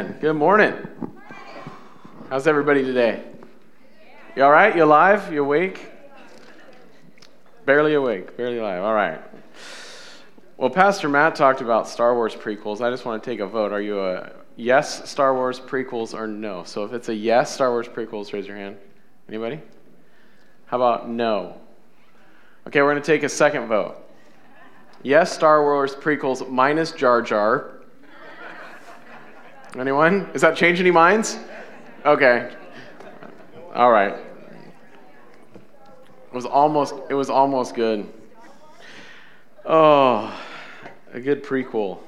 Good 0.00 0.32
morning. 0.32 0.72
How's 2.30 2.46
everybody 2.46 2.82
today? 2.82 3.22
You 4.34 4.44
all 4.44 4.50
right? 4.50 4.74
You 4.74 4.84
alive? 4.84 5.30
You 5.30 5.42
awake? 5.42 5.90
Barely 7.66 7.92
awake, 7.92 8.34
barely 8.34 8.56
alive. 8.56 8.82
All 8.82 8.94
right. 8.94 9.20
Well, 10.56 10.70
Pastor 10.70 11.10
Matt 11.10 11.34
talked 11.34 11.60
about 11.60 11.86
Star 11.86 12.14
Wars 12.14 12.34
prequels. 12.34 12.80
I 12.80 12.88
just 12.88 13.04
want 13.04 13.22
to 13.22 13.30
take 13.30 13.40
a 13.40 13.46
vote. 13.46 13.72
Are 13.72 13.80
you 13.82 14.00
a 14.00 14.32
yes, 14.56 15.06
Star 15.10 15.34
Wars 15.34 15.60
prequels, 15.60 16.14
or 16.14 16.26
no? 16.26 16.64
So 16.64 16.84
if 16.84 16.94
it's 16.94 17.10
a 17.10 17.14
yes, 17.14 17.52
Star 17.52 17.70
Wars 17.70 17.86
prequels, 17.86 18.32
raise 18.32 18.46
your 18.46 18.56
hand. 18.56 18.78
Anybody? 19.28 19.60
How 20.64 20.78
about 20.78 21.10
no? 21.10 21.58
Okay, 22.66 22.80
we're 22.80 22.92
going 22.92 23.02
to 23.02 23.06
take 23.06 23.22
a 23.22 23.28
second 23.28 23.68
vote. 23.68 23.96
Yes, 25.02 25.30
Star 25.30 25.62
Wars 25.62 25.94
prequels 25.94 26.48
minus 26.48 26.92
Jar 26.92 27.20
Jar. 27.20 27.79
Anyone? 29.78 30.30
Does 30.32 30.42
that 30.42 30.56
change 30.56 30.80
any 30.80 30.90
minds? 30.90 31.38
Okay. 32.04 32.52
All 33.74 33.92
right. 33.92 34.14
It 34.14 34.24
was 36.32 36.44
almost 36.44 36.94
it 37.08 37.14
was 37.14 37.30
almost 37.30 37.74
good. 37.74 38.08
Oh, 39.64 40.36
a 41.12 41.20
good 41.20 41.44
prequel. 41.44 41.98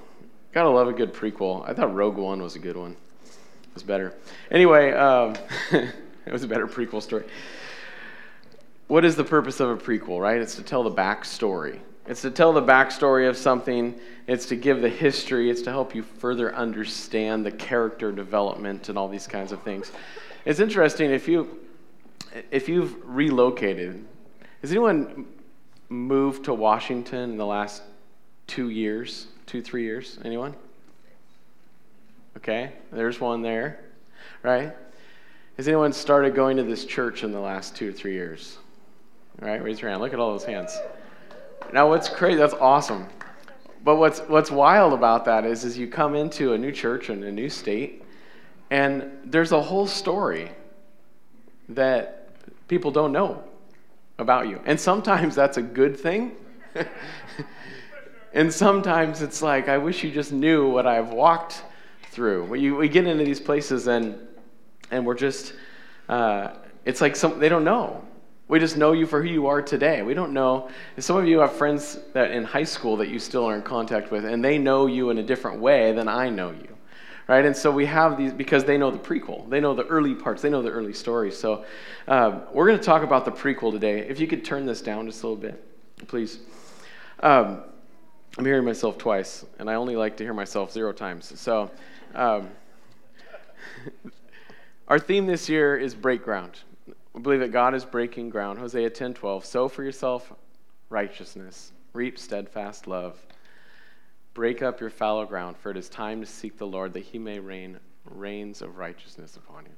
Gotta 0.52 0.70
love 0.70 0.88
a 0.88 0.92
good 0.92 1.14
prequel. 1.14 1.68
I 1.68 1.72
thought 1.72 1.94
Rogue 1.94 2.16
One 2.16 2.42
was 2.42 2.56
a 2.56 2.58
good 2.58 2.76
one. 2.76 2.96
It 3.24 3.74
was 3.74 3.84
better. 3.84 4.12
Anyway, 4.50 4.90
um, 4.92 5.36
it 5.72 6.32
was 6.32 6.42
a 6.42 6.48
better 6.48 6.66
prequel 6.66 7.00
story. 7.00 7.24
What 8.88 9.04
is 9.04 9.14
the 9.14 9.24
purpose 9.24 9.60
of 9.60 9.70
a 9.70 9.76
prequel, 9.76 10.20
right? 10.20 10.40
It's 10.40 10.56
to 10.56 10.62
tell 10.62 10.82
the 10.82 10.90
backstory. 10.90 11.78
It's 12.06 12.22
to 12.22 12.30
tell 12.30 12.52
the 12.52 12.62
backstory 12.62 13.28
of 13.28 13.36
something. 13.36 13.94
It's 14.26 14.46
to 14.46 14.56
give 14.56 14.82
the 14.82 14.88
history. 14.88 15.50
It's 15.50 15.62
to 15.62 15.70
help 15.70 15.94
you 15.94 16.02
further 16.02 16.54
understand 16.54 17.46
the 17.46 17.52
character 17.52 18.10
development 18.10 18.88
and 18.88 18.98
all 18.98 19.08
these 19.08 19.26
kinds 19.26 19.52
of 19.52 19.62
things. 19.62 19.92
It's 20.44 20.60
interesting 20.60 21.10
if 21.10 21.28
you 21.28 21.60
if 22.50 22.68
you've 22.68 22.96
relocated. 23.04 24.04
Has 24.62 24.70
anyone 24.70 25.26
moved 25.88 26.44
to 26.44 26.54
Washington 26.54 27.30
in 27.30 27.36
the 27.36 27.46
last 27.46 27.82
two 28.46 28.70
years, 28.70 29.26
two 29.46 29.62
three 29.62 29.84
years? 29.84 30.18
Anyone? 30.24 30.54
Okay, 32.36 32.72
there's 32.90 33.20
one 33.20 33.42
there, 33.42 33.78
right? 34.42 34.74
Has 35.56 35.68
anyone 35.68 35.92
started 35.92 36.34
going 36.34 36.56
to 36.56 36.62
this 36.64 36.84
church 36.84 37.22
in 37.22 37.30
the 37.30 37.40
last 37.40 37.76
two 37.76 37.90
or 37.90 37.92
three 37.92 38.14
years? 38.14 38.58
All 39.40 39.48
right, 39.48 39.62
raise 39.62 39.80
your 39.80 39.90
hand. 39.90 40.02
Look 40.02 40.12
at 40.12 40.18
all 40.18 40.32
those 40.32 40.44
hands. 40.44 40.76
Now, 41.72 41.88
what's 41.88 42.08
crazy? 42.08 42.38
That's 42.38 42.54
awesome. 42.54 43.06
But 43.84 43.96
what's 43.96 44.20
what's 44.20 44.50
wild 44.50 44.92
about 44.92 45.24
that 45.24 45.44
is, 45.44 45.64
is 45.64 45.76
you 45.76 45.88
come 45.88 46.14
into 46.14 46.52
a 46.52 46.58
new 46.58 46.72
church 46.72 47.10
in 47.10 47.22
a 47.24 47.32
new 47.32 47.48
state, 47.48 48.04
and 48.70 49.10
there's 49.24 49.52
a 49.52 49.60
whole 49.60 49.86
story 49.86 50.52
that 51.68 52.28
people 52.68 52.90
don't 52.90 53.12
know 53.12 53.42
about 54.18 54.48
you, 54.48 54.60
and 54.64 54.78
sometimes 54.78 55.34
that's 55.34 55.56
a 55.56 55.62
good 55.62 55.98
thing. 55.98 56.36
and 58.32 58.52
sometimes 58.52 59.20
it's 59.20 59.42
like, 59.42 59.68
I 59.68 59.78
wish 59.78 60.04
you 60.04 60.10
just 60.10 60.32
knew 60.32 60.70
what 60.70 60.86
I've 60.86 61.10
walked 61.10 61.62
through. 62.10 62.44
We, 62.44 62.70
we 62.70 62.88
get 62.88 63.06
into 63.06 63.24
these 63.24 63.40
places 63.40 63.88
and 63.88 64.28
and 64.92 65.06
we're 65.06 65.14
just, 65.14 65.54
uh, 66.08 66.50
it's 66.84 67.00
like 67.00 67.16
some, 67.16 67.40
they 67.40 67.48
don't 67.48 67.64
know. 67.64 68.04
We 68.52 68.58
just 68.58 68.76
know 68.76 68.92
you 68.92 69.06
for 69.06 69.22
who 69.22 69.30
you 69.30 69.46
are 69.46 69.62
today. 69.62 70.02
We 70.02 70.12
don't 70.12 70.34
know. 70.34 70.68
Some 70.98 71.16
of 71.16 71.26
you 71.26 71.38
have 71.38 71.54
friends 71.54 71.98
that 72.12 72.32
in 72.32 72.44
high 72.44 72.64
school 72.64 72.98
that 72.98 73.08
you 73.08 73.18
still 73.18 73.46
are 73.46 73.56
in 73.56 73.62
contact 73.62 74.10
with, 74.10 74.26
and 74.26 74.44
they 74.44 74.58
know 74.58 74.84
you 74.84 75.08
in 75.08 75.16
a 75.16 75.22
different 75.22 75.58
way 75.58 75.92
than 75.92 76.06
I 76.06 76.28
know 76.28 76.50
you. 76.50 76.76
Right? 77.28 77.46
And 77.46 77.56
so 77.56 77.70
we 77.70 77.86
have 77.86 78.18
these 78.18 78.30
because 78.30 78.64
they 78.64 78.76
know 78.76 78.90
the 78.90 78.98
prequel. 78.98 79.48
They 79.48 79.58
know 79.58 79.72
the 79.72 79.86
early 79.86 80.14
parts. 80.14 80.42
They 80.42 80.50
know 80.50 80.60
the 80.60 80.68
early 80.68 80.92
stories. 80.92 81.34
So 81.34 81.64
uh, 82.06 82.40
we're 82.52 82.66
going 82.66 82.78
to 82.78 82.84
talk 82.84 83.02
about 83.02 83.24
the 83.24 83.32
prequel 83.32 83.72
today. 83.72 84.00
If 84.00 84.20
you 84.20 84.26
could 84.26 84.44
turn 84.44 84.66
this 84.66 84.82
down 84.82 85.06
just 85.06 85.22
a 85.22 85.28
little 85.28 85.40
bit, 85.40 86.06
please. 86.06 86.40
Um, 87.20 87.62
I'm 88.36 88.44
hearing 88.44 88.66
myself 88.66 88.98
twice, 88.98 89.46
and 89.60 89.70
I 89.70 89.76
only 89.76 89.96
like 89.96 90.18
to 90.18 90.24
hear 90.24 90.34
myself 90.34 90.72
zero 90.72 90.92
times. 90.92 91.40
So 91.40 91.70
um, 92.14 92.50
our 94.88 94.98
theme 94.98 95.24
this 95.24 95.48
year 95.48 95.78
is 95.78 95.94
break 95.94 96.22
ground. 96.22 96.60
We 97.12 97.20
believe 97.20 97.40
that 97.40 97.52
God 97.52 97.74
is 97.74 97.84
breaking 97.84 98.30
ground. 98.30 98.58
Hosea 98.58 98.90
10:12. 98.90 99.44
Sow 99.44 99.68
for 99.68 99.82
yourself 99.82 100.32
righteousness, 100.88 101.72
reap 101.92 102.18
steadfast 102.18 102.86
love. 102.86 103.18
Break 104.34 104.62
up 104.62 104.80
your 104.80 104.90
fallow 104.90 105.26
ground, 105.26 105.56
for 105.56 105.70
it 105.70 105.76
is 105.76 105.88
time 105.88 106.20
to 106.20 106.26
seek 106.26 106.56
the 106.56 106.66
Lord, 106.66 106.92
that 106.94 107.00
He 107.00 107.18
may 107.18 107.38
rain 107.38 107.78
rains 108.04 108.62
of 108.62 108.78
righteousness 108.78 109.36
upon 109.36 109.64
you. 109.64 109.72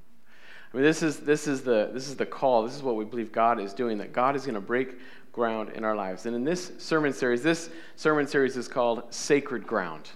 I 0.72 0.76
mean, 0.76 0.84
this 0.84 1.02
is 1.02 1.20
this 1.20 1.46
is 1.46 1.62
the 1.62 1.90
this 1.92 2.08
is 2.08 2.16
the 2.16 2.26
call. 2.26 2.64
This 2.64 2.74
is 2.74 2.82
what 2.82 2.96
we 2.96 3.04
believe 3.04 3.32
God 3.32 3.60
is 3.60 3.72
doing. 3.72 3.98
That 3.98 4.12
God 4.12 4.36
is 4.36 4.44
going 4.44 4.54
to 4.54 4.60
break 4.60 4.98
ground 5.32 5.70
in 5.70 5.84
our 5.84 5.96
lives. 5.96 6.26
And 6.26 6.34
in 6.34 6.44
this 6.44 6.72
sermon 6.78 7.12
series, 7.12 7.42
this 7.42 7.70
sermon 7.96 8.26
series 8.26 8.56
is 8.56 8.68
called 8.68 9.12
Sacred 9.12 9.66
Ground. 9.66 10.10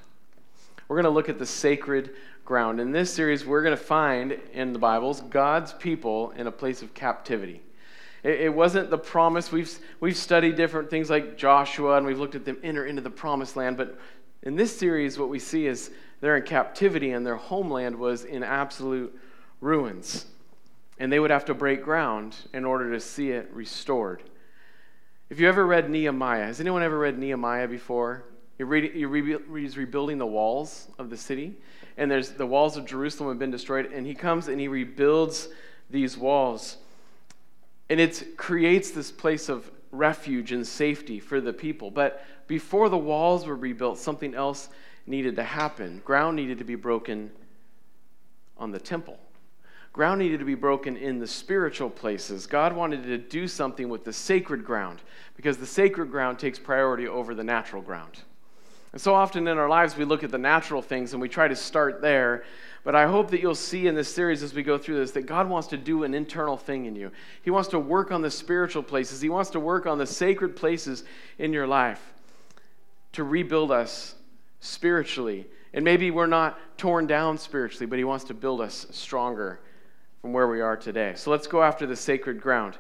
We're 0.87 0.97
going 0.97 1.05
to 1.05 1.11
look 1.11 1.29
at 1.29 1.39
the 1.39 1.47
sacred 1.47 2.15
ground. 2.49 2.81
In 2.81 2.93
this 2.93 3.13
series, 3.13 3.45
we're 3.45 3.63
going 3.63 3.77
to 3.77 3.85
find 3.85 4.33
in 4.55 4.73
the 4.73 4.79
Bibles 4.79 5.21
God's 5.21 5.75
people 5.75 6.31
in 6.31 6.47
a 6.47 6.51
place 6.51 6.81
of 6.81 6.95
captivity. 6.95 7.61
It, 8.23 8.41
it, 8.41 8.55
wasn't 8.55 8.89
the 8.89 8.97
promise. 8.97 9.53
We've, 9.53 9.71
we've 10.01 10.17
studied 10.17 10.57
different 10.57 10.89
things 10.89 11.11
like 11.11 11.37
Joshua 11.37 11.99
and 11.99 12.07
we've 12.07 12.19
looked 12.19 12.37
at 12.37 12.47
them 12.47 12.57
enter 12.63 12.87
into 12.87 13.03
the 13.03 13.11
promised 13.11 13.55
land. 13.55 13.77
But 13.77 13.99
in 14.45 14.57
this 14.57 14.75
series, 14.75 15.19
what 15.19 15.29
we 15.29 15.39
see 15.39 15.67
is 15.67 15.91
they're 16.23 16.39
in 16.39 16.43
captivity 16.43 17.11
and 17.11 17.27
their 17.27 17.37
homeland 17.37 17.95
was 17.95 18.25
in 18.25 18.43
absolute 18.43 19.15
ruins. 19.61 20.25
And 20.99 21.13
they 21.13 21.21
would 21.21 21.31
have 21.31 21.45
to 21.45 21.55
break 21.55 21.85
ground 21.85 22.35
in 22.55 22.65
order 22.65 22.91
to 22.93 23.01
see 23.01 23.31
it 23.31 23.51
restored. 23.53 24.23
If 25.29 25.39
you 25.39 25.49
ever 25.49 25.67
read 25.67 25.91
Nehemiah, 25.91 26.47
has 26.47 26.61
anyone 26.61 26.83
ever 26.83 26.99
read 26.99 27.19
Nehemiah 27.19 27.69
before? 27.69 28.25
he's 28.57 29.77
rebuilding 29.77 30.17
the 30.19 30.27
walls 30.27 30.89
of 30.99 31.11
the 31.11 31.17
city 31.17 31.59
and 31.99 32.11
there's 32.11 32.31
the 32.31 32.47
walls 32.47 32.77
of 32.77 32.87
Jerusalem 32.87 33.29
have 33.29 33.39
been 33.39 33.51
destroyed, 33.51 33.93
and 33.93 34.07
he 34.07 34.15
comes 34.15 34.49
and 34.49 34.59
he 34.59 34.69
rebuilds 34.69 35.49
these 35.91 36.17
walls. 36.17 36.79
And 37.91 38.01
it 38.01 38.37
creates 38.37 38.93
this 38.93 39.11
place 39.11 39.49
of 39.49 39.71
refuge 39.91 40.53
and 40.53 40.67
safety 40.67 41.19
for 41.19 41.41
the 41.41 41.53
people. 41.53 41.91
But 41.91 42.25
before 42.47 42.89
the 42.89 42.99
walls 42.99 43.47
were 43.47 43.57
rebuilt, 43.57 43.99
something 43.99 44.35
else 44.35 44.69
needed 45.07 45.37
to 45.37 45.43
happen. 45.43 46.01
Ground 46.05 46.37
needed 46.37 46.59
to 46.59 46.65
be 46.65 46.77
broken 46.77 47.31
on 48.57 48.71
the 48.71 48.79
temple. 48.79 49.19
Ground 49.93 50.21
needed 50.21 50.39
to 50.39 50.45
be 50.45 50.55
broken 50.55 50.97
in 50.97 51.19
the 51.19 51.27
spiritual 51.27 51.91
places. 51.91 52.47
God 52.47 52.77
wanted 52.77 53.03
to 53.05 53.19
do 53.19 53.49
something 53.49 53.89
with 53.89 54.05
the 54.05 54.13
sacred 54.13 54.65
ground 54.65 55.01
because 55.35 55.57
the 55.57 55.67
sacred 55.67 56.11
ground 56.13 56.39
takes 56.39 56.59
priority 56.59 57.09
over 57.09 57.35
the 57.35 57.43
natural 57.43 57.83
ground. 57.83 58.23
And 58.93 59.01
so 59.01 59.15
often 59.15 59.47
in 59.47 59.59
our 59.59 59.69
lives, 59.69 59.97
we 59.97 60.05
look 60.05 60.25
at 60.25 60.31
the 60.31 60.39
natural 60.39 60.81
things 60.83 61.13
and 61.13 61.21
we 61.21 61.29
try 61.29 61.49
to 61.49 61.57
start 61.57 62.01
there. 62.01 62.45
But 62.85 62.95
I 62.95 63.07
hope 63.07 63.31
that 63.31 63.41
you'll 63.41 63.55
see 63.55 63.87
in 63.87 63.95
this 63.95 64.13
series 64.13 64.43
as 64.43 64.55
we 64.55 64.63
go 64.63 64.79
through 64.79 64.97
this 64.97 65.11
that 65.11 65.27
God 65.27 65.49
wants 65.49 65.69
to 65.69 65.77
do 65.77 66.05
an 66.05 66.15
internal 66.15 66.57
thing 66.57 66.87
in 66.87 66.97
you. 66.97 67.11
He 67.43 67.51
wants 67.51 67.69
to 67.71 67.79
work 67.79 68.11
on 68.13 68.23
the 68.23 68.31
spiritual 68.31 68.83
places, 68.83 69.21
He 69.21 69.29
wants 69.29 69.51
to 69.51 69.61
work 69.61 69.87
on 69.87 69.99
the 69.99 70.07
sacred 70.07 70.57
places 70.57 71.05
in 71.39 71.53
your 71.53 71.67
life 71.67 72.15
to 73.13 73.25
rebuild 73.25 73.71
us 73.71 74.15
spiritually. 74.61 75.47
And 75.75 75.85
maybe 75.85 76.11
we're 76.11 76.27
not 76.27 76.59
torn 76.79 77.07
down 77.07 77.37
spiritually, 77.37 77.87
but 77.87 77.99
He 77.99 78.05
wants 78.05 78.25
to 78.27 78.35
build 78.35 78.61
us 78.61 78.87
stronger 78.91 79.61
from 80.23 80.33
where 80.33 80.49
we 80.49 80.61
are 80.61 80.77
today. 80.77 81.13
So 81.17 81.31
let's 81.31 81.47
go 81.47 81.63
after 81.63 81.87
the 81.87 81.97
sacred 81.97 82.41
ground. 82.41 82.77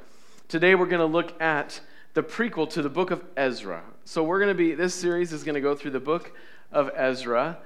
Today 0.49 0.75
we're 0.75 0.87
going 0.87 1.01
to 1.01 1.07
look 1.07 1.41
at 1.43 1.81
the 2.15 2.23
prequel 2.23 2.69
to 2.71 2.83
the 2.83 2.89
book 2.89 3.11
of 3.11 3.25
Ezra. 3.37 3.83
So 4.05 4.23
we're 4.25 4.39
going 4.39 4.49
to 4.49 4.55
be, 4.55 4.75
this 4.75 4.95
series 4.95 5.33
is 5.33 5.45
going 5.45 5.55
to 5.55 5.61
go 5.61 5.75
through 5.75 5.93
the 5.93 6.01
book 6.01 6.33
of 6.73 6.91
Ezra. 6.95 7.59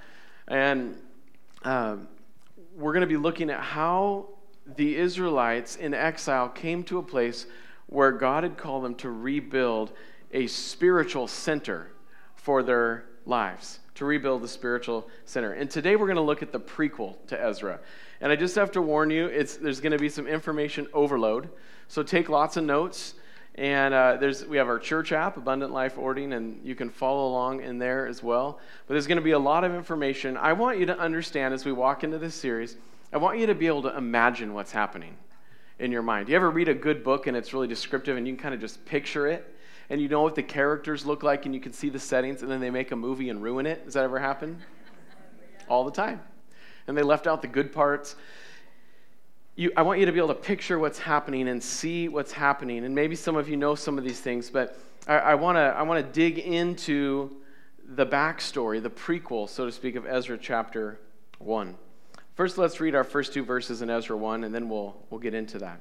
And 0.48 0.96
um, 1.64 2.08
we're 2.76 2.92
going 2.92 3.02
to 3.02 3.06
be 3.06 3.16
looking 3.16 3.50
at 3.50 3.60
how 3.60 4.28
the 4.76 4.96
Israelites 4.96 5.76
in 5.76 5.94
exile 5.94 6.48
came 6.48 6.82
to 6.84 6.98
a 6.98 7.02
place 7.02 7.46
where 7.86 8.12
God 8.12 8.42
had 8.42 8.56
called 8.56 8.84
them 8.84 8.94
to 8.96 9.10
rebuild 9.10 9.92
a 10.32 10.46
spiritual 10.46 11.28
center 11.28 11.92
for 12.34 12.62
their 12.62 13.04
lives, 13.26 13.80
to 13.94 14.04
rebuild 14.04 14.42
the 14.42 14.48
spiritual 14.48 15.08
center. 15.24 15.52
And 15.52 15.70
today 15.70 15.96
we're 15.96 16.06
going 16.06 16.16
to 16.16 16.22
look 16.22 16.42
at 16.42 16.52
the 16.52 16.60
prequel 16.60 17.16
to 17.28 17.40
Ezra. 17.40 17.78
And 18.20 18.32
I 18.32 18.36
just 18.36 18.54
have 18.54 18.70
to 18.72 18.82
warn 18.82 19.10
you, 19.10 19.26
it's, 19.26 19.56
there's 19.56 19.80
going 19.80 19.92
to 19.92 19.98
be 19.98 20.08
some 20.08 20.26
information 20.26 20.86
overload. 20.92 21.50
So 21.88 22.02
take 22.02 22.28
lots 22.28 22.56
of 22.56 22.64
notes. 22.64 23.14
And 23.56 23.92
uh, 23.92 24.16
there's, 24.16 24.46
we 24.46 24.56
have 24.56 24.68
our 24.68 24.78
church 24.78 25.12
app, 25.12 25.36
Abundant 25.36 25.72
Life 25.72 25.98
Orting, 25.98 26.32
and 26.32 26.60
you 26.64 26.74
can 26.74 26.88
follow 26.88 27.28
along 27.28 27.62
in 27.62 27.78
there 27.78 28.06
as 28.06 28.22
well. 28.22 28.58
But 28.86 28.94
there's 28.94 29.06
going 29.06 29.16
to 29.16 29.22
be 29.22 29.32
a 29.32 29.38
lot 29.38 29.62
of 29.62 29.74
information. 29.74 30.38
I 30.38 30.54
want 30.54 30.78
you 30.78 30.86
to 30.86 30.98
understand 30.98 31.52
as 31.52 31.64
we 31.66 31.72
walk 31.72 32.02
into 32.02 32.18
this 32.18 32.34
series, 32.34 32.76
I 33.12 33.18
want 33.18 33.38
you 33.38 33.46
to 33.46 33.54
be 33.54 33.66
able 33.66 33.82
to 33.82 33.94
imagine 33.96 34.54
what's 34.54 34.72
happening 34.72 35.16
in 35.78 35.92
your 35.92 36.00
mind. 36.00 36.26
Do 36.26 36.32
You 36.32 36.36
ever 36.36 36.50
read 36.50 36.68
a 36.68 36.74
good 36.74 37.04
book 37.04 37.26
and 37.26 37.36
it's 37.36 37.52
really 37.52 37.68
descriptive 37.68 38.16
and 38.16 38.26
you 38.26 38.32
can 38.34 38.42
kind 38.42 38.54
of 38.54 38.60
just 38.60 38.82
picture 38.86 39.26
it? 39.26 39.54
And 39.90 40.00
you 40.00 40.08
know 40.08 40.22
what 40.22 40.34
the 40.34 40.42
characters 40.42 41.04
look 41.04 41.22
like 41.22 41.44
and 41.44 41.54
you 41.54 41.60
can 41.60 41.74
see 41.74 41.90
the 41.90 41.98
settings 41.98 42.40
and 42.40 42.50
then 42.50 42.60
they 42.60 42.70
make 42.70 42.92
a 42.92 42.96
movie 42.96 43.28
and 43.28 43.42
ruin 43.42 43.66
it? 43.66 43.84
Does 43.84 43.94
that 43.94 44.04
ever 44.04 44.18
happen? 44.18 44.62
All 45.68 45.84
the 45.84 45.90
time. 45.90 46.22
and 46.86 46.96
they 46.96 47.02
left 47.02 47.26
out 47.26 47.42
the 47.42 47.48
good 47.48 47.72
parts. 47.72 48.16
You, 49.62 49.70
I 49.76 49.82
want 49.82 50.00
you 50.00 50.06
to 50.06 50.10
be 50.10 50.18
able 50.18 50.26
to 50.26 50.34
picture 50.34 50.76
what's 50.80 50.98
happening 50.98 51.46
and 51.46 51.62
see 51.62 52.08
what's 52.08 52.32
happening. 52.32 52.84
And 52.84 52.92
maybe 52.92 53.14
some 53.14 53.36
of 53.36 53.48
you 53.48 53.56
know 53.56 53.76
some 53.76 53.96
of 53.96 54.02
these 54.02 54.20
things, 54.20 54.50
but 54.50 54.76
I, 55.06 55.18
I 55.18 55.34
want 55.36 55.54
to 55.54 55.60
I 55.60 55.82
wanna 55.82 56.02
dig 56.02 56.40
into 56.40 57.30
the 57.86 58.04
backstory, 58.04 58.82
the 58.82 58.90
prequel, 58.90 59.48
so 59.48 59.64
to 59.64 59.70
speak, 59.70 59.94
of 59.94 60.04
Ezra 60.04 60.36
chapter 60.36 60.98
1. 61.38 61.76
First, 62.34 62.58
let's 62.58 62.80
read 62.80 62.96
our 62.96 63.04
first 63.04 63.32
two 63.32 63.44
verses 63.44 63.82
in 63.82 63.88
Ezra 63.88 64.16
1, 64.16 64.42
and 64.42 64.52
then 64.52 64.68
we'll, 64.68 64.96
we'll 65.10 65.20
get 65.20 65.32
into 65.32 65.60
that. 65.60 65.80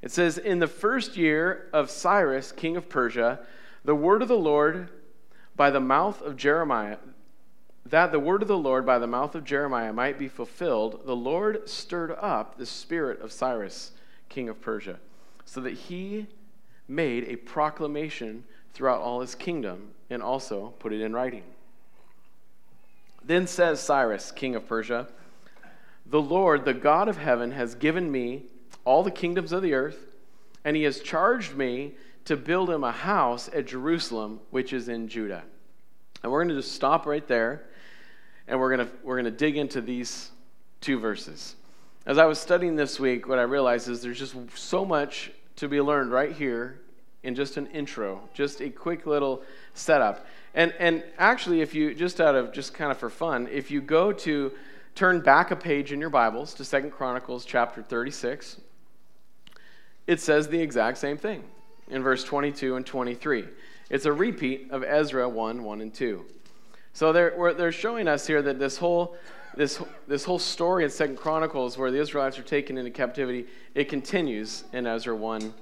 It 0.00 0.12
says, 0.12 0.38
In 0.38 0.60
the 0.60 0.68
first 0.68 1.16
year 1.16 1.70
of 1.72 1.90
Cyrus, 1.90 2.52
king 2.52 2.76
of 2.76 2.88
Persia, 2.88 3.40
the 3.84 3.96
word 3.96 4.22
of 4.22 4.28
the 4.28 4.38
Lord 4.38 4.90
by 5.56 5.70
the 5.70 5.80
mouth 5.80 6.22
of 6.22 6.36
Jeremiah, 6.36 6.98
that 7.90 8.12
the 8.12 8.18
word 8.18 8.42
of 8.42 8.48
the 8.48 8.58
Lord 8.58 8.84
by 8.84 8.98
the 8.98 9.06
mouth 9.06 9.34
of 9.34 9.44
Jeremiah 9.44 9.92
might 9.92 10.18
be 10.18 10.28
fulfilled, 10.28 11.02
the 11.04 11.16
Lord 11.16 11.68
stirred 11.68 12.12
up 12.12 12.58
the 12.58 12.66
spirit 12.66 13.20
of 13.20 13.32
Cyrus, 13.32 13.92
king 14.28 14.48
of 14.48 14.60
Persia, 14.60 14.98
so 15.44 15.60
that 15.60 15.74
he 15.74 16.26
made 16.86 17.24
a 17.24 17.36
proclamation 17.36 18.44
throughout 18.74 19.00
all 19.00 19.20
his 19.20 19.34
kingdom 19.34 19.90
and 20.10 20.22
also 20.22 20.74
put 20.78 20.92
it 20.92 21.00
in 21.00 21.12
writing. 21.12 21.42
Then 23.24 23.46
says 23.46 23.80
Cyrus, 23.80 24.32
king 24.32 24.54
of 24.54 24.66
Persia, 24.66 25.08
The 26.06 26.20
Lord, 26.20 26.64
the 26.64 26.74
God 26.74 27.08
of 27.08 27.18
heaven, 27.18 27.52
has 27.52 27.74
given 27.74 28.10
me 28.10 28.44
all 28.84 29.02
the 29.02 29.10
kingdoms 29.10 29.52
of 29.52 29.62
the 29.62 29.74
earth, 29.74 30.16
and 30.64 30.76
he 30.76 30.84
has 30.84 31.00
charged 31.00 31.54
me 31.54 31.94
to 32.24 32.36
build 32.36 32.70
him 32.70 32.84
a 32.84 32.92
house 32.92 33.48
at 33.52 33.66
Jerusalem, 33.66 34.40
which 34.50 34.72
is 34.72 34.88
in 34.88 35.08
Judah. 35.08 35.42
And 36.22 36.32
we're 36.32 36.42
going 36.44 36.54
to 36.54 36.62
just 36.62 36.74
stop 36.74 37.06
right 37.06 37.26
there, 37.26 37.67
and 38.48 38.58
we're 38.58 38.74
going 38.74 38.90
we're 39.04 39.14
going 39.14 39.24
to 39.26 39.30
dig 39.30 39.56
into 39.56 39.80
these 39.80 40.30
two 40.80 40.98
verses. 40.98 41.54
As 42.06 42.18
I 42.18 42.24
was 42.24 42.38
studying 42.38 42.74
this 42.74 42.98
week, 42.98 43.28
what 43.28 43.38
I 43.38 43.42
realized 43.42 43.88
is 43.88 44.00
there's 44.02 44.18
just 44.18 44.34
so 44.56 44.84
much 44.84 45.30
to 45.56 45.68
be 45.68 45.80
learned 45.80 46.10
right 46.10 46.32
here 46.32 46.80
in 47.22 47.34
just 47.34 47.56
an 47.56 47.66
intro, 47.68 48.26
just 48.32 48.60
a 48.60 48.70
quick 48.70 49.06
little 49.06 49.42
setup. 49.74 50.24
And, 50.54 50.72
and 50.78 51.04
actually, 51.18 51.60
if 51.60 51.74
you, 51.74 51.94
just 51.94 52.20
out 52.20 52.34
of, 52.34 52.52
just 52.52 52.72
kind 52.72 52.90
of 52.90 52.96
for 52.96 53.10
fun, 53.10 53.48
if 53.50 53.70
you 53.70 53.80
go 53.80 54.12
to, 54.12 54.52
turn 54.94 55.20
back 55.20 55.50
a 55.50 55.56
page 55.56 55.92
in 55.92 56.00
your 56.00 56.10
Bibles 56.10 56.54
to 56.54 56.64
Second 56.64 56.92
Chronicles 56.92 57.44
chapter 57.44 57.82
36, 57.82 58.60
it 60.06 60.20
says 60.20 60.48
the 60.48 60.60
exact 60.60 60.98
same 60.98 61.18
thing 61.18 61.44
in 61.90 62.02
verse 62.02 62.24
22 62.24 62.76
and 62.76 62.86
23. 62.86 63.44
It's 63.90 64.06
a 64.06 64.12
repeat 64.12 64.68
of 64.70 64.82
Ezra 64.82 65.28
1 65.28 65.62
1 65.62 65.80
and 65.80 65.92
2. 65.92 66.24
So 66.98 67.12
they're, 67.12 67.54
they're 67.54 67.70
showing 67.70 68.08
us 68.08 68.26
here 68.26 68.42
that 68.42 68.58
this 68.58 68.76
whole, 68.76 69.14
this, 69.54 69.80
this 70.08 70.24
whole 70.24 70.40
story 70.40 70.82
in 70.82 70.90
Second 70.90 71.14
Chronicles, 71.14 71.78
where 71.78 71.92
the 71.92 72.00
Israelites 72.00 72.40
are 72.40 72.42
taken 72.42 72.76
into 72.76 72.90
captivity, 72.90 73.46
it 73.76 73.88
continues 73.88 74.64
in 74.72 74.84
Ezra 74.84 75.14
1 75.14 75.54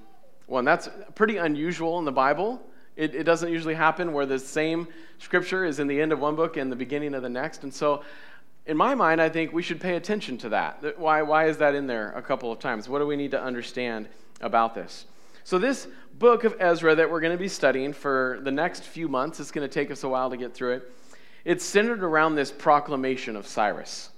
1. 0.47 0.65
That's 0.65 0.89
pretty 1.15 1.37
unusual 1.37 1.99
in 1.99 2.07
the 2.07 2.13
Bible. 2.13 2.67
It, 2.97 3.15
it 3.15 3.25
doesn't 3.25 3.53
usually 3.53 3.75
happen 3.75 4.15
where 4.15 4.25
the 4.25 4.39
same 4.39 4.89
scripture 5.19 5.67
is 5.67 5.79
in 5.79 5.87
the 5.89 6.01
end 6.01 6.11
of 6.11 6.21
one 6.21 6.37
book 6.37 6.57
and 6.57 6.73
the 6.73 6.77
beginning 6.77 7.13
of 7.13 7.21
the 7.21 7.29
next. 7.29 7.65
And 7.65 7.75
so, 7.75 8.03
in 8.65 8.79
my 8.79 8.95
mind, 8.95 9.21
I 9.21 9.29
think 9.29 9.53
we 9.53 9.63
should 9.63 9.79
pay 9.79 9.97
attention 9.97 10.39
to 10.39 10.49
that. 10.49 10.99
Why, 10.99 11.21
why 11.21 11.49
is 11.49 11.59
that 11.59 11.75
in 11.75 11.87
there 11.87 12.13
a 12.13 12.23
couple 12.23 12.51
of 12.51 12.61
times? 12.61 12.89
What 12.89 13.01
do 13.01 13.07
we 13.07 13.15
need 13.15 13.33
to 13.33 13.43
understand 13.43 14.09
about 14.41 14.75
this? 14.75 15.05
So, 15.45 15.59
this 15.59 15.87
book 16.19 16.45
of 16.45 16.57
Ezra 16.59 16.95
that 16.95 17.11
we're 17.11 17.21
going 17.21 17.37
to 17.37 17.39
be 17.39 17.49
studying 17.49 17.93
for 17.93 18.39
the 18.41 18.51
next 18.51 18.85
few 18.85 19.07
months, 19.07 19.39
it's 19.39 19.51
going 19.51 19.69
to 19.69 19.75
take 19.75 19.91
us 19.91 20.03
a 20.03 20.09
while 20.09 20.31
to 20.31 20.39
get 20.39 20.55
through 20.55 20.77
it. 20.77 20.93
It's 21.47 21.65
centered 21.65 22.03
around 22.03 22.35
this 22.35 22.51
proclamation 22.51 23.37
of 23.37 23.47
Cyrus. 23.47 24.11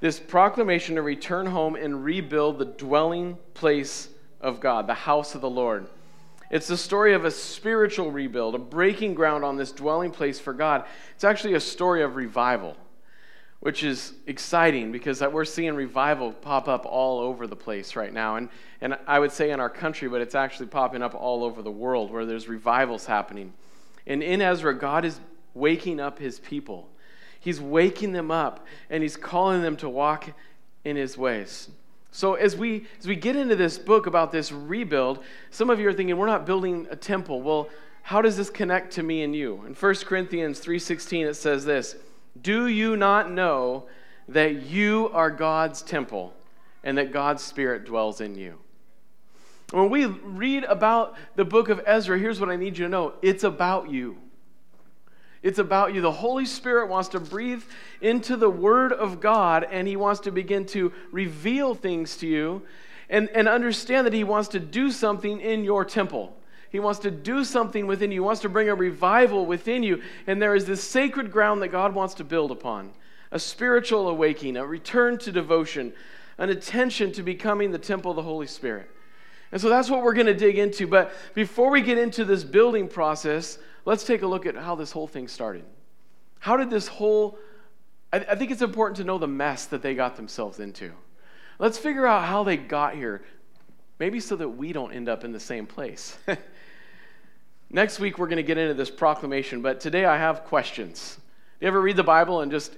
This 0.00 0.18
proclamation 0.18 0.94
to 0.94 1.02
return 1.02 1.44
home 1.44 1.76
and 1.76 2.02
rebuild 2.02 2.58
the 2.58 2.64
dwelling 2.64 3.36
place 3.52 4.08
of 4.40 4.60
God, 4.60 4.86
the 4.86 4.94
house 4.94 5.34
of 5.34 5.42
the 5.42 5.50
Lord. 5.50 5.86
It's 6.50 6.68
the 6.68 6.78
story 6.78 7.12
of 7.12 7.26
a 7.26 7.30
spiritual 7.30 8.10
rebuild, 8.10 8.54
a 8.54 8.58
breaking 8.58 9.12
ground 9.12 9.44
on 9.44 9.58
this 9.58 9.72
dwelling 9.72 10.10
place 10.10 10.40
for 10.40 10.54
God. 10.54 10.86
It's 11.14 11.22
actually 11.22 11.52
a 11.52 11.60
story 11.60 12.02
of 12.02 12.16
revival, 12.16 12.78
which 13.60 13.84
is 13.84 14.14
exciting 14.26 14.90
because 14.90 15.20
we're 15.20 15.44
seeing 15.44 15.74
revival 15.74 16.32
pop 16.32 16.66
up 16.66 16.86
all 16.86 17.18
over 17.20 17.46
the 17.46 17.56
place 17.56 17.94
right 17.94 18.12
now. 18.12 18.36
And, 18.36 18.48
and 18.80 18.96
I 19.06 19.18
would 19.18 19.32
say 19.32 19.50
in 19.50 19.60
our 19.60 19.68
country, 19.68 20.08
but 20.08 20.22
it's 20.22 20.34
actually 20.34 20.68
popping 20.68 21.02
up 21.02 21.14
all 21.14 21.44
over 21.44 21.60
the 21.60 21.70
world 21.70 22.10
where 22.10 22.24
there's 22.24 22.48
revivals 22.48 23.04
happening. 23.04 23.52
And 24.06 24.22
in 24.22 24.40
Ezra, 24.40 24.74
God 24.74 25.04
is 25.04 25.20
waking 25.54 26.00
up 26.00 26.18
his 26.18 26.38
people. 26.38 26.88
He's 27.38 27.60
waking 27.60 28.12
them 28.12 28.30
up 28.30 28.66
and 28.90 29.02
he's 29.02 29.16
calling 29.16 29.62
them 29.62 29.76
to 29.78 29.88
walk 29.88 30.30
in 30.84 30.96
his 30.96 31.16
ways. 31.16 31.70
So 32.12 32.34
as 32.34 32.56
we 32.56 32.86
as 32.98 33.06
we 33.06 33.16
get 33.16 33.36
into 33.36 33.56
this 33.56 33.78
book 33.78 34.06
about 34.06 34.32
this 34.32 34.50
rebuild, 34.52 35.22
some 35.50 35.70
of 35.70 35.78
you 35.78 35.88
are 35.88 35.92
thinking 35.92 36.16
we're 36.16 36.26
not 36.26 36.44
building 36.44 36.86
a 36.90 36.96
temple. 36.96 37.40
Well, 37.40 37.68
how 38.02 38.20
does 38.20 38.36
this 38.36 38.50
connect 38.50 38.92
to 38.94 39.02
me 39.02 39.22
and 39.22 39.34
you? 39.34 39.62
In 39.66 39.74
1 39.74 40.06
Corinthians 40.06 40.60
3:16 40.60 41.26
it 41.26 41.34
says 41.34 41.64
this, 41.64 41.96
"Do 42.40 42.66
you 42.66 42.96
not 42.96 43.30
know 43.30 43.86
that 44.28 44.62
you 44.62 45.10
are 45.12 45.30
God's 45.30 45.82
temple 45.82 46.34
and 46.82 46.98
that 46.98 47.12
God's 47.12 47.42
spirit 47.42 47.84
dwells 47.84 48.20
in 48.20 48.34
you?" 48.34 48.58
When 49.70 49.88
we 49.88 50.06
read 50.06 50.64
about 50.64 51.16
the 51.36 51.44
book 51.44 51.68
of 51.68 51.80
Ezra, 51.86 52.18
here's 52.18 52.40
what 52.40 52.50
I 52.50 52.56
need 52.56 52.76
you 52.76 52.86
to 52.86 52.90
know. 52.90 53.12
It's 53.22 53.44
about 53.44 53.88
you. 53.88 54.16
It's 55.42 55.58
about 55.58 55.94
you. 55.94 56.00
The 56.00 56.12
Holy 56.12 56.44
Spirit 56.44 56.88
wants 56.88 57.08
to 57.10 57.20
breathe 57.20 57.62
into 58.00 58.36
the 58.36 58.50
Word 58.50 58.92
of 58.92 59.20
God 59.20 59.66
and 59.70 59.88
He 59.88 59.96
wants 59.96 60.20
to 60.22 60.30
begin 60.30 60.66
to 60.66 60.92
reveal 61.12 61.74
things 61.74 62.16
to 62.18 62.26
you 62.26 62.62
and, 63.08 63.28
and 63.30 63.48
understand 63.48 64.06
that 64.06 64.12
He 64.12 64.24
wants 64.24 64.48
to 64.50 64.60
do 64.60 64.90
something 64.90 65.40
in 65.40 65.64
your 65.64 65.84
temple. 65.84 66.36
He 66.70 66.78
wants 66.78 67.00
to 67.00 67.10
do 67.10 67.44
something 67.44 67.86
within 67.86 68.10
you. 68.10 68.16
He 68.16 68.26
wants 68.26 68.42
to 68.42 68.48
bring 68.48 68.68
a 68.68 68.74
revival 68.74 69.44
within 69.44 69.82
you. 69.82 70.02
And 70.26 70.40
there 70.40 70.54
is 70.54 70.66
this 70.66 70.82
sacred 70.84 71.32
ground 71.32 71.62
that 71.62 71.68
God 71.68 71.94
wants 71.94 72.14
to 72.14 72.24
build 72.24 72.50
upon 72.50 72.92
a 73.32 73.38
spiritual 73.38 74.08
awakening, 74.08 74.56
a 74.56 74.66
return 74.66 75.18
to 75.18 75.32
devotion, 75.32 75.92
an 76.38 76.50
attention 76.50 77.12
to 77.12 77.22
becoming 77.22 77.70
the 77.70 77.78
temple 77.78 78.12
of 78.12 78.16
the 78.16 78.22
Holy 78.22 78.46
Spirit. 78.46 78.90
And 79.52 79.60
so 79.60 79.68
that's 79.68 79.90
what 79.90 80.02
we're 80.02 80.14
going 80.14 80.26
to 80.26 80.34
dig 80.34 80.58
into. 80.58 80.86
But 80.86 81.12
before 81.34 81.70
we 81.70 81.82
get 81.82 81.98
into 81.98 82.24
this 82.24 82.44
building 82.44 82.86
process, 82.86 83.58
let's 83.84 84.04
take 84.04 84.22
a 84.22 84.26
look 84.26 84.46
at 84.46 84.56
how 84.56 84.74
this 84.74 84.92
whole 84.92 85.06
thing 85.06 85.28
started. 85.28 85.64
How 86.38 86.56
did 86.56 86.70
this 86.70 86.88
whole, 86.88 87.38
I, 88.12 88.34
think 88.34 88.50
it's 88.50 88.62
important 88.62 88.96
to 88.96 89.04
know 89.04 89.18
the 89.18 89.28
mess 89.28 89.66
that 89.66 89.82
they 89.82 89.94
got 89.94 90.16
themselves 90.16 90.58
into. 90.58 90.92
Let's 91.58 91.78
figure 91.78 92.06
out 92.06 92.24
how 92.24 92.44
they 92.44 92.56
got 92.56 92.94
here, 92.94 93.22
maybe 93.98 94.20
so 94.20 94.36
that 94.36 94.48
we 94.48 94.72
don't 94.72 94.92
end 94.92 95.08
up 95.08 95.24
in 95.24 95.32
the 95.32 95.40
same 95.40 95.66
place. 95.66 96.18
Next 97.70 98.00
week, 98.00 98.18
we're 98.18 98.26
going 98.26 98.38
to 98.38 98.42
get 98.42 98.58
into 98.58 98.74
this 98.74 98.90
proclamation, 98.90 99.60
but 99.60 99.80
today 99.80 100.06
I 100.06 100.16
have 100.16 100.44
questions. 100.44 101.16
Do 101.60 101.66
You 101.66 101.68
ever 101.68 101.80
read 101.80 101.96
the 101.96 102.02
Bible 102.02 102.40
and 102.40 102.50
just 102.50 102.74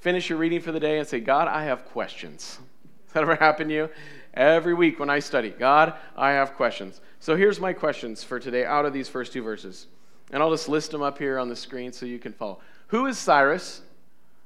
finish 0.00 0.30
your 0.30 0.38
reading 0.38 0.60
for 0.60 0.72
the 0.72 0.80
day 0.80 0.98
and 0.98 1.06
say, 1.06 1.20
God, 1.20 1.48
I 1.48 1.64
have 1.64 1.84
questions? 1.86 2.58
Has 3.04 3.12
that 3.12 3.22
ever 3.22 3.36
happened 3.36 3.68
to 3.70 3.74
you? 3.74 3.90
Every 4.34 4.74
week 4.74 4.98
when 4.98 5.10
I 5.10 5.18
study, 5.18 5.50
God, 5.50 5.94
I 6.16 6.32
have 6.32 6.54
questions. 6.54 7.00
So 7.20 7.36
here's 7.36 7.60
my 7.60 7.72
questions 7.72 8.24
for 8.24 8.40
today 8.40 8.64
out 8.64 8.84
of 8.84 8.92
these 8.92 9.08
first 9.08 9.32
two 9.32 9.42
verses. 9.42 9.86
And 10.32 10.42
I'll 10.42 10.50
just 10.50 10.68
list 10.68 10.90
them 10.90 11.02
up 11.02 11.18
here 11.18 11.38
on 11.38 11.48
the 11.48 11.56
screen 11.56 11.92
so 11.92 12.06
you 12.06 12.18
can 12.18 12.32
follow. 12.32 12.60
Who 12.88 13.06
is 13.06 13.18
Cyrus? 13.18 13.82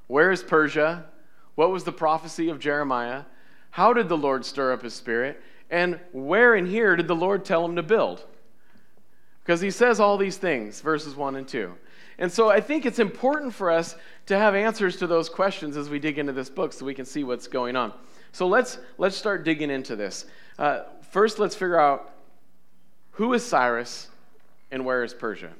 Where 0.07 0.31
is 0.31 0.43
Persia? 0.43 1.05
What 1.55 1.71
was 1.71 1.83
the 1.83 1.91
prophecy 1.91 2.49
of 2.49 2.59
Jeremiah? 2.59 3.23
How 3.71 3.93
did 3.93 4.09
the 4.09 4.17
Lord 4.17 4.45
stir 4.45 4.73
up 4.73 4.83
his 4.83 4.93
spirit? 4.93 5.41
And 5.69 5.99
where 6.11 6.55
in 6.55 6.65
here 6.65 6.95
did 6.95 7.07
the 7.07 7.15
Lord 7.15 7.45
tell 7.45 7.63
him 7.63 7.75
to 7.77 7.83
build? 7.83 8.25
Because 9.43 9.61
he 9.61 9.71
says 9.71 9.99
all 9.99 10.17
these 10.17 10.37
things, 10.37 10.81
verses 10.81 11.15
1 11.15 11.35
and 11.35 11.47
2. 11.47 11.73
And 12.19 12.31
so 12.31 12.49
I 12.49 12.61
think 12.61 12.85
it's 12.85 12.99
important 12.99 13.53
for 13.53 13.71
us 13.71 13.95
to 14.27 14.37
have 14.37 14.53
answers 14.53 14.97
to 14.97 15.07
those 15.07 15.29
questions 15.29 15.77
as 15.77 15.89
we 15.89 15.97
dig 15.97 16.19
into 16.19 16.33
this 16.33 16.49
book 16.49 16.73
so 16.73 16.85
we 16.85 16.93
can 16.93 17.05
see 17.05 17.23
what's 17.23 17.47
going 17.47 17.75
on. 17.75 17.93
So 18.31 18.47
let's, 18.47 18.77
let's 18.97 19.15
start 19.15 19.43
digging 19.43 19.71
into 19.71 19.95
this. 19.95 20.25
Uh, 20.59 20.81
first, 21.09 21.39
let's 21.39 21.55
figure 21.55 21.79
out 21.79 22.13
who 23.11 23.33
is 23.33 23.43
Cyrus 23.43 24.09
and 24.71 24.85
where 24.85 25.03
is 25.03 25.13
Persia? 25.13 25.51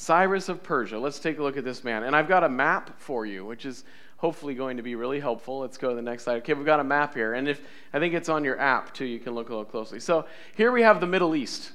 Cyrus 0.00 0.48
of 0.48 0.62
Persia. 0.62 0.98
Let's 0.98 1.18
take 1.18 1.38
a 1.38 1.42
look 1.42 1.58
at 1.58 1.64
this 1.64 1.84
man. 1.84 2.04
And 2.04 2.16
I've 2.16 2.26
got 2.26 2.42
a 2.42 2.48
map 2.48 2.98
for 2.98 3.26
you, 3.26 3.44
which 3.44 3.66
is 3.66 3.84
hopefully 4.16 4.54
going 4.54 4.78
to 4.78 4.82
be 4.82 4.94
really 4.94 5.20
helpful. 5.20 5.58
Let's 5.58 5.76
go 5.76 5.90
to 5.90 5.94
the 5.94 6.00
next 6.00 6.24
slide. 6.24 6.38
Okay, 6.38 6.54
we've 6.54 6.64
got 6.64 6.80
a 6.80 6.84
map 6.84 7.14
here. 7.14 7.34
And 7.34 7.46
if 7.46 7.60
I 7.92 7.98
think 7.98 8.14
it's 8.14 8.30
on 8.30 8.42
your 8.42 8.58
app 8.58 8.94
too, 8.94 9.04
you 9.04 9.18
can 9.18 9.34
look 9.34 9.50
a 9.50 9.52
little 9.52 9.66
closely. 9.66 10.00
So 10.00 10.24
here 10.56 10.72
we 10.72 10.80
have 10.80 11.00
the 11.00 11.06
Middle 11.06 11.36
East. 11.36 11.72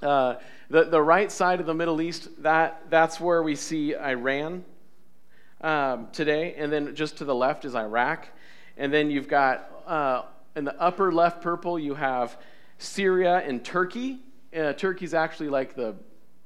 Uh, 0.00 0.36
the, 0.70 0.84
the 0.84 1.02
right 1.02 1.32
side 1.32 1.58
of 1.58 1.66
the 1.66 1.74
Middle 1.74 2.00
East, 2.00 2.28
that, 2.44 2.82
that's 2.90 3.18
where 3.18 3.42
we 3.42 3.56
see 3.56 3.96
Iran 3.96 4.64
um, 5.60 6.06
today. 6.12 6.54
And 6.56 6.72
then 6.72 6.94
just 6.94 7.18
to 7.18 7.24
the 7.24 7.34
left 7.34 7.64
is 7.64 7.74
Iraq. 7.74 8.28
And 8.76 8.94
then 8.94 9.10
you've 9.10 9.26
got 9.26 9.68
uh, 9.84 10.22
in 10.54 10.64
the 10.64 10.80
upper 10.80 11.10
left 11.10 11.42
purple, 11.42 11.76
you 11.76 11.94
have 11.94 12.38
Syria 12.78 13.38
and 13.38 13.64
Turkey. 13.64 14.20
Uh, 14.56 14.74
Turkey's 14.74 15.12
actually 15.12 15.48
like 15.48 15.74
the 15.74 15.96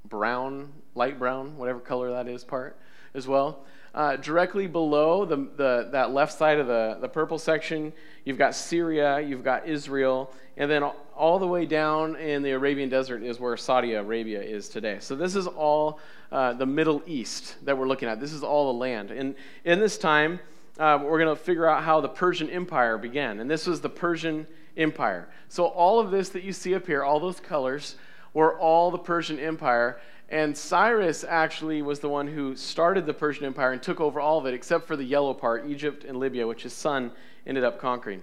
brown 0.08 0.72
light 0.94 1.18
brown, 1.18 1.56
whatever 1.56 1.80
color 1.80 2.10
that 2.10 2.28
is, 2.28 2.44
part 2.44 2.76
as 3.14 3.26
well. 3.26 3.64
uh, 3.94 4.16
directly 4.16 4.66
below 4.66 5.24
the, 5.24 5.36
the, 5.56 5.88
that 5.92 6.12
left 6.12 6.32
side 6.32 6.58
of 6.58 6.66
the, 6.66 6.98
the 7.00 7.08
purple 7.08 7.38
section, 7.38 7.92
you've 8.24 8.38
got 8.38 8.54
Syria, 8.54 9.20
you've 9.20 9.44
got 9.44 9.66
Israel, 9.66 10.32
and 10.56 10.70
then 10.70 10.82
all 11.14 11.38
the 11.38 11.46
way 11.46 11.66
down 11.66 12.16
in 12.16 12.42
the 12.42 12.52
Arabian 12.52 12.88
desert 12.88 13.22
is 13.22 13.38
where 13.38 13.56
Saudi 13.56 13.94
Arabia 13.94 14.40
is 14.40 14.68
today. 14.68 14.98
So 15.00 15.14
this 15.14 15.36
is 15.36 15.46
all 15.46 16.00
uh, 16.30 16.54
the 16.54 16.66
Middle 16.66 17.02
East 17.06 17.56
that 17.64 17.76
we're 17.76 17.88
looking 17.88 18.08
at. 18.08 18.18
This 18.18 18.32
is 18.32 18.42
all 18.42 18.72
the 18.72 18.78
land. 18.78 19.10
And 19.10 19.34
in 19.64 19.78
this 19.78 19.98
time, 19.98 20.40
uh, 20.78 20.98
we're 21.02 21.22
going 21.22 21.34
to 21.34 21.42
figure 21.42 21.68
out 21.68 21.82
how 21.82 22.00
the 22.00 22.08
Persian 22.08 22.48
Empire 22.48 22.96
began. 22.96 23.40
And 23.40 23.50
this 23.50 23.66
was 23.66 23.82
the 23.82 23.90
Persian 23.90 24.46
Empire. 24.76 25.28
So 25.48 25.66
all 25.66 26.00
of 26.00 26.10
this 26.10 26.30
that 26.30 26.44
you 26.44 26.52
see 26.54 26.74
up 26.74 26.86
here, 26.86 27.02
all 27.02 27.20
those 27.20 27.40
colors, 27.40 27.96
were 28.32 28.58
all 28.58 28.90
the 28.90 28.98
Persian 28.98 29.38
Empire. 29.38 30.00
And 30.32 30.56
Cyrus 30.56 31.24
actually 31.28 31.82
was 31.82 32.00
the 32.00 32.08
one 32.08 32.26
who 32.26 32.56
started 32.56 33.04
the 33.04 33.12
Persian 33.12 33.44
Empire 33.44 33.72
and 33.72 33.82
took 33.82 34.00
over 34.00 34.18
all 34.18 34.38
of 34.38 34.46
it, 34.46 34.54
except 34.54 34.86
for 34.86 34.96
the 34.96 35.04
yellow 35.04 35.34
part, 35.34 35.66
Egypt 35.68 36.04
and 36.04 36.16
Libya, 36.16 36.46
which 36.46 36.62
his 36.62 36.72
son 36.72 37.12
ended 37.46 37.64
up 37.64 37.78
conquering. 37.78 38.22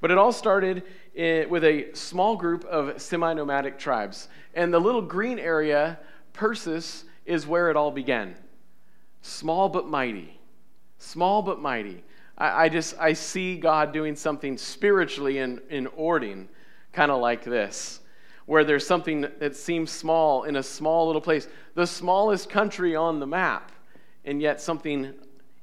But 0.00 0.10
it 0.10 0.16
all 0.16 0.32
started 0.32 0.84
with 1.14 1.62
a 1.62 1.92
small 1.92 2.34
group 2.34 2.64
of 2.64 3.00
semi 3.02 3.34
nomadic 3.34 3.78
tribes. 3.78 4.28
And 4.54 4.72
the 4.72 4.78
little 4.78 5.02
green 5.02 5.38
area, 5.38 5.98
Persis, 6.32 7.04
is 7.26 7.46
where 7.46 7.68
it 7.68 7.76
all 7.76 7.90
began. 7.90 8.36
Small 9.20 9.68
but 9.68 9.86
mighty. 9.86 10.40
Small 10.96 11.42
but 11.42 11.60
mighty. 11.60 12.02
I, 12.38 12.70
just 12.70 12.98
I 12.98 13.12
see 13.12 13.58
God 13.58 13.92
doing 13.92 14.16
something 14.16 14.56
spiritually 14.56 15.36
in, 15.36 15.60
in 15.68 15.88
Orting, 15.88 16.48
kind 16.94 17.10
of 17.10 17.20
like 17.20 17.44
this, 17.44 17.99
where 18.50 18.64
there's 18.64 18.84
something 18.84 19.20
that 19.38 19.54
seems 19.54 19.92
small 19.92 20.42
in 20.42 20.56
a 20.56 20.62
small 20.64 21.06
little 21.06 21.20
place, 21.20 21.46
the 21.76 21.86
smallest 21.86 22.50
country 22.50 22.96
on 22.96 23.20
the 23.20 23.26
map, 23.26 23.70
and 24.24 24.42
yet 24.42 24.60
something 24.60 25.14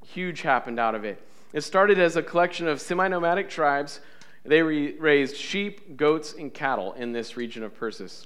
huge 0.06 0.42
happened 0.42 0.80
out 0.80 0.96
of 0.96 1.04
it. 1.04 1.22
It 1.52 1.66
started 1.66 2.00
as 2.00 2.16
a 2.16 2.24
collection 2.24 2.66
of 2.66 2.80
semi 2.80 3.10
nomadic 3.10 3.50
tribes 3.50 4.00
they 4.46 4.62
re- 4.62 4.96
raised 4.98 5.36
sheep, 5.36 5.98
goats, 5.98 6.34
and 6.40 6.54
cattle 6.54 6.94
in 6.94 7.12
this 7.12 7.36
region 7.36 7.62
of 7.62 7.78
Persis. 7.78 8.26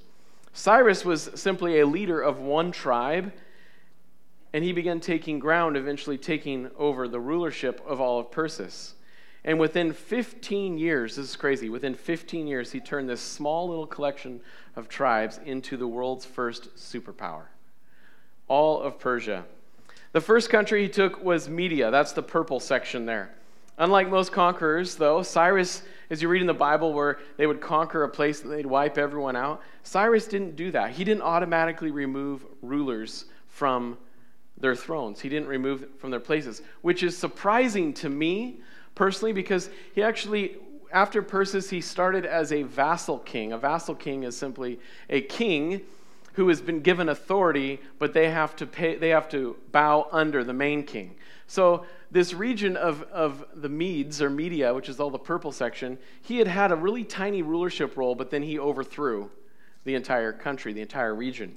Cyrus 0.52 1.04
was 1.04 1.28
simply 1.34 1.80
a 1.80 1.86
leader 1.86 2.20
of 2.20 2.38
one 2.38 2.70
tribe, 2.70 3.32
and 4.52 4.62
he 4.62 4.72
began 4.72 5.00
taking 5.00 5.40
ground, 5.40 5.76
eventually 5.76 6.18
taking 6.18 6.70
over 6.78 7.08
the 7.08 7.18
rulership 7.18 7.82
of 7.84 8.00
all 8.00 8.20
of 8.20 8.30
Persis. 8.30 8.94
And 9.44 9.58
within 9.58 9.92
15 9.92 10.78
years, 10.78 11.16
this 11.16 11.30
is 11.30 11.36
crazy, 11.36 11.68
within 11.68 11.94
15 11.94 12.46
years, 12.46 12.70
he 12.70 12.78
turned 12.78 13.08
this 13.08 13.20
small 13.20 13.68
little 13.68 13.86
collection 13.86 14.40
of 14.76 14.88
tribes 14.88 15.40
into 15.44 15.76
the 15.76 15.86
world's 15.86 16.24
first 16.24 16.74
superpower. 16.76 17.44
All 18.46 18.80
of 18.80 18.98
Persia. 19.00 19.44
The 20.12 20.20
first 20.20 20.48
country 20.48 20.82
he 20.82 20.88
took 20.88 21.24
was 21.24 21.48
Media. 21.48 21.90
That's 21.90 22.12
the 22.12 22.22
purple 22.22 22.60
section 22.60 23.04
there. 23.04 23.34
Unlike 23.78 24.10
most 24.10 24.32
conquerors, 24.32 24.94
though, 24.94 25.22
Cyrus, 25.22 25.82
as 26.10 26.22
you 26.22 26.28
read 26.28 26.42
in 26.42 26.46
the 26.46 26.54
Bible 26.54 26.92
where 26.92 27.18
they 27.36 27.46
would 27.46 27.60
conquer 27.60 28.04
a 28.04 28.08
place 28.08 28.42
and 28.42 28.52
they'd 28.52 28.66
wipe 28.66 28.98
everyone 28.98 29.34
out, 29.34 29.62
Cyrus 29.82 30.28
didn't 30.28 30.54
do 30.54 30.70
that. 30.70 30.90
He 30.90 31.02
didn't 31.02 31.22
automatically 31.22 31.90
remove 31.90 32.44
rulers 32.60 33.24
from 33.48 33.96
their 34.58 34.76
thrones, 34.76 35.20
he 35.20 35.28
didn't 35.28 35.48
remove 35.48 35.88
from 35.98 36.10
their 36.10 36.20
places, 36.20 36.62
which 36.82 37.02
is 37.02 37.16
surprising 37.16 37.92
to 37.94 38.08
me 38.08 38.60
personally 38.94 39.32
because 39.32 39.70
he 39.94 40.02
actually, 40.02 40.56
after 40.92 41.22
Persis, 41.22 41.70
he 41.70 41.80
started 41.80 42.26
as 42.26 42.52
a 42.52 42.62
vassal 42.62 43.18
king. 43.18 43.52
A 43.52 43.58
vassal 43.58 43.94
king 43.94 44.24
is 44.24 44.36
simply 44.36 44.78
a 45.08 45.20
king 45.20 45.82
who 46.34 46.48
has 46.48 46.60
been 46.60 46.80
given 46.80 47.08
authority, 47.08 47.80
but 47.98 48.14
they 48.14 48.30
have 48.30 48.56
to 48.56 48.66
pay, 48.66 48.96
they 48.96 49.10
have 49.10 49.28
to 49.28 49.56
bow 49.70 50.08
under 50.12 50.42
the 50.44 50.52
main 50.52 50.82
king. 50.82 51.14
So 51.46 51.84
this 52.10 52.32
region 52.32 52.76
of, 52.76 53.02
of 53.12 53.44
the 53.54 53.68
Medes 53.68 54.22
or 54.22 54.30
Media, 54.30 54.72
which 54.72 54.88
is 54.88 54.98
all 54.98 55.10
the 55.10 55.18
purple 55.18 55.52
section, 55.52 55.98
he 56.22 56.38
had 56.38 56.46
had 56.46 56.72
a 56.72 56.76
really 56.76 57.04
tiny 57.04 57.42
rulership 57.42 57.96
role, 57.96 58.14
but 58.14 58.30
then 58.30 58.42
he 58.42 58.58
overthrew 58.58 59.30
the 59.84 59.94
entire 59.94 60.32
country, 60.32 60.72
the 60.72 60.80
entire 60.80 61.14
region. 61.14 61.56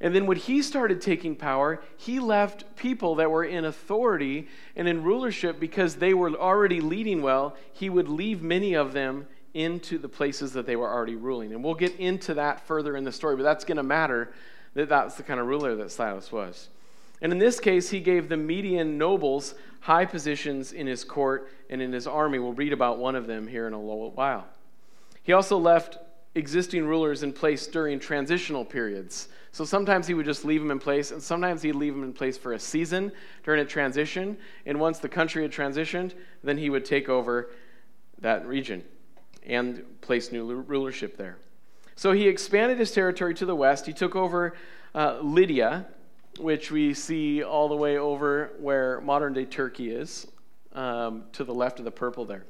And 0.00 0.14
then 0.14 0.26
when 0.26 0.36
he 0.36 0.60
started 0.60 1.00
taking 1.00 1.36
power, 1.36 1.82
he 1.96 2.20
left 2.20 2.76
people 2.76 3.14
that 3.16 3.30
were 3.30 3.44
in 3.44 3.64
authority 3.64 4.48
and 4.74 4.86
in 4.86 5.02
rulership 5.02 5.58
because 5.58 5.96
they 5.96 6.12
were 6.12 6.30
already 6.34 6.80
leading 6.80 7.22
well. 7.22 7.56
He 7.72 7.88
would 7.88 8.08
leave 8.08 8.42
many 8.42 8.74
of 8.74 8.92
them 8.92 9.26
into 9.54 9.96
the 9.96 10.08
places 10.08 10.52
that 10.52 10.66
they 10.66 10.76
were 10.76 10.92
already 10.92 11.16
ruling. 11.16 11.52
And 11.52 11.64
we'll 11.64 11.74
get 11.74 11.96
into 11.96 12.34
that 12.34 12.66
further 12.66 12.94
in 12.94 13.04
the 13.04 13.12
story, 13.12 13.36
but 13.36 13.42
that's 13.42 13.64
going 13.64 13.78
to 13.78 13.82
matter 13.82 14.32
that 14.74 14.90
that's 14.90 15.14
the 15.14 15.22
kind 15.22 15.40
of 15.40 15.46
ruler 15.46 15.74
that 15.76 15.90
Cyrus 15.90 16.30
was. 16.30 16.68
And 17.22 17.32
in 17.32 17.38
this 17.38 17.58
case, 17.58 17.88
he 17.88 18.00
gave 18.00 18.28
the 18.28 18.36
Median 18.36 18.98
nobles 18.98 19.54
high 19.80 20.04
positions 20.04 20.72
in 20.72 20.86
his 20.86 21.04
court 21.04 21.50
and 21.70 21.80
in 21.80 21.90
his 21.90 22.06
army. 22.06 22.38
We'll 22.38 22.52
read 22.52 22.74
about 22.74 22.98
one 22.98 23.16
of 23.16 23.26
them 23.26 23.46
here 23.46 23.66
in 23.66 23.72
a 23.72 23.80
little 23.80 24.10
while. 24.10 24.46
He 25.22 25.32
also 25.32 25.56
left 25.56 25.96
existing 26.34 26.86
rulers 26.86 27.22
in 27.22 27.32
place 27.32 27.66
during 27.66 27.98
transitional 27.98 28.64
periods. 28.64 29.28
So 29.56 29.64
sometimes 29.64 30.06
he 30.06 30.12
would 30.12 30.26
just 30.26 30.44
leave 30.44 30.60
them 30.60 30.70
in 30.70 30.78
place, 30.78 31.12
and 31.12 31.22
sometimes 31.22 31.62
he'd 31.62 31.76
leave 31.76 31.94
them 31.94 32.04
in 32.04 32.12
place 32.12 32.36
for 32.36 32.52
a 32.52 32.58
season 32.58 33.10
during 33.42 33.62
a 33.62 33.64
transition. 33.64 34.36
And 34.66 34.78
once 34.78 34.98
the 34.98 35.08
country 35.08 35.40
had 35.44 35.50
transitioned, 35.50 36.12
then 36.44 36.58
he 36.58 36.68
would 36.68 36.84
take 36.84 37.08
over 37.08 37.48
that 38.20 38.46
region 38.46 38.84
and 39.46 39.82
place 40.02 40.30
new 40.30 40.44
rulership 40.44 41.16
there. 41.16 41.38
So 41.94 42.12
he 42.12 42.28
expanded 42.28 42.78
his 42.78 42.92
territory 42.92 43.32
to 43.32 43.46
the 43.46 43.56
west. 43.56 43.86
He 43.86 43.94
took 43.94 44.14
over 44.14 44.54
uh, 44.94 45.20
Lydia, 45.22 45.86
which 46.38 46.70
we 46.70 46.92
see 46.92 47.42
all 47.42 47.70
the 47.70 47.76
way 47.76 47.96
over 47.96 48.52
where 48.58 49.00
modern 49.00 49.32
day 49.32 49.46
Turkey 49.46 49.88
is, 49.88 50.26
um, 50.74 51.24
to 51.32 51.44
the 51.44 51.54
left 51.54 51.78
of 51.78 51.86
the 51.86 51.90
purple 51.90 52.26
there. 52.26 52.44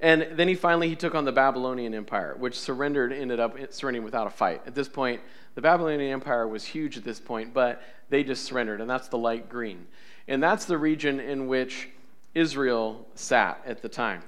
And 0.00 0.28
then 0.32 0.48
he 0.48 0.54
finally 0.54 0.88
he 0.88 0.96
took 0.96 1.14
on 1.14 1.24
the 1.24 1.32
Babylonian 1.32 1.94
Empire, 1.94 2.34
which 2.38 2.58
surrendered, 2.58 3.12
ended 3.12 3.38
up 3.38 3.56
surrendering 3.72 4.04
without 4.04 4.26
a 4.26 4.30
fight. 4.30 4.62
At 4.66 4.74
this 4.74 4.88
point, 4.88 5.20
the 5.54 5.60
Babylonian 5.60 6.12
Empire 6.12 6.48
was 6.48 6.64
huge 6.64 6.96
at 6.96 7.04
this 7.04 7.20
point, 7.20 7.52
but 7.52 7.82
they 8.08 8.24
just 8.24 8.44
surrendered, 8.44 8.80
and 8.80 8.88
that's 8.88 9.08
the 9.08 9.18
light 9.18 9.48
green. 9.48 9.86
And 10.26 10.42
that's 10.42 10.64
the 10.64 10.78
region 10.78 11.20
in 11.20 11.48
which 11.48 11.88
Israel 12.34 13.06
sat 13.14 13.60
at 13.66 13.82
the 13.82 13.88
time. 13.88 14.22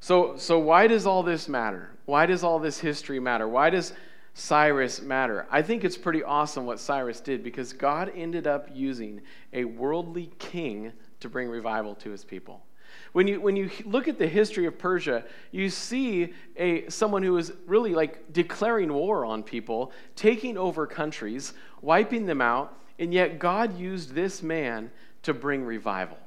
So, 0.00 0.36
so 0.36 0.58
why 0.58 0.86
does 0.86 1.06
all 1.06 1.22
this 1.22 1.48
matter? 1.48 1.90
Why 2.04 2.26
does 2.26 2.42
all 2.42 2.58
this 2.58 2.78
history 2.78 3.20
matter? 3.20 3.48
Why 3.48 3.70
does 3.70 3.92
Cyrus 4.34 5.02
matter. 5.02 5.46
I 5.50 5.62
think 5.62 5.84
it's 5.84 5.98
pretty 5.98 6.22
awesome 6.22 6.64
what 6.64 6.80
Cyrus 6.80 7.20
did 7.20 7.42
because 7.42 7.72
God 7.72 8.12
ended 8.14 8.46
up 8.46 8.68
using 8.72 9.22
a 9.52 9.64
worldly 9.64 10.30
king 10.38 10.92
to 11.20 11.28
bring 11.28 11.48
revival 11.48 11.94
to 11.96 12.10
his 12.10 12.24
people. 12.24 12.64
When 13.12 13.26
you, 13.26 13.40
when 13.40 13.56
you 13.56 13.70
look 13.84 14.06
at 14.06 14.18
the 14.18 14.26
history 14.26 14.66
of 14.66 14.78
Persia, 14.78 15.24
you 15.50 15.68
see 15.68 16.32
a, 16.56 16.88
someone 16.88 17.22
who 17.22 17.36
is 17.36 17.52
really 17.66 17.94
like 17.94 18.32
declaring 18.32 18.92
war 18.92 19.24
on 19.24 19.42
people, 19.42 19.92
taking 20.14 20.56
over 20.56 20.86
countries, 20.86 21.52
wiping 21.82 22.26
them 22.26 22.40
out, 22.40 22.76
and 22.98 23.12
yet 23.12 23.38
God 23.38 23.78
used 23.78 24.14
this 24.14 24.42
man 24.42 24.90
to 25.22 25.34
bring 25.34 25.64
revival. 25.64 26.18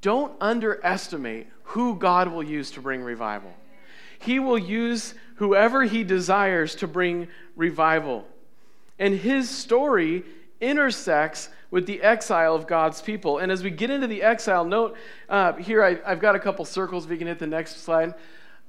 Don't 0.00 0.34
underestimate 0.40 1.48
who 1.62 1.96
God 1.96 2.28
will 2.28 2.42
use 2.42 2.70
to 2.72 2.80
bring 2.80 3.02
revival. 3.02 3.52
He 4.18 4.38
will 4.38 4.58
use 4.58 5.14
whoever 5.36 5.84
he 5.84 6.04
desires 6.04 6.74
to 6.76 6.86
bring 6.86 7.28
revival. 7.56 8.26
And 8.98 9.14
his 9.14 9.50
story 9.50 10.24
intersects 10.60 11.48
with 11.72 11.86
the 11.86 12.00
exile 12.02 12.54
of 12.54 12.68
God's 12.68 13.02
people. 13.02 13.38
And 13.38 13.50
as 13.50 13.64
we 13.64 13.70
get 13.70 13.90
into 13.90 14.06
the 14.06 14.22
exile, 14.22 14.64
note 14.64 14.94
uh, 15.28 15.54
here 15.54 15.82
I, 15.82 15.94
have 16.08 16.20
got 16.20 16.36
a 16.36 16.38
couple 16.38 16.64
circles. 16.64 17.06
If 17.06 17.10
you 17.10 17.16
can 17.16 17.26
hit 17.26 17.40
the 17.40 17.46
next 17.48 17.82
slide. 17.82 18.14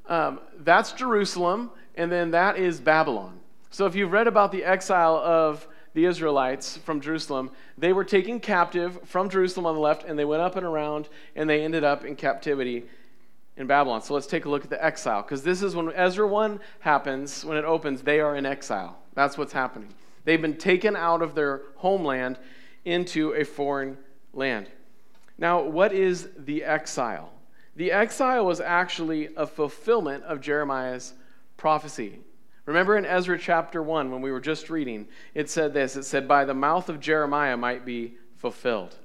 Um, 0.07 0.39
that's 0.59 0.93
Jerusalem, 0.93 1.69
and 1.95 2.11
then 2.11 2.31
that 2.31 2.57
is 2.57 2.79
Babylon. 2.79 3.39
So 3.69 3.85
if 3.85 3.95
you've 3.95 4.11
read 4.11 4.27
about 4.27 4.51
the 4.51 4.63
exile 4.63 5.17
of 5.17 5.67
the 5.93 6.05
Israelites 6.05 6.77
from 6.77 7.01
Jerusalem, 7.01 7.51
they 7.77 7.93
were 7.93 8.03
taken 8.03 8.39
captive 8.39 8.99
from 9.05 9.29
Jerusalem 9.29 9.65
on 9.65 9.75
the 9.75 9.81
left, 9.81 10.05
and 10.05 10.17
they 10.17 10.25
went 10.25 10.41
up 10.41 10.55
and 10.55 10.65
around, 10.65 11.09
and 11.35 11.49
they 11.49 11.63
ended 11.63 11.83
up 11.83 12.05
in 12.05 12.15
captivity 12.15 12.85
in 13.57 13.67
Babylon. 13.67 14.01
So 14.01 14.13
let's 14.13 14.27
take 14.27 14.45
a 14.45 14.49
look 14.49 14.63
at 14.63 14.69
the 14.69 14.83
exile, 14.83 15.21
because 15.21 15.43
this 15.43 15.61
is 15.61 15.75
when 15.75 15.91
Ezra 15.93 16.27
1 16.27 16.59
happens, 16.79 17.43
when 17.43 17.57
it 17.57 17.65
opens, 17.65 18.01
they 18.01 18.19
are 18.21 18.35
in 18.35 18.45
exile. 18.45 18.97
That's 19.13 19.37
what's 19.37 19.53
happening. 19.53 19.93
They've 20.25 20.41
been 20.41 20.57
taken 20.57 20.95
out 20.95 21.21
of 21.21 21.35
their 21.35 21.61
homeland 21.75 22.37
into 22.85 23.33
a 23.33 23.43
foreign 23.43 23.97
land. 24.33 24.69
Now, 25.37 25.61
what 25.61 25.93
is 25.93 26.29
the 26.37 26.63
exile? 26.63 27.31
The 27.75 27.91
exile 27.91 28.45
was 28.45 28.61
actually 28.61 29.29
a 29.35 29.47
fulfillment 29.47 30.23
of 30.25 30.41
Jeremiah's 30.41 31.13
prophecy. 31.57 32.19
Remember 32.65 32.97
in 32.97 33.05
Ezra 33.05 33.37
chapter 33.37 33.81
1, 33.81 34.11
when 34.11 34.21
we 34.21 34.31
were 34.31 34.39
just 34.39 34.69
reading, 34.69 35.07
it 35.33 35.49
said 35.49 35.73
this 35.73 35.95
it 35.95 36.03
said, 36.03 36.27
By 36.27 36.45
the 36.45 36.53
mouth 36.53 36.87
of 36.87 36.99
Jeremiah 36.99 37.57
might 37.57 37.85
be 37.85 38.15
fulfilled. 38.37 38.95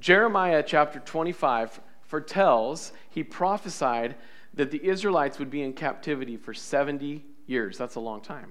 Jeremiah 0.00 0.64
chapter 0.66 0.98
25 0.98 1.80
foretells, 2.02 2.92
he 3.10 3.22
prophesied 3.22 4.16
that 4.54 4.70
the 4.70 4.84
Israelites 4.84 5.38
would 5.38 5.50
be 5.50 5.62
in 5.62 5.72
captivity 5.72 6.36
for 6.36 6.54
70 6.54 7.24
years. 7.46 7.78
That's 7.78 7.94
a 7.94 8.00
long 8.00 8.20
time. 8.20 8.50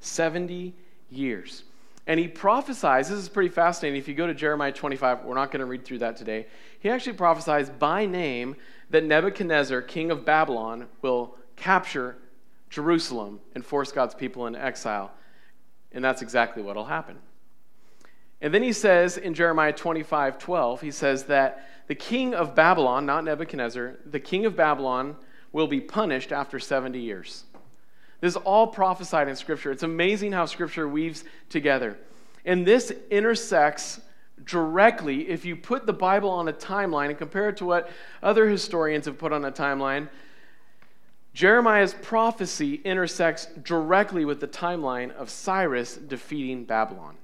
70 0.00 0.74
years. 1.08 1.64
And 2.06 2.18
he 2.18 2.28
prophesies, 2.28 3.08
this 3.08 3.18
is 3.18 3.28
pretty 3.28 3.50
fascinating. 3.50 3.98
If 3.98 4.08
you 4.08 4.14
go 4.14 4.26
to 4.26 4.34
Jeremiah 4.34 4.72
25, 4.72 5.24
we're 5.24 5.34
not 5.34 5.50
going 5.50 5.60
to 5.60 5.66
read 5.66 5.84
through 5.84 5.98
that 5.98 6.16
today. 6.16 6.46
He 6.80 6.88
actually 6.88 7.12
prophesies 7.12 7.70
by 7.70 8.06
name 8.06 8.56
that 8.90 9.04
Nebuchadnezzar, 9.04 9.82
king 9.82 10.10
of 10.10 10.24
Babylon, 10.24 10.88
will 11.02 11.36
capture 11.56 12.16
Jerusalem 12.70 13.40
and 13.54 13.64
force 13.64 13.92
God's 13.92 14.14
people 14.14 14.46
into 14.46 14.62
exile. 14.62 15.12
And 15.92 16.04
that's 16.04 16.22
exactly 16.22 16.62
what 16.62 16.76
will 16.76 16.86
happen. 16.86 17.18
And 18.40 18.54
then 18.54 18.62
he 18.62 18.72
says 18.72 19.18
in 19.18 19.34
Jeremiah 19.34 19.72
25 19.72 20.38
12, 20.38 20.80
he 20.80 20.90
says 20.90 21.24
that 21.24 21.68
the 21.88 21.94
king 21.94 22.34
of 22.34 22.54
Babylon, 22.54 23.04
not 23.04 23.24
Nebuchadnezzar, 23.24 23.98
the 24.06 24.20
king 24.20 24.46
of 24.46 24.56
Babylon 24.56 25.16
will 25.52 25.66
be 25.66 25.80
punished 25.80 26.32
after 26.32 26.58
70 26.58 26.98
years. 26.98 27.44
This 28.20 28.34
is 28.34 28.36
all 28.36 28.66
prophesied 28.66 29.28
in 29.28 29.36
Scripture. 29.36 29.70
It's 29.70 29.82
amazing 29.82 30.32
how 30.32 30.46
Scripture 30.46 30.86
weaves 30.86 31.24
together. 31.48 31.98
And 32.44 32.66
this 32.66 32.92
intersects 33.10 34.00
directly, 34.44 35.28
if 35.28 35.44
you 35.44 35.56
put 35.56 35.86
the 35.86 35.92
Bible 35.92 36.30
on 36.30 36.48
a 36.48 36.52
timeline 36.52 37.08
and 37.08 37.18
compare 37.18 37.48
it 37.48 37.56
to 37.58 37.64
what 37.64 37.90
other 38.22 38.48
historians 38.48 39.06
have 39.06 39.18
put 39.18 39.32
on 39.32 39.44
a 39.44 39.52
timeline, 39.52 40.08
Jeremiah's 41.32 41.94
prophecy 41.94 42.80
intersects 42.84 43.46
directly 43.62 44.24
with 44.24 44.40
the 44.40 44.48
timeline 44.48 45.12
of 45.12 45.30
Cyrus 45.30 45.96
defeating 45.96 46.64
Babylon. 46.64 47.16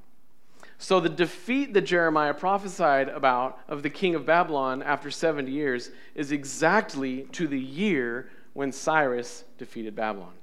So, 0.79 1.01
the 1.01 1.09
defeat 1.09 1.73
that 1.73 1.83
Jeremiah 1.83 2.35
prophesied 2.35 3.09
about 3.09 3.59
of 3.67 3.83
the 3.83 3.89
king 3.91 4.15
of 4.15 4.27
Babylon 4.27 4.83
after 4.83 5.11
70 5.11 5.51
years 5.51 5.91
is 6.15 6.33
exactly 6.33 7.23
to 7.33 7.49
the 7.49 7.59
year 7.59 8.29
when 8.53 8.73
Cyrus 8.73 9.45
defeated 9.59 9.97
Babylon. 9.97 10.35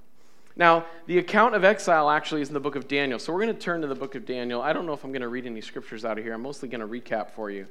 Now, 0.56 0.86
the 1.08 1.18
account 1.18 1.56
of 1.56 1.64
exile 1.64 2.10
actually 2.10 2.42
is 2.42 2.50
in 2.50 2.54
the 2.54 2.60
book 2.60 2.76
of 2.76 2.88
Daniel. 2.88 3.18
So 3.18 3.34
we're 3.34 3.42
going 3.42 3.56
to 3.56 3.62
turn 3.62 3.82
to 3.82 3.88
the 3.88 3.96
book 3.96 4.16
of 4.16 4.26
Daniel. 4.26 4.62
I 4.62 4.72
don't 4.72 4.86
know 4.86 4.94
if 4.94 5.04
I'm 5.04 5.12
going 5.12 5.22
to 5.22 5.28
read 5.28 5.46
any 5.46 5.62
scriptures 5.62 6.06
out 6.06 6.18
of 6.18 6.24
here. 6.24 6.34
I'm 6.34 6.44
mostly 6.44 6.70
going 6.70 6.82
to 6.82 6.88
recap 6.88 7.32
for 7.32 7.50
you. 7.50 7.68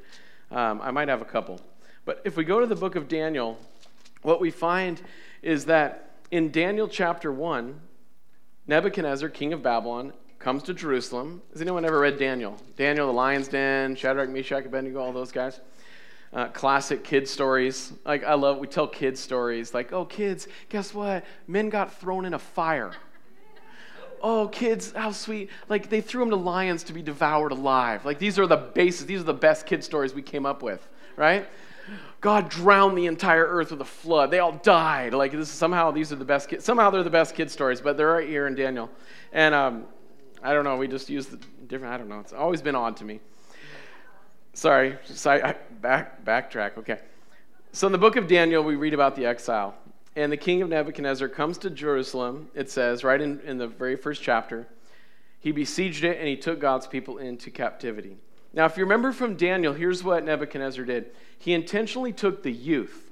Um, 0.50 0.80
I 0.82 0.90
might 0.90 1.08
have 1.08 1.22
a 1.22 1.26
couple. 1.26 1.60
But 2.04 2.20
if 2.24 2.36
we 2.36 2.44
go 2.44 2.58
to 2.58 2.66
the 2.66 2.74
book 2.74 2.96
of 2.96 3.06
Daniel, 3.08 3.58
what 4.22 4.40
we 4.40 4.50
find 4.50 5.00
is 5.42 5.66
that 5.66 6.10
in 6.30 6.50
Daniel 6.50 6.88
chapter 6.88 7.30
1, 7.30 7.80
Nebuchadnezzar, 8.66 9.28
king 9.28 9.52
of 9.52 9.62
Babylon, 9.62 10.12
comes 10.38 10.64
to 10.64 10.74
Jerusalem. 10.74 11.40
Has 11.52 11.62
anyone 11.62 11.84
ever 11.84 12.00
read 12.00 12.18
Daniel? 12.18 12.56
Daniel, 12.76 13.06
the 13.06 13.12
lion's 13.12 13.46
den, 13.46 13.94
Shadrach, 13.94 14.28
Meshach, 14.28 14.64
Abednego, 14.64 15.00
all 15.00 15.12
those 15.12 15.30
guys? 15.30 15.60
Uh, 16.32 16.48
classic 16.48 17.04
kid 17.04 17.28
stories. 17.28 17.92
Like, 18.04 18.24
I 18.24 18.34
love, 18.34 18.58
we 18.58 18.66
tell 18.66 18.86
kids 18.86 19.20
stories. 19.20 19.74
Like, 19.74 19.92
oh, 19.92 20.04
kids, 20.04 20.48
guess 20.68 20.94
what? 20.94 21.24
Men 21.46 21.68
got 21.68 21.94
thrown 21.94 22.24
in 22.24 22.34
a 22.34 22.38
fire. 22.38 22.94
Oh, 24.24 24.46
kids, 24.46 24.92
how 24.92 25.10
sweet. 25.10 25.50
Like, 25.68 25.90
they 25.90 26.00
threw 26.00 26.20
them 26.20 26.30
to 26.30 26.36
lions 26.36 26.84
to 26.84 26.92
be 26.92 27.02
devoured 27.02 27.50
alive. 27.50 28.04
Like, 28.04 28.20
these 28.20 28.38
are 28.38 28.46
the 28.46 28.56
bases, 28.56 29.04
these 29.04 29.18
are 29.18 29.24
the 29.24 29.34
best 29.34 29.66
kid 29.66 29.82
stories 29.82 30.14
we 30.14 30.22
came 30.22 30.46
up 30.46 30.62
with, 30.62 30.86
right? 31.16 31.44
God 32.20 32.48
drowned 32.48 32.96
the 32.96 33.06
entire 33.06 33.44
earth 33.44 33.72
with 33.72 33.80
a 33.80 33.84
flood. 33.84 34.30
They 34.30 34.38
all 34.38 34.52
died. 34.52 35.12
Like, 35.12 35.32
this 35.32 35.50
somehow 35.50 35.90
these 35.90 36.12
are 36.12 36.16
the 36.16 36.24
best 36.24 36.48
kids. 36.48 36.64
Somehow 36.64 36.88
they're 36.90 37.02
the 37.02 37.10
best 37.10 37.34
kid 37.34 37.50
stories, 37.50 37.80
but 37.80 37.96
they're 37.96 38.12
right 38.12 38.28
here 38.28 38.46
in 38.46 38.54
Daniel. 38.54 38.88
And 39.32 39.56
um, 39.56 39.86
I 40.40 40.52
don't 40.52 40.62
know, 40.62 40.76
we 40.76 40.86
just 40.86 41.10
use 41.10 41.26
the 41.26 41.40
different, 41.66 41.92
I 41.92 41.98
don't 41.98 42.08
know. 42.08 42.20
It's 42.20 42.32
always 42.32 42.62
been 42.62 42.76
odd 42.76 42.96
to 42.98 43.04
me. 43.04 43.18
Sorry, 44.54 44.96
sorry 45.06 45.42
back, 45.82 46.24
backtrack. 46.24 46.78
Okay. 46.78 46.98
So 47.72 47.86
in 47.86 47.92
the 47.92 47.98
book 47.98 48.16
of 48.16 48.26
Daniel, 48.28 48.62
we 48.62 48.76
read 48.76 48.94
about 48.94 49.16
the 49.16 49.26
exile. 49.26 49.74
And 50.14 50.30
the 50.30 50.36
king 50.36 50.62
of 50.62 50.68
Nebuchadnezzar 50.68 51.28
comes 51.28 51.58
to 51.58 51.70
Jerusalem, 51.70 52.48
it 52.54 52.70
says, 52.70 53.02
right 53.02 53.20
in, 53.20 53.40
in 53.40 53.58
the 53.58 53.66
very 53.66 53.96
first 53.96 54.22
chapter. 54.22 54.66
He 55.40 55.52
besieged 55.52 56.04
it 56.04 56.18
and 56.18 56.28
he 56.28 56.36
took 56.36 56.60
God's 56.60 56.86
people 56.86 57.18
into 57.18 57.50
captivity. 57.50 58.16
Now, 58.52 58.66
if 58.66 58.76
you 58.76 58.84
remember 58.84 59.12
from 59.12 59.36
Daniel, 59.36 59.72
here's 59.72 60.04
what 60.04 60.24
Nebuchadnezzar 60.24 60.84
did 60.84 61.10
he 61.38 61.54
intentionally 61.54 62.12
took 62.12 62.42
the 62.42 62.52
youth. 62.52 63.08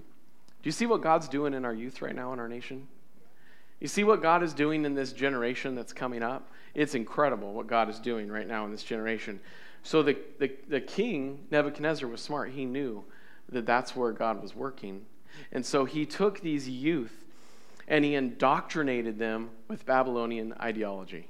Do 0.63 0.69
you 0.69 0.73
see 0.73 0.87
what 0.87 1.01
God's 1.01 1.27
doing 1.27 1.55
in 1.55 1.65
our 1.65 1.75
youth 1.75 2.03
right 2.03 2.15
now 2.15 2.33
in 2.33 2.39
our 2.39 2.49
nation? 2.49 2.87
You 3.81 3.89
see 3.89 4.05
what 4.05 4.21
God 4.21 4.43
is 4.43 4.53
doing 4.53 4.85
in 4.85 4.95
this 4.95 5.13
generation 5.13 5.75
that's 5.75 5.95
coming 5.95 6.23
up? 6.23 6.49
It's 6.75 6.95
incredible 6.95 7.55
what 7.55 7.67
God 7.67 7.89
is 7.89 7.99
doing 7.99 8.31
right 8.31 8.47
now 8.47 8.67
in 8.67 8.71
this 8.71 8.85
generation. 8.85 9.41
So 9.83 10.03
the, 10.03 10.17
the, 10.39 10.53
the 10.69 10.81
king, 10.81 11.47
Nebuchadnezzar, 11.51 12.09
was 12.09 12.21
smart. 12.21 12.51
He 12.51 12.65
knew 12.65 13.05
that 13.49 13.67
that's 13.67 13.97
where 13.97 14.13
God 14.13 14.43
was 14.43 14.55
working. 14.55 15.07
And 15.53 15.65
so 15.65 15.85
he 15.85 16.07
took 16.07 16.41
these 16.41 16.69
youth 16.69 17.25
and 17.89 18.05
he 18.05 18.15
indoctrinated 18.15 19.19
them 19.19 19.51
with 19.69 19.85
Babylonian 19.85 20.55
ideology. 20.61 21.29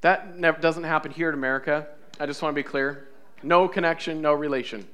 That 0.00 0.38
never, 0.38 0.60
doesn't 0.60 0.84
happen 0.84 1.12
here 1.12 1.28
in 1.28 1.34
America. 1.34 1.86
I 2.18 2.26
just 2.26 2.40
want 2.42 2.54
to 2.54 2.62
be 2.62 2.66
clear. 2.66 3.08
No 3.42 3.68
connection, 3.68 4.22
no 4.22 4.32
relation. 4.32 4.86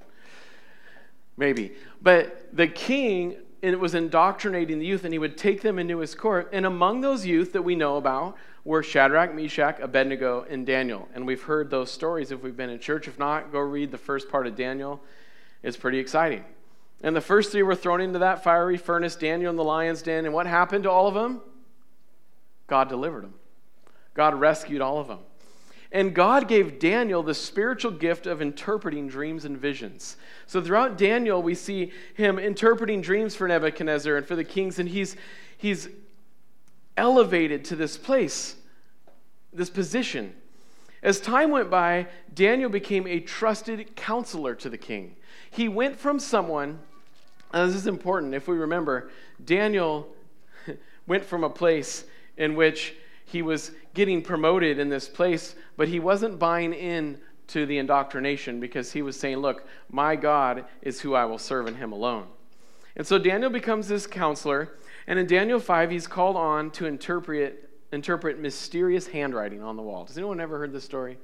Maybe. 1.36 1.72
But 2.02 2.48
the 2.52 2.66
king 2.66 3.36
was 3.62 3.94
indoctrinating 3.94 4.78
the 4.78 4.86
youth, 4.86 5.04
and 5.04 5.12
he 5.12 5.18
would 5.18 5.36
take 5.36 5.62
them 5.62 5.78
into 5.78 5.98
his 5.98 6.14
court. 6.14 6.50
And 6.52 6.66
among 6.66 7.00
those 7.00 7.26
youth 7.26 7.52
that 7.52 7.62
we 7.62 7.76
know 7.76 7.96
about 7.96 8.36
were 8.64 8.82
Shadrach, 8.82 9.34
Meshach, 9.34 9.78
Abednego, 9.80 10.46
and 10.48 10.66
Daniel. 10.66 11.08
And 11.14 11.26
we've 11.26 11.42
heard 11.42 11.70
those 11.70 11.90
stories 11.90 12.30
if 12.30 12.42
we've 12.42 12.56
been 12.56 12.70
in 12.70 12.78
church. 12.78 13.08
If 13.08 13.18
not, 13.18 13.52
go 13.52 13.60
read 13.60 13.90
the 13.90 13.98
first 13.98 14.28
part 14.28 14.46
of 14.46 14.54
Daniel. 14.54 15.00
It's 15.62 15.76
pretty 15.76 15.98
exciting. 15.98 16.44
And 17.02 17.16
the 17.16 17.20
first 17.20 17.52
three 17.52 17.62
were 17.62 17.74
thrown 17.74 18.00
into 18.00 18.18
that 18.18 18.44
fiery 18.44 18.76
furnace, 18.76 19.16
Daniel 19.16 19.50
in 19.50 19.56
the 19.56 19.64
lion's 19.64 20.02
den. 20.02 20.26
And 20.26 20.34
what 20.34 20.46
happened 20.46 20.84
to 20.84 20.90
all 20.90 21.06
of 21.06 21.14
them? 21.14 21.40
God 22.66 22.88
delivered 22.88 23.24
them, 23.24 23.34
God 24.14 24.34
rescued 24.34 24.80
all 24.80 24.98
of 24.98 25.08
them. 25.08 25.20
And 25.92 26.14
God 26.14 26.46
gave 26.46 26.78
Daniel 26.78 27.20
the 27.22 27.34
spiritual 27.34 27.90
gift 27.90 28.28
of 28.28 28.40
interpreting 28.40 29.08
dreams 29.08 29.44
and 29.44 29.58
visions. 29.58 30.16
So 30.46 30.62
throughout 30.62 30.96
Daniel, 30.96 31.42
we 31.42 31.56
see 31.56 31.90
him 32.14 32.38
interpreting 32.38 33.00
dreams 33.00 33.34
for 33.34 33.48
Nebuchadnezzar 33.48 34.14
and 34.16 34.24
for 34.24 34.36
the 34.36 34.44
kings, 34.44 34.78
and 34.78 34.88
he's, 34.88 35.16
he's 35.58 35.88
elevated 37.00 37.64
to 37.64 37.74
this 37.74 37.96
place, 37.96 38.56
this 39.54 39.70
position. 39.70 40.34
As 41.02 41.18
time 41.18 41.50
went 41.50 41.70
by, 41.70 42.06
Daniel 42.34 42.68
became 42.68 43.06
a 43.06 43.20
trusted 43.20 43.96
counselor 43.96 44.54
to 44.56 44.68
the 44.68 44.76
king. 44.76 45.16
He 45.50 45.66
went 45.66 45.98
from 45.98 46.20
someone, 46.20 46.78
this 47.54 47.74
is 47.74 47.86
important 47.86 48.34
if 48.34 48.48
we 48.48 48.56
remember, 48.58 49.10
Daniel 49.42 50.08
went 51.06 51.24
from 51.24 51.42
a 51.42 51.48
place 51.48 52.04
in 52.36 52.54
which 52.54 52.94
he 53.24 53.40
was 53.40 53.70
getting 53.94 54.20
promoted 54.20 54.78
in 54.78 54.90
this 54.90 55.08
place, 55.08 55.54
but 55.78 55.88
he 55.88 56.00
wasn't 56.00 56.38
buying 56.38 56.74
in 56.74 57.18
to 57.46 57.64
the 57.64 57.78
indoctrination 57.78 58.60
because 58.60 58.92
he 58.92 59.00
was 59.00 59.18
saying, 59.18 59.38
Look, 59.38 59.66
my 59.88 60.16
God 60.16 60.66
is 60.82 61.00
who 61.00 61.14
I 61.14 61.24
will 61.24 61.38
serve 61.38 61.66
and 61.66 61.78
him 61.78 61.92
alone. 61.92 62.26
And 62.94 63.06
so 63.06 63.18
Daniel 63.18 63.50
becomes 63.50 63.88
this 63.88 64.06
counselor, 64.06 64.72
and 65.10 65.18
in 65.18 65.26
Daniel 65.26 65.58
5, 65.58 65.90
he's 65.90 66.06
called 66.06 66.36
on 66.36 66.70
to 66.70 66.86
interpret, 66.86 67.68
interpret 67.90 68.38
mysterious 68.38 69.08
handwriting 69.08 69.60
on 69.60 69.74
the 69.74 69.82
wall. 69.82 70.04
Does 70.04 70.16
anyone 70.16 70.38
ever 70.38 70.56
heard 70.56 70.72
this 70.72 70.84
story? 70.84 71.18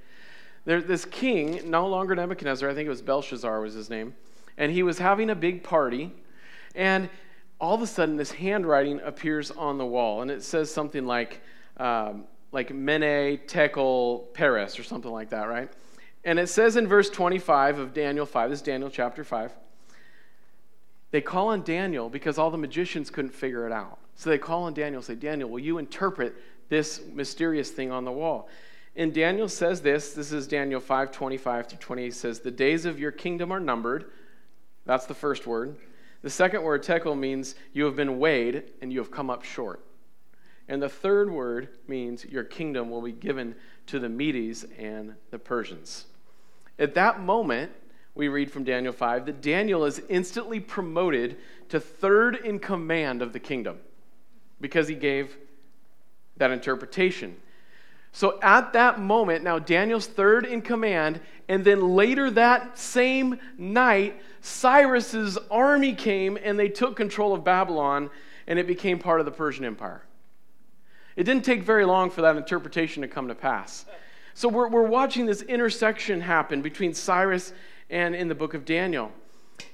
There's 0.65 0.87
this 0.87 1.05
king, 1.05 1.71
no 1.71 1.87
longer 1.87 2.17
Nebuchadnezzar, 2.17 2.69
I 2.69 2.75
think 2.75 2.87
it 2.87 2.91
was 2.91 3.01
Belshazzar 3.01 3.61
was 3.61 3.75
his 3.75 3.89
name, 3.89 4.17
and 4.59 4.73
he 4.73 4.83
was 4.83 4.99
having 4.99 5.31
a 5.31 5.37
big 5.37 5.63
party, 5.63 6.13
and 6.75 7.09
all 7.61 7.77
of 7.77 7.81
a 7.83 7.87
sudden 7.87 8.17
this 8.17 8.33
handwriting 8.33 9.01
appears 9.05 9.53
on 9.53 9.79
the 9.79 9.87
wall, 9.87 10.21
and 10.21 10.33
it 10.33 10.43
says 10.43 10.69
something 10.69 11.07
like, 11.07 11.41
um, 11.77 12.25
like 12.51 12.75
Mene, 12.75 13.39
Tekel, 13.47 14.27
Peres, 14.35 14.81
or 14.81 14.83
something 14.83 15.13
like 15.13 15.31
that, 15.31 15.45
right? 15.45 15.71
And 16.25 16.41
it 16.41 16.49
says 16.49 16.75
in 16.75 16.89
verse 16.89 17.09
25 17.09 17.79
of 17.79 17.95
Daniel 17.95 18.27
5, 18.27 18.51
this 18.51 18.59
is 18.59 18.63
Daniel 18.65 18.91
chapter 18.91 19.23
5, 19.23 19.53
they 21.11 21.21
call 21.21 21.49
on 21.49 21.63
Daniel 21.63 22.09
because 22.09 22.39
all 22.39 22.51
the 22.51 22.59
magicians 22.59 23.11
couldn't 23.11 23.35
figure 23.35 23.67
it 23.67 23.73
out. 23.73 23.99
So 24.17 24.31
they 24.31 24.39
call 24.39 24.65
on 24.65 24.75
Daniel 24.75 24.99
and 24.99 25.05
say, 25.05 25.15
Daniel, 25.15 25.49
will 25.49 25.61
you 25.61 25.79
interpret 25.79 26.35
this 26.69 27.03
mysterious 27.13 27.71
thing 27.71 27.91
on 27.91 28.05
the 28.05 28.13
wall? 28.13 28.49
And 28.97 29.13
Daniel 29.13 29.49
says 29.49 29.83
this, 29.83 30.15
this 30.15 30.33
is 30.33 30.47
Daniel 30.47 30.81
5, 30.81 31.13
25 31.13 31.67
through 31.67 31.79
28, 31.79 32.15
says, 32.15 32.41
The 32.41 32.51
days 32.51 32.87
of 32.87 32.99
your 32.99 33.13
kingdom 33.13 33.53
are 33.53 33.61
numbered. 33.61 34.07
That's 34.87 35.07
the 35.07 35.15
first 35.15 35.47
word. 35.47 35.77
The 36.23 36.31
second 36.31 36.63
word, 36.63 36.83
tekel, 36.83 37.15
means 37.15 37.55
you 37.73 37.85
have 37.85 37.95
been 37.95 38.19
weighed 38.19 38.65
and 38.81 38.93
you 38.93 38.99
have 38.99 39.11
come 39.11 39.29
up 39.29 39.45
short. 39.45 39.85
And 40.69 40.83
the 40.83 40.89
third 40.89 41.31
word 41.31 41.69
means 41.87 42.25
your 42.25 42.43
kingdom 42.43 42.91
will 42.91 43.03
be 43.03 43.13
given 43.13 43.55
to 43.87 43.99
the 43.99 44.09
Medes 44.09 44.65
and 44.79 45.15
the 45.31 45.39
Persians. 45.39 46.07
At 46.79 46.95
that 46.95 47.21
moment, 47.21 47.73
we 48.17 48.29
read 48.29 48.51
from 48.51 48.65
Daniel 48.65 48.93
5 48.93 49.27
that 49.27 49.43
Daniel 49.43 49.85
is 49.85 50.01
instantly 50.09 50.59
promoted 50.59 51.37
to 51.69 51.79
third 51.79 52.37
in 52.37 52.59
command 52.59 53.21
of 53.21 53.33
the 53.33 53.39
kingdom 53.39 53.79
because 54.61 54.89
he 54.89 54.95
gave 54.95 55.37
that 56.39 56.51
interpretation. 56.51 57.37
So 58.13 58.39
at 58.41 58.73
that 58.73 58.99
moment, 58.99 59.45
now 59.45 59.59
Daniel's 59.59 60.07
third 60.07 60.47
in 60.47 60.63
command, 60.63 61.21
and 61.49 61.63
then 61.63 61.95
later 61.95 62.31
that 62.31 62.79
same 62.79 63.39
night, 63.59 64.19
Cyrus's 64.41 65.37
army 65.51 65.93
came 65.93 66.39
and 66.43 66.59
they 66.59 66.71
took 66.71 66.97
control 66.97 67.35
of 67.35 67.45
Babylon 67.45 68.09
and 68.47 68.59
it 68.59 68.67
became 68.67 68.99
part 68.99 69.21
of 69.21 69.27
the 69.27 69.33
Persian 69.33 69.67
Empire. 69.67 70.03
It 71.17 71.25
didn't 71.25 71.45
take 71.45 71.63
very 71.63 71.85
long 71.85 72.11
for 72.11 72.23
that 72.23 72.37
interpretation 72.37 73.03
to 73.03 73.09
come 73.09 73.29
to 73.29 73.35
pass. 73.35 73.85
So 74.33 74.49
we're, 74.49 74.69
we're 74.69 74.83
watching 74.83 75.27
this 75.27 75.43
intersection 75.43 76.21
happen 76.21 76.63
between 76.63 76.95
Cyrus 76.95 77.53
and 77.91 78.15
in 78.15 78.29
the 78.29 78.35
book 78.35 78.55
of 78.55 78.65
Daniel. 78.65 79.13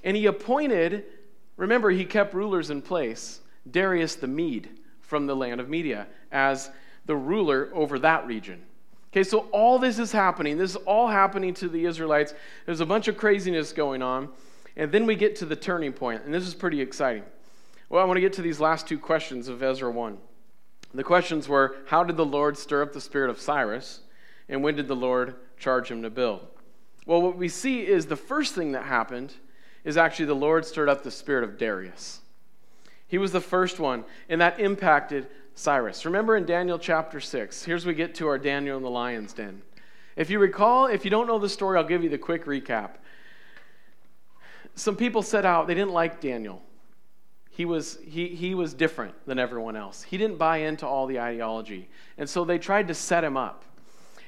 And 0.05 0.17
he 0.17 0.27
appointed, 0.27 1.05
remember, 1.57 1.91
he 1.91 2.05
kept 2.05 2.35
rulers 2.35 2.71
in 2.71 2.83
place, 2.83 3.41
Darius 3.71 4.17
the 4.17 4.27
Mede 4.27 4.71
from 5.01 5.27
the 5.27 5.37
land 5.37 5.61
of 5.61 5.69
Media 5.69 6.07
as 6.31 6.71
the 7.07 7.17
ruler 7.17 7.71
over 7.75 7.99
that 7.99 8.27
region. 8.27 8.63
Okay, 9.13 9.25
so 9.25 9.41
all 9.53 9.79
this 9.79 9.99
is 9.99 10.11
happening. 10.11 10.57
This 10.57 10.71
is 10.71 10.77
all 10.77 11.09
happening 11.09 11.53
to 11.55 11.69
the 11.69 11.85
Israelites. 11.85 12.33
There's 12.65 12.81
a 12.81 12.87
bunch 12.87 13.09
of 13.09 13.17
craziness 13.17 13.73
going 13.73 14.03
on. 14.03 14.31
And 14.77 14.91
then 14.91 15.05
we 15.05 15.17
get 15.17 15.37
to 15.37 15.47
the 15.47 15.57
turning 15.57 15.93
point, 15.93 16.23
and 16.25 16.33
this 16.33 16.47
is 16.47 16.55
pretty 16.55 16.81
exciting. 16.81 17.25
Well, 17.91 18.03
I 18.03 18.07
want 18.07 18.17
to 18.17 18.23
get 18.23 18.33
to 18.35 18.43
these 18.43 18.59
last 18.59 18.89
two 18.89 18.99
questions 18.99 19.49
of 19.49 19.63
Ezra 19.63 19.91
1. 19.91 20.17
The 20.95 21.05
questions 21.05 21.47
were 21.47 21.77
How 21.87 22.05
did 22.05 22.17
the 22.17 22.25
Lord 22.25 22.57
stir 22.57 22.83
up 22.83 22.95
the 22.95 23.01
spirit 23.01 23.29
of 23.29 23.39
Cyrus? 23.39 24.01
And 24.49 24.63
when 24.63 24.77
did 24.77 24.89
the 24.89 24.97
Lord 24.97 25.35
charge 25.59 25.91
him 25.91 26.03
to 26.03 26.11
build? 26.11 26.47
Well, 27.07 27.21
what 27.21 27.37
we 27.37 27.49
see 27.49 27.87
is 27.87 28.07
the 28.07 28.17
first 28.17 28.55
thing 28.55 28.73
that 28.73 28.85
happened 28.85 29.35
is 29.85 29.97
actually 29.97 30.27
the 30.27 30.35
Lord 30.35 30.65
stirred 30.65 30.89
up 30.89 31.03
the 31.03 31.11
spirit 31.11 31.45
of 31.45 31.59
Darius. 31.59 32.21
He 33.09 33.19
was 33.19 33.33
the 33.33 33.41
first 33.41 33.79
one, 33.81 34.05
and 34.29 34.41
that 34.41 34.61
impacted 34.61 35.27
Cyrus. 35.55 36.05
Remember 36.05 36.37
in 36.37 36.47
Daniel 36.47 36.79
chapter 36.79 37.21
6, 37.21 37.65
here's 37.65 37.85
we 37.85 37.95
get 37.95 38.15
to 38.17 38.29
our 38.29 38.39
Daniel 38.39 38.77
in 38.77 38.83
the 38.83 38.91
lion's 38.91 39.33
den. 39.33 39.63
If 40.17 40.31
you 40.31 40.39
recall, 40.39 40.87
if 40.87 41.05
you 41.05 41.11
don't 41.11 41.27
know 41.27 41.39
the 41.39 41.49
story, 41.49 41.79
I'll 41.79 41.85
give 41.85 42.03
you 42.03 42.09
the 42.09 42.19
quick 42.19 42.45
recap. 42.45 42.93
Some 44.75 44.97
people 44.97 45.23
set 45.23 45.45
out, 45.45 45.67
they 45.67 45.75
didn't 45.75 45.93
like 45.93 46.21
Daniel. 46.21 46.63
He 47.51 47.67
was, 47.67 47.99
he, 48.03 48.29
he 48.29 48.55
was 48.55 48.73
different 48.73 49.15
than 49.27 49.39
everyone 49.39 49.77
else. 49.77 50.03
He 50.03 50.17
didn't 50.17 50.39
buy 50.39 50.59
into 50.59 50.87
all 50.87 51.07
the 51.07 51.21
ideology. 51.21 51.89
And 52.17 52.29
so 52.29 52.45
they 52.45 52.59
tried 52.59 52.89
to 52.89 52.95
set 52.95 53.23
him 53.23 53.37
up. 53.37 53.65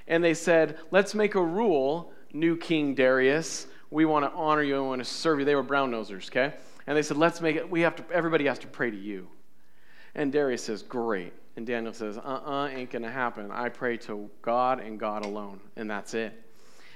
And 0.07 0.23
they 0.23 0.35
said, 0.35 0.77
let's 0.91 1.15
make 1.15 1.35
a 1.35 1.43
rule, 1.43 2.13
new 2.35 2.57
King 2.57 2.95
Darius. 2.95 3.67
We 3.91 4.05
want 4.05 4.31
to 4.31 4.37
honor 4.37 4.63
you 4.63 4.77
and 4.77 4.89
want 4.89 5.03
to 5.03 5.09
serve 5.09 5.39
you. 5.39 5.45
They 5.47 5.55
were 5.55 5.63
brown 5.63 5.91
nosers, 5.91 6.29
okay? 6.29 6.55
And 6.87 6.97
they 6.97 7.03
said, 7.03 7.17
let's 7.17 7.41
make 7.41 7.57
it, 7.57 7.71
we 7.71 7.81
have 7.81 7.97
to, 7.97 8.05
everybody 8.13 8.45
has 8.45 8.59
to 8.59 8.67
pray 8.67 8.91
to 8.91 8.97
you. 8.97 9.29
And 10.15 10.33
Darius 10.33 10.65
says, 10.65 10.83
Great. 10.83 11.33
And 11.57 11.67
Daniel 11.67 11.93
says, 11.93 12.19
Uh 12.19 12.21
uh-uh, 12.21 12.51
uh, 12.51 12.69
ain't 12.69 12.91
going 12.91 13.03
to 13.03 13.11
happen. 13.11 13.51
I 13.51 13.69
pray 13.69 13.97
to 13.99 14.31
God 14.43 14.81
and 14.81 14.99
God 14.99 15.25
alone. 15.25 15.61
And 15.77 15.91
that's 15.91 16.15
it. 16.15 16.41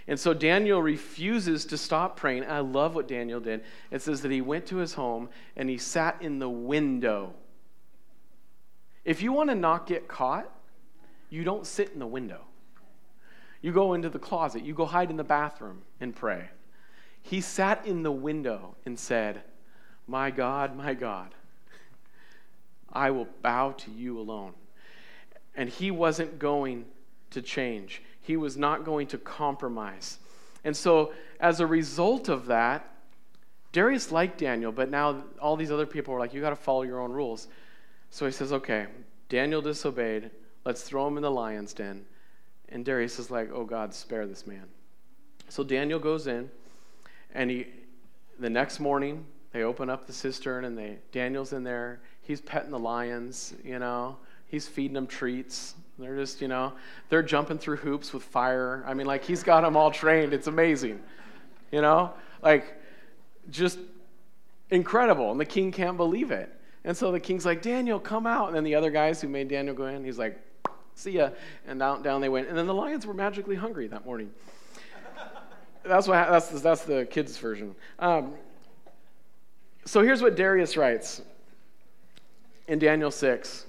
And 0.06 0.18
so 0.18 0.32
Daniel 0.32 0.80
refuses 0.80 1.66
to 1.66 1.76
stop 1.76 2.16
praying. 2.16 2.44
I 2.44 2.60
love 2.60 2.94
what 2.94 3.08
Daniel 3.08 3.40
did. 3.40 3.62
It 3.90 4.00
says 4.02 4.22
that 4.22 4.30
he 4.30 4.40
went 4.40 4.66
to 4.66 4.76
his 4.76 4.94
home 4.94 5.28
and 5.56 5.68
he 5.68 5.76
sat 5.76 6.22
in 6.22 6.38
the 6.38 6.48
window. 6.48 7.34
If 9.04 9.22
you 9.22 9.32
want 9.32 9.50
to 9.50 9.54
not 9.54 9.86
get 9.86 10.08
caught, 10.08 10.50
you 11.28 11.44
don't 11.44 11.66
sit 11.66 11.90
in 11.92 11.98
the 11.98 12.06
window. 12.06 12.40
You 13.60 13.72
go 13.72 13.94
into 13.94 14.08
the 14.08 14.18
closet, 14.18 14.64
you 14.64 14.74
go 14.74 14.86
hide 14.86 15.10
in 15.10 15.16
the 15.16 15.24
bathroom 15.24 15.82
and 16.00 16.14
pray. 16.14 16.48
He 17.22 17.40
sat 17.40 17.84
in 17.84 18.02
the 18.02 18.12
window 18.12 18.76
and 18.86 18.98
said, 18.98 19.42
My 20.06 20.30
God, 20.30 20.76
my 20.76 20.94
God, 20.94 21.34
I 22.92 23.10
will 23.10 23.28
bow 23.42 23.72
to 23.72 23.90
you 23.90 24.18
alone. 24.18 24.54
And 25.54 25.68
he 25.68 25.90
wasn't 25.90 26.38
going 26.38 26.84
to 27.30 27.42
change, 27.42 28.02
he 28.20 28.36
was 28.36 28.56
not 28.56 28.84
going 28.84 29.06
to 29.08 29.18
compromise. 29.18 30.18
And 30.64 30.76
so, 30.76 31.12
as 31.40 31.60
a 31.60 31.66
result 31.66 32.28
of 32.28 32.46
that, 32.46 32.90
Darius 33.72 34.10
liked 34.10 34.38
Daniel, 34.38 34.72
but 34.72 34.90
now 34.90 35.22
all 35.40 35.56
these 35.56 35.70
other 35.70 35.86
people 35.86 36.14
were 36.14 36.20
like, 36.20 36.32
You 36.32 36.40
got 36.40 36.50
to 36.50 36.56
follow 36.56 36.82
your 36.82 37.00
own 37.00 37.12
rules. 37.12 37.48
So 38.10 38.24
he 38.26 38.32
says, 38.32 38.52
Okay, 38.52 38.86
Daniel 39.28 39.60
disobeyed. 39.60 40.30
Let's 40.64 40.82
throw 40.82 41.06
him 41.06 41.16
in 41.16 41.22
the 41.22 41.30
lion's 41.30 41.72
den. 41.72 42.04
And 42.70 42.84
Darius 42.84 43.18
is 43.18 43.30
like, 43.30 43.50
Oh 43.52 43.64
God, 43.64 43.94
spare 43.94 44.26
this 44.26 44.46
man. 44.46 44.64
So 45.48 45.64
Daniel 45.64 45.98
goes 45.98 46.26
in, 46.26 46.50
and 47.34 47.50
he, 47.50 47.66
the 48.38 48.50
next 48.50 48.80
morning, 48.80 49.24
they 49.52 49.62
open 49.62 49.88
up 49.88 50.06
the 50.06 50.12
cistern, 50.12 50.64
and 50.64 50.76
they, 50.76 50.98
Daniel's 51.10 51.52
in 51.52 51.64
there 51.64 52.00
he's 52.28 52.42
petting 52.42 52.70
the 52.70 52.78
lions, 52.78 53.54
you 53.64 53.78
know, 53.78 54.14
he's 54.46 54.68
feeding 54.68 54.92
them 54.92 55.06
treats. 55.06 55.74
They're 55.98 56.14
just, 56.14 56.42
you 56.42 56.46
know, 56.46 56.74
they're 57.08 57.22
jumping 57.22 57.58
through 57.58 57.78
hoops 57.78 58.12
with 58.12 58.22
fire. 58.22 58.84
I 58.86 58.92
mean, 58.92 59.06
like, 59.06 59.24
he's 59.24 59.42
got 59.42 59.62
them 59.62 59.76
all 59.76 59.90
trained. 59.90 60.34
It's 60.34 60.46
amazing, 60.46 61.00
you 61.72 61.80
know, 61.80 62.12
like, 62.42 62.80
just 63.50 63.78
incredible. 64.70 65.32
And 65.32 65.40
the 65.40 65.46
king 65.46 65.72
can't 65.72 65.96
believe 65.96 66.30
it. 66.30 66.54
And 66.84 66.94
so 66.94 67.10
the 67.10 67.18
king's 67.18 67.46
like, 67.46 67.62
Daniel, 67.62 67.98
come 67.98 68.26
out. 68.26 68.48
And 68.48 68.56
then 68.56 68.62
the 68.62 68.74
other 68.74 68.90
guys 68.90 69.22
who 69.22 69.28
made 69.28 69.48
Daniel 69.48 69.74
go 69.74 69.86
in, 69.86 70.04
he's 70.04 70.18
like, 70.18 70.38
see 70.98 71.12
ya. 71.12 71.30
And 71.66 71.78
down, 71.78 72.02
down 72.02 72.20
they 72.20 72.28
went. 72.28 72.48
And 72.48 72.58
then 72.58 72.66
the 72.66 72.74
lions 72.74 73.06
were 73.06 73.14
magically 73.14 73.56
hungry 73.56 73.86
that 73.88 74.04
morning. 74.04 74.30
that's, 75.84 76.08
what, 76.08 76.28
that's, 76.28 76.48
that's 76.60 76.82
the 76.82 77.06
kids' 77.10 77.36
version. 77.38 77.74
Um, 77.98 78.34
so 79.84 80.02
here's 80.02 80.20
what 80.20 80.36
Darius 80.36 80.76
writes 80.76 81.22
in 82.66 82.78
Daniel 82.78 83.10
6. 83.10 83.64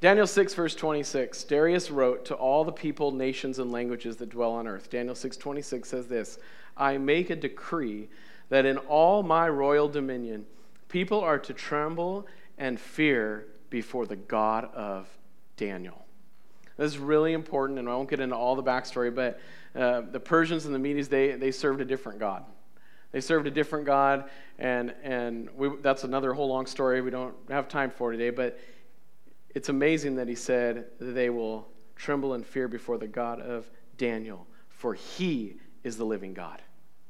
Daniel 0.00 0.26
6, 0.26 0.54
verse 0.54 0.74
26. 0.74 1.44
Darius 1.44 1.90
wrote 1.90 2.24
to 2.26 2.34
all 2.34 2.64
the 2.64 2.72
people, 2.72 3.12
nations, 3.12 3.58
and 3.58 3.70
languages 3.70 4.16
that 4.16 4.30
dwell 4.30 4.52
on 4.52 4.66
earth. 4.66 4.90
Daniel 4.90 5.14
6, 5.14 5.36
26 5.36 5.88
says 5.88 6.06
this 6.06 6.38
I 6.76 6.98
make 6.98 7.30
a 7.30 7.36
decree 7.36 8.08
that 8.48 8.66
in 8.66 8.78
all 8.78 9.22
my 9.22 9.48
royal 9.48 9.88
dominion, 9.88 10.46
people 10.88 11.20
are 11.20 11.38
to 11.38 11.52
tremble 11.52 12.26
and 12.58 12.80
fear 12.80 13.46
before 13.68 14.06
the 14.06 14.16
God 14.16 14.64
of 14.74 15.06
Daniel. 15.60 16.06
This 16.78 16.92
is 16.92 16.98
really 16.98 17.34
important, 17.34 17.78
and 17.78 17.86
I 17.86 17.94
won't 17.94 18.08
get 18.08 18.18
into 18.18 18.34
all 18.34 18.56
the 18.56 18.62
backstory, 18.62 19.14
but 19.14 19.38
uh, 19.78 20.00
the 20.10 20.18
Persians 20.18 20.64
and 20.64 20.74
the 20.74 20.78
Medes, 20.78 21.08
they, 21.08 21.32
they 21.32 21.50
served 21.50 21.82
a 21.82 21.84
different 21.84 22.18
God. 22.18 22.44
They 23.12 23.20
served 23.20 23.46
a 23.46 23.50
different 23.50 23.84
God, 23.84 24.30
and, 24.58 24.94
and 25.02 25.50
we, 25.54 25.68
that's 25.82 26.04
another 26.04 26.32
whole 26.32 26.48
long 26.48 26.64
story 26.64 27.02
we 27.02 27.10
don't 27.10 27.34
have 27.50 27.68
time 27.68 27.90
for 27.90 28.10
today, 28.10 28.30
but 28.30 28.58
it's 29.54 29.68
amazing 29.68 30.14
that 30.14 30.28
he 30.28 30.34
said 30.34 30.86
that 30.98 31.12
they 31.12 31.28
will 31.28 31.68
tremble 31.94 32.32
and 32.32 32.46
fear 32.46 32.66
before 32.66 32.96
the 32.96 33.06
God 33.06 33.42
of 33.42 33.70
Daniel, 33.98 34.46
for 34.70 34.94
he 34.94 35.56
is 35.84 35.98
the 35.98 36.04
living 36.04 36.32
God, 36.32 36.62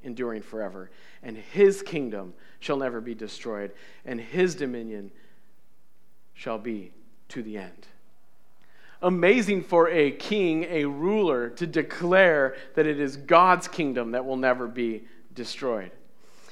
enduring 0.03 0.43
forever, 0.43 0.91
and 1.23 1.37
his 1.37 1.83
kingdom 1.83 2.35
shall 2.59 2.79
never 2.79 3.01
be 3.01 3.15
destroyed, 3.15 3.71
and 4.05 4.21
his 4.21 4.57
dominion 4.57 5.13
shall 6.35 6.59
be 6.59 6.91
to 7.29 7.45
the 7.45 7.57
end. 7.57 7.87
Amazing 9.03 9.63
for 9.63 9.89
a 9.89 10.11
king, 10.11 10.65
a 10.65 10.85
ruler, 10.85 11.49
to 11.51 11.67
declare 11.67 12.57
that 12.75 12.87
it 12.87 13.01
is 13.01 13.17
God's 13.17 13.67
kingdom 13.67 14.11
that 14.13 14.25
will 14.25 14.37
never 14.37 14.67
be 14.67 15.05
destroyed. 15.35 15.91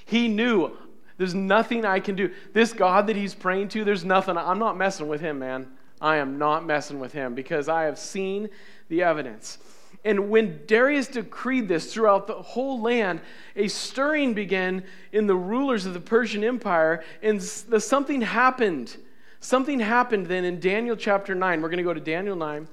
He 0.06 0.28
knew 0.28 0.76
there's 1.18 1.34
nothing 1.34 1.84
I 1.84 2.00
can 2.00 2.14
do. 2.14 2.30
This 2.52 2.72
God 2.72 3.08
that 3.08 3.16
he's 3.16 3.34
praying 3.34 3.68
to, 3.70 3.84
there's 3.84 4.04
nothing. 4.04 4.36
I'm 4.38 4.58
not 4.58 4.78
messing 4.78 5.08
with 5.08 5.20
him, 5.20 5.40
man. 5.40 5.66
I 6.00 6.16
am 6.16 6.38
not 6.38 6.64
messing 6.64 7.00
with 7.00 7.12
him 7.12 7.34
because 7.34 7.68
I 7.68 7.82
have 7.82 7.98
seen 7.98 8.48
the 8.88 9.02
evidence. 9.02 9.58
And 10.04 10.30
when 10.30 10.60
Darius 10.66 11.08
decreed 11.08 11.66
this 11.66 11.92
throughout 11.92 12.28
the 12.28 12.34
whole 12.34 12.80
land, 12.80 13.20
a 13.56 13.66
stirring 13.68 14.32
began 14.32 14.84
in 15.12 15.26
the 15.26 15.34
rulers 15.34 15.86
of 15.86 15.92
the 15.92 16.00
Persian 16.00 16.44
Empire, 16.44 17.02
and 17.20 17.42
something 17.42 18.20
happened. 18.20 18.96
Something 19.40 19.80
happened 19.80 20.26
then 20.26 20.44
in 20.44 20.60
Daniel 20.60 20.96
chapter 20.96 21.34
9. 21.34 21.62
We're 21.62 21.68
going 21.68 21.78
to 21.78 21.84
go 21.84 21.94
to 21.94 22.00
Daniel 22.00 22.36
9, 22.36 22.66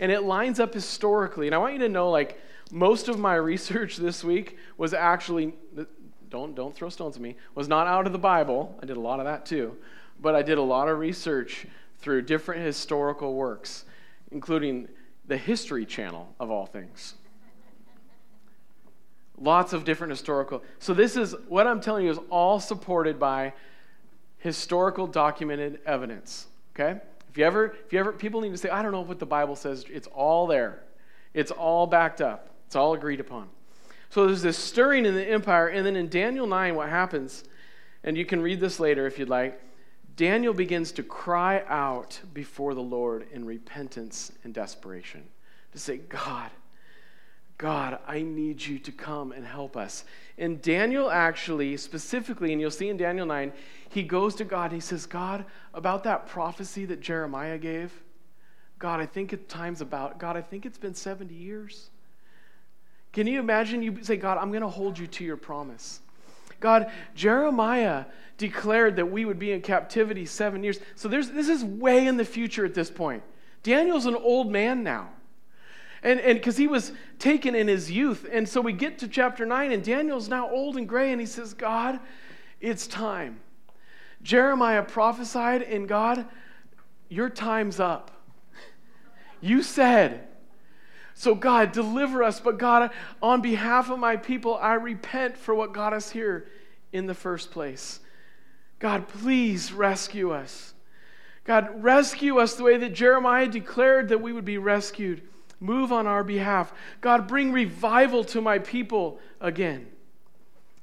and 0.00 0.12
it 0.12 0.22
lines 0.22 0.58
up 0.58 0.74
historically. 0.74 1.46
And 1.46 1.54
I 1.54 1.58
want 1.58 1.74
you 1.74 1.78
to 1.80 1.88
know, 1.88 2.10
like, 2.10 2.40
most 2.70 3.08
of 3.08 3.18
my 3.18 3.34
research 3.52 3.96
this 3.96 4.24
week 4.24 4.58
was 4.76 4.94
actually 4.94 5.54
don't 6.30 6.54
don't 6.54 6.74
throw 6.74 6.88
stones 6.88 7.16
at 7.16 7.22
me 7.22 7.36
was 7.54 7.68
not 7.68 7.86
out 7.86 8.06
of 8.06 8.12
the 8.12 8.18
bible 8.18 8.76
i 8.82 8.86
did 8.86 8.96
a 8.96 9.00
lot 9.00 9.18
of 9.18 9.24
that 9.24 9.46
too 9.46 9.76
but 10.20 10.34
i 10.34 10.42
did 10.42 10.58
a 10.58 10.62
lot 10.62 10.88
of 10.88 10.98
research 10.98 11.66
through 11.98 12.22
different 12.22 12.62
historical 12.62 13.34
works 13.34 13.84
including 14.30 14.88
the 15.26 15.36
history 15.36 15.86
channel 15.86 16.34
of 16.38 16.50
all 16.50 16.66
things 16.66 17.14
lots 19.40 19.72
of 19.72 19.84
different 19.84 20.10
historical 20.10 20.62
so 20.78 20.92
this 20.92 21.16
is 21.16 21.34
what 21.48 21.66
i'm 21.66 21.80
telling 21.80 22.04
you 22.04 22.10
is 22.10 22.18
all 22.30 22.60
supported 22.60 23.18
by 23.18 23.52
historical 24.38 25.06
documented 25.06 25.80
evidence 25.86 26.46
okay 26.74 27.00
if 27.28 27.36
you 27.36 27.44
ever 27.44 27.76
if 27.86 27.92
you 27.92 27.98
ever 27.98 28.12
people 28.12 28.40
need 28.40 28.50
to 28.50 28.58
say 28.58 28.68
i 28.70 28.82
don't 28.82 28.92
know 28.92 29.00
what 29.00 29.18
the 29.18 29.26
bible 29.26 29.56
says 29.56 29.84
it's 29.88 30.08
all 30.08 30.46
there 30.46 30.82
it's 31.34 31.50
all 31.50 31.86
backed 31.86 32.20
up 32.20 32.48
it's 32.68 32.76
all 32.76 32.92
agreed 32.92 33.18
upon. 33.18 33.48
So 34.10 34.26
there's 34.26 34.42
this 34.42 34.58
stirring 34.58 35.06
in 35.06 35.14
the 35.14 35.26
empire. 35.26 35.68
And 35.68 35.86
then 35.86 35.96
in 35.96 36.10
Daniel 36.10 36.46
9, 36.46 36.74
what 36.74 36.90
happens, 36.90 37.44
and 38.04 38.14
you 38.14 38.26
can 38.26 38.42
read 38.42 38.60
this 38.60 38.78
later 38.78 39.06
if 39.06 39.18
you'd 39.18 39.30
like, 39.30 39.58
Daniel 40.16 40.52
begins 40.52 40.92
to 40.92 41.02
cry 41.02 41.64
out 41.66 42.20
before 42.34 42.74
the 42.74 42.82
Lord 42.82 43.26
in 43.32 43.46
repentance 43.46 44.32
and 44.44 44.52
desperation 44.52 45.24
to 45.72 45.78
say, 45.78 45.96
God, 45.96 46.50
God, 47.58 47.98
I 48.06 48.22
need 48.22 48.64
you 48.64 48.78
to 48.78 48.92
come 48.92 49.32
and 49.32 49.44
help 49.44 49.76
us. 49.76 50.04
And 50.38 50.62
Daniel 50.62 51.10
actually, 51.10 51.76
specifically, 51.76 52.52
and 52.52 52.60
you'll 52.60 52.70
see 52.70 52.88
in 52.88 52.96
Daniel 52.96 53.26
9, 53.26 53.52
he 53.88 54.04
goes 54.04 54.36
to 54.36 54.44
God 54.44 54.66
and 54.66 54.74
he 54.74 54.80
says, 54.80 55.06
God, 55.06 55.44
about 55.74 56.04
that 56.04 56.28
prophecy 56.28 56.84
that 56.84 57.00
Jeremiah 57.00 57.58
gave, 57.58 57.92
God, 58.78 59.00
I 59.00 59.06
think 59.06 59.32
it, 59.32 59.48
time's 59.48 59.80
about. 59.80 60.18
God, 60.18 60.36
I 60.36 60.40
think 60.40 60.64
it's 60.64 60.78
been 60.78 60.94
70 60.94 61.34
years. 61.34 61.90
Can 63.12 63.26
you 63.26 63.40
imagine 63.40 63.82
you 63.82 64.04
say, 64.04 64.16
God, 64.16 64.38
I'm 64.38 64.50
going 64.50 64.62
to 64.62 64.68
hold 64.68 64.96
you 64.96 65.08
to 65.08 65.24
your 65.24 65.36
promise? 65.36 66.00
God, 66.60 66.90
Jeremiah 67.16 68.04
declared 68.36 68.96
that 68.96 69.06
we 69.06 69.24
would 69.24 69.38
be 69.38 69.50
in 69.50 69.62
captivity 69.62 70.26
seven 70.26 70.62
years. 70.62 70.78
So 70.94 71.08
there's, 71.08 71.30
this 71.30 71.48
is 71.48 71.64
way 71.64 72.06
in 72.06 72.16
the 72.16 72.24
future 72.24 72.64
at 72.64 72.74
this 72.74 72.90
point. 72.90 73.24
Daniel's 73.64 74.06
an 74.06 74.14
old 74.14 74.50
man 74.52 74.84
now. 74.84 75.10
And 76.02 76.20
because 76.22 76.56
he 76.56 76.66
was 76.66 76.92
taken 77.18 77.54
in 77.54 77.66
his 77.66 77.90
youth. 77.90 78.26
And 78.30 78.48
so 78.48 78.60
we 78.60 78.72
get 78.72 78.98
to 79.00 79.08
chapter 79.08 79.44
9, 79.44 79.72
and 79.72 79.82
Daniel's 79.82 80.28
now 80.28 80.48
old 80.48 80.76
and 80.76 80.88
gray, 80.88 81.10
and 81.10 81.20
he 81.20 81.26
says, 81.26 81.54
God, 81.54 81.98
it's 82.60 82.86
time. 82.86 83.40
Jeremiah 84.22 84.82
prophesied, 84.82 85.62
and 85.62 85.88
God, 85.88 86.26
your 87.08 87.28
time's 87.28 87.80
up. 87.80 88.10
You 89.40 89.62
said, 89.62 90.28
so, 91.18 91.34
God, 91.34 91.72
deliver 91.72 92.22
us. 92.22 92.38
But, 92.38 92.58
God, 92.58 92.92
on 93.20 93.40
behalf 93.40 93.90
of 93.90 93.98
my 93.98 94.16
people, 94.16 94.56
I 94.56 94.74
repent 94.74 95.36
for 95.36 95.52
what 95.52 95.72
got 95.72 95.92
us 95.92 96.10
here 96.10 96.46
in 96.92 97.06
the 97.06 97.14
first 97.14 97.50
place. 97.50 97.98
God, 98.78 99.08
please 99.08 99.72
rescue 99.72 100.30
us. 100.30 100.74
God, 101.42 101.82
rescue 101.82 102.38
us 102.38 102.54
the 102.54 102.62
way 102.62 102.76
that 102.76 102.94
Jeremiah 102.94 103.48
declared 103.48 104.10
that 104.10 104.20
we 104.20 104.32
would 104.32 104.44
be 104.44 104.58
rescued. 104.58 105.22
Move 105.60 105.92
on 105.92 106.06
our 106.06 106.22
behalf. 106.22 106.72
God, 107.00 107.26
bring 107.26 107.52
revival 107.52 108.24
to 108.24 108.40
my 108.40 108.58
people 108.58 109.18
again. 109.40 109.86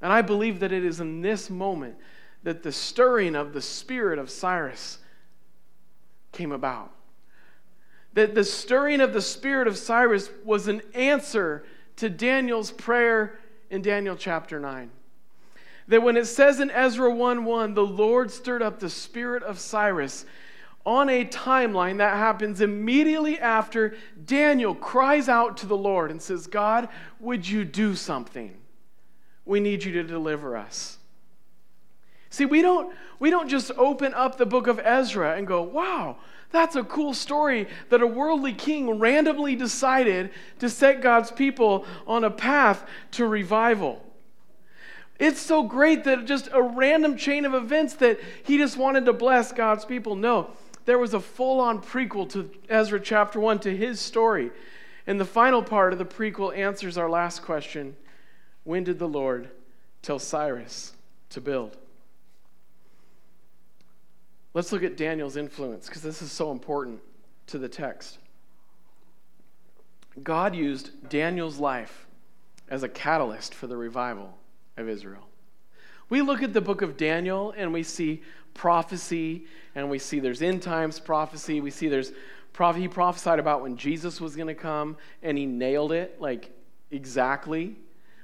And 0.01 0.11
I 0.11 0.21
believe 0.21 0.59
that 0.59 0.71
it 0.71 0.83
is 0.83 0.99
in 0.99 1.21
this 1.21 1.49
moment 1.49 1.95
that 2.43 2.61
the 2.61 2.71
stirring 2.71 3.35
of 3.35 3.53
the 3.53 3.61
spirit 3.61 4.19
of 4.19 4.29
Cyrus 4.29 4.99
came 6.31 6.51
about 6.51 6.91
that 8.15 8.33
the 8.33 8.43
stirring 8.43 9.01
of 9.01 9.13
the 9.13 9.21
spirit 9.21 9.67
of 9.67 9.77
Cyrus 9.77 10.29
was 10.43 10.67
an 10.67 10.81
answer 10.93 11.63
to 11.97 12.09
Daniel's 12.09 12.71
prayer 12.71 13.37
in 13.69 13.81
Daniel 13.81 14.15
chapter 14.15 14.59
9. 14.59 14.89
That 15.89 16.01
when 16.01 16.17
it 16.17 16.25
says 16.25 16.61
in 16.61 16.71
Ezra 16.71 17.13
1 17.13 17.45
1, 17.45 17.73
the 17.73 17.85
Lord 17.85 18.31
stirred 18.31 18.63
up 18.63 18.79
the 18.79 18.89
spirit 18.89 19.43
of 19.43 19.59
Cyrus, 19.59 20.25
on 20.85 21.09
a 21.09 21.25
timeline 21.25 21.97
that 21.97 22.15
happens 22.15 22.61
immediately 22.61 23.39
after 23.39 23.95
Daniel 24.23 24.75
cries 24.75 25.27
out 25.27 25.57
to 25.57 25.65
the 25.65 25.77
Lord 25.77 26.11
and 26.11 26.21
says, 26.21 26.45
God, 26.45 26.89
would 27.19 27.47
you 27.47 27.65
do 27.65 27.95
something? 27.95 28.55
We 29.45 29.59
need 29.59 29.83
you 29.83 29.93
to 29.93 30.03
deliver 30.03 30.55
us. 30.55 30.97
See, 32.29 32.45
we 32.45 32.61
don't, 32.61 32.93
we 33.19 33.29
don't 33.29 33.47
just 33.47 33.71
open 33.77 34.13
up 34.13 34.37
the 34.37 34.45
book 34.45 34.67
of 34.67 34.79
Ezra 34.79 35.35
and 35.35 35.47
go, 35.47 35.61
wow, 35.61 36.17
that's 36.51 36.75
a 36.75 36.83
cool 36.83 37.13
story 37.13 37.67
that 37.89 38.01
a 38.01 38.07
worldly 38.07 38.53
king 38.53 38.99
randomly 38.99 39.55
decided 39.55 40.31
to 40.59 40.69
set 40.69 41.01
God's 41.01 41.31
people 41.31 41.85
on 42.05 42.23
a 42.23 42.31
path 42.31 42.85
to 43.11 43.25
revival. 43.25 44.01
It's 45.17 45.41
so 45.41 45.63
great 45.63 46.03
that 46.03 46.25
just 46.25 46.49
a 46.51 46.61
random 46.61 47.15
chain 47.15 47.45
of 47.45 47.53
events 47.53 47.93
that 47.95 48.19
he 48.43 48.57
just 48.57 48.77
wanted 48.77 49.05
to 49.05 49.13
bless 49.13 49.51
God's 49.51 49.85
people. 49.85 50.15
No, 50.15 50.49
there 50.85 50.99
was 50.99 51.13
a 51.13 51.19
full 51.19 51.59
on 51.59 51.81
prequel 51.81 52.29
to 52.29 52.49
Ezra 52.69 52.99
chapter 52.99 53.39
1 53.39 53.59
to 53.59 53.75
his 53.75 53.99
story. 53.99 54.51
And 55.07 55.19
the 55.19 55.25
final 55.25 55.61
part 55.61 55.93
of 55.93 55.99
the 55.99 56.05
prequel 56.05 56.55
answers 56.55 56.97
our 56.97 57.09
last 57.09 57.41
question 57.41 57.95
When 58.63 58.83
did 58.83 58.99
the 58.99 59.07
Lord 59.07 59.49
tell 60.01 60.19
Cyrus 60.19 60.93
to 61.31 61.41
build? 61.41 61.77
Let's 64.53 64.71
look 64.71 64.83
at 64.83 64.95
Daniel's 64.95 65.35
influence 65.35 65.87
because 65.87 66.01
this 66.01 66.21
is 66.21 66.31
so 66.31 66.51
important 66.51 67.01
to 67.47 67.57
the 67.57 67.67
text. 67.67 68.19
God 70.23 70.55
used 70.55 71.09
Daniel's 71.09 71.57
life 71.57 72.07
as 72.69 72.81
a 72.81 72.89
catalyst 72.89 73.53
for 73.53 73.67
the 73.67 73.75
revival 73.75 74.37
of 74.77 74.87
Israel. 74.87 75.27
We 76.09 76.21
look 76.21 76.41
at 76.41 76.53
the 76.53 76.61
book 76.61 76.81
of 76.81 76.97
Daniel 76.97 77.53
and 77.57 77.73
we 77.73 77.83
see 77.83 78.23
prophecy 78.55 79.45
and 79.75 79.87
we 79.89 79.99
see 79.99 80.19
there's 80.19 80.41
end 80.41 80.63
times 80.63 80.99
prophecy. 80.99 81.61
We 81.61 81.69
see 81.69 81.87
there's 81.87 82.11
he 82.75 82.87
prophesied 82.87 83.37
about 83.37 83.61
when 83.61 83.75
Jesus 83.75 84.19
was 84.21 84.35
going 84.35 84.47
to 84.47 84.55
come 84.55 84.97
and 85.21 85.37
he 85.37 85.45
nailed 85.45 85.91
it 85.91 86.19
like 86.19 86.51
exactly 86.89 87.75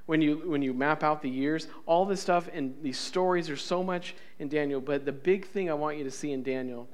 when 0.05 0.21
you 0.21 0.41
when 0.45 0.61
you 0.61 0.73
map 0.73 1.03
out 1.03 1.21
the 1.21 1.29
years 1.29 1.67
all 1.85 2.05
this 2.05 2.21
stuff 2.21 2.49
and 2.53 2.75
these 2.81 2.97
stories 2.97 3.49
are 3.49 3.57
so 3.57 3.83
much 3.83 4.15
in 4.39 4.47
daniel 4.47 4.79
but 4.81 5.05
the 5.05 5.11
big 5.11 5.45
thing 5.47 5.69
i 5.69 5.73
want 5.73 5.97
you 5.97 6.03
to 6.03 6.11
see 6.11 6.31
in 6.31 6.43
daniel 6.43 6.87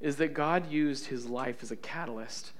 is 0.00 0.16
that 0.16 0.34
god 0.34 0.70
used 0.70 1.06
his 1.06 1.26
life 1.26 1.62
as 1.62 1.70
a 1.70 1.76
catalyst 1.76 2.52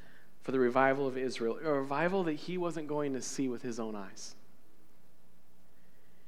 for 0.42 0.52
the 0.52 0.58
revival 0.58 1.06
of 1.06 1.16
israel 1.16 1.58
a 1.64 1.72
revival 1.72 2.24
that 2.24 2.34
he 2.34 2.58
wasn't 2.58 2.86
going 2.86 3.12
to 3.12 3.22
see 3.22 3.48
with 3.48 3.62
his 3.62 3.78
own 3.80 3.94
eyes 3.94 4.34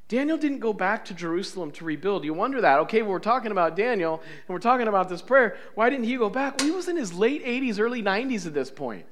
Daniel 0.08 0.38
didn't 0.38 0.60
go 0.60 0.72
back 0.72 1.04
to 1.06 1.14
Jerusalem 1.14 1.72
to 1.72 1.84
rebuild. 1.84 2.24
You 2.24 2.32
wonder 2.32 2.60
that. 2.60 2.78
Okay, 2.80 3.02
well, 3.02 3.12
we're 3.12 3.18
talking 3.18 3.50
about 3.50 3.74
Daniel 3.74 4.22
and 4.22 4.54
we're 4.54 4.60
talking 4.60 4.86
about 4.86 5.08
this 5.08 5.20
prayer. 5.20 5.56
Why 5.74 5.90
didn't 5.90 6.04
he 6.04 6.16
go 6.16 6.30
back? 6.30 6.58
Well, 6.58 6.68
he 6.68 6.74
was 6.74 6.88
in 6.88 6.96
his 6.96 7.12
late 7.12 7.44
80s, 7.44 7.80
early 7.80 8.02
90s 8.02 8.46
at 8.46 8.54
this 8.54 8.70
point. 8.70 9.04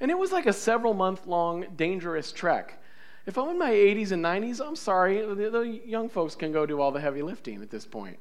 And 0.00 0.10
it 0.10 0.18
was 0.18 0.32
like 0.32 0.46
a 0.46 0.52
several 0.52 0.92
month 0.92 1.26
long, 1.26 1.66
dangerous 1.76 2.32
trek. 2.32 2.82
If 3.26 3.38
I'm 3.38 3.50
in 3.50 3.58
my 3.58 3.70
80s 3.70 4.10
and 4.10 4.24
90s, 4.24 4.66
I'm 4.66 4.74
sorry, 4.74 5.24
the, 5.24 5.50
the 5.50 5.80
young 5.84 6.08
folks 6.08 6.34
can 6.34 6.52
go 6.52 6.66
do 6.66 6.80
all 6.80 6.90
the 6.90 7.00
heavy 7.00 7.22
lifting 7.22 7.62
at 7.62 7.70
this 7.70 7.84
point. 7.84 8.18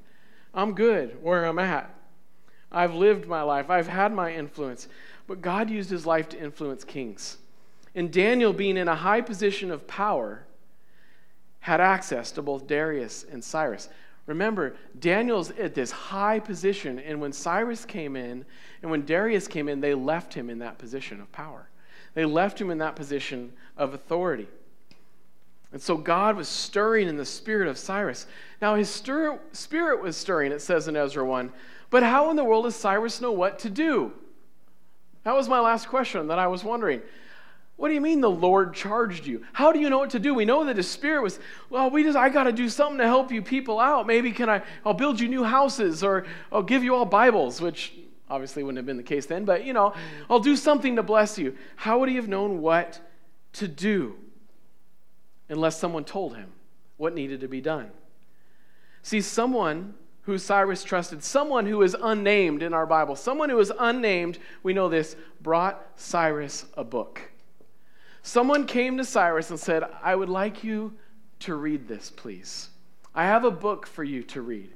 I'm 0.53 0.73
good 0.73 1.23
where 1.23 1.45
I'm 1.45 1.57
at. 1.57 1.95
I've 2.71 2.93
lived 2.93 3.27
my 3.27 3.41
life, 3.41 3.71
I've 3.71 3.87
had 3.87 4.13
my 4.13 4.31
influence. 4.33 4.87
But 5.25 5.41
God 5.41 5.69
used 5.69 5.89
his 5.89 6.05
life 6.05 6.29
to 6.29 6.39
influence 6.39 6.83
kings. 6.83 7.37
And 7.95 8.11
Daniel, 8.11 8.53
being 8.53 8.77
in 8.77 8.87
a 8.87 8.95
high 8.95 9.21
position 9.21 9.71
of 9.71 9.87
power, 9.87 10.45
had 11.59 11.81
access 11.81 12.31
to 12.31 12.41
both 12.41 12.67
Darius 12.67 13.25
and 13.31 13.43
Cyrus. 13.43 13.89
Remember, 14.25 14.75
Daniel's 14.99 15.51
at 15.51 15.73
this 15.73 15.91
high 15.91 16.39
position, 16.39 16.99
and 16.99 17.19
when 17.19 17.33
Cyrus 17.33 17.83
came 17.83 18.15
in 18.15 18.45
and 18.81 18.91
when 18.91 19.05
Darius 19.05 19.47
came 19.47 19.67
in, 19.67 19.81
they 19.81 19.93
left 19.93 20.33
him 20.33 20.49
in 20.49 20.59
that 20.59 20.77
position 20.77 21.19
of 21.19 21.31
power. 21.31 21.67
They 22.13 22.25
left 22.25 22.59
him 22.59 22.69
in 22.69 22.77
that 22.77 22.95
position 22.95 23.53
of 23.75 23.93
authority. 23.93 24.47
And 25.71 25.81
so 25.81 25.97
God 25.97 26.35
was 26.35 26.47
stirring 26.47 27.07
in 27.07 27.17
the 27.17 27.25
spirit 27.25 27.67
of 27.67 27.77
Cyrus. 27.77 28.25
Now, 28.61 28.75
his 28.75 28.89
stir, 28.89 29.39
spirit 29.51 30.01
was 30.01 30.17
stirring, 30.17 30.51
it 30.51 30.61
says 30.61 30.87
in 30.87 30.95
Ezra 30.95 31.23
1. 31.23 31.51
But 31.89 32.03
how 32.03 32.29
in 32.29 32.35
the 32.35 32.43
world 32.43 32.65
does 32.65 32.75
Cyrus 32.75 33.21
know 33.21 33.31
what 33.31 33.59
to 33.59 33.69
do? 33.69 34.11
That 35.23 35.35
was 35.35 35.49
my 35.49 35.59
last 35.59 35.87
question 35.87 36.27
that 36.27 36.39
I 36.39 36.47
was 36.47 36.63
wondering. 36.63 37.01
What 37.79 37.87
do 37.87 37.95
you 37.95 38.01
mean 38.01 38.21
the 38.21 38.29
Lord 38.29 38.75
charged 38.75 39.25
you? 39.25 39.43
How 39.53 39.71
do 39.71 39.79
you 39.79 39.89
know 39.89 39.97
what 39.97 40.11
to 40.11 40.19
do? 40.19 40.35
We 40.35 40.45
know 40.45 40.65
that 40.65 40.77
his 40.77 40.87
spirit 40.87 41.23
was, 41.23 41.39
well, 41.69 41.89
we 41.89 42.03
just 42.03 42.17
I 42.17 42.29
got 42.29 42.43
to 42.43 42.51
do 42.51 42.69
something 42.69 42.99
to 42.99 43.07
help 43.07 43.31
you 43.31 43.41
people 43.41 43.79
out. 43.79 44.05
Maybe 44.05 44.31
can 44.31 44.49
I 44.49 44.61
I'll 44.85 44.93
build 44.93 45.19
you 45.19 45.27
new 45.27 45.43
houses 45.43 46.03
or 46.03 46.27
I'll 46.51 46.61
give 46.61 46.83
you 46.83 46.93
all 46.93 47.05
Bibles, 47.05 47.59
which 47.59 47.93
obviously 48.29 48.61
wouldn't 48.61 48.77
have 48.77 48.85
been 48.85 48.97
the 48.97 49.03
case 49.03 49.25
then, 49.25 49.45
but 49.45 49.65
you 49.65 49.73
know, 49.73 49.95
I'll 50.29 50.39
do 50.39 50.55
something 50.55 50.97
to 50.97 51.03
bless 51.03 51.39
you. 51.39 51.57
How 51.75 51.99
would 51.99 52.09
he 52.09 52.15
have 52.15 52.27
known 52.27 52.61
what 52.61 52.99
to 53.53 53.67
do? 53.67 54.15
unless 55.49 55.79
someone 55.79 56.05
told 56.05 56.35
him 56.35 56.51
what 56.97 57.13
needed 57.13 57.41
to 57.41 57.47
be 57.47 57.59
done. 57.59 57.89
See, 59.01 59.21
someone 59.21 59.95
who 60.23 60.37
Cyrus 60.37 60.83
trusted, 60.83 61.23
someone 61.23 61.65
who 61.65 61.81
is 61.81 61.95
unnamed 61.99 62.61
in 62.61 62.73
our 62.73 62.85
Bible, 62.85 63.15
someone 63.15 63.49
who 63.49 63.59
is 63.59 63.71
unnamed, 63.79 64.37
we 64.61 64.73
know 64.73 64.89
this, 64.89 65.15
brought 65.41 65.83
Cyrus 65.95 66.65
a 66.75 66.83
book. 66.83 67.28
Someone 68.21 68.65
came 68.65 68.97
to 68.97 69.05
Cyrus 69.05 69.49
and 69.49 69.59
said, 69.59 69.83
I 70.01 70.15
would 70.15 70.29
like 70.29 70.63
you 70.63 70.93
to 71.39 71.55
read 71.55 71.87
this, 71.87 72.09
please. 72.09 72.69
I 73.15 73.25
have 73.25 73.43
a 73.43 73.51
book 73.51 73.87
for 73.87 74.03
you 74.03 74.23
to 74.23 74.41
read. 74.41 74.71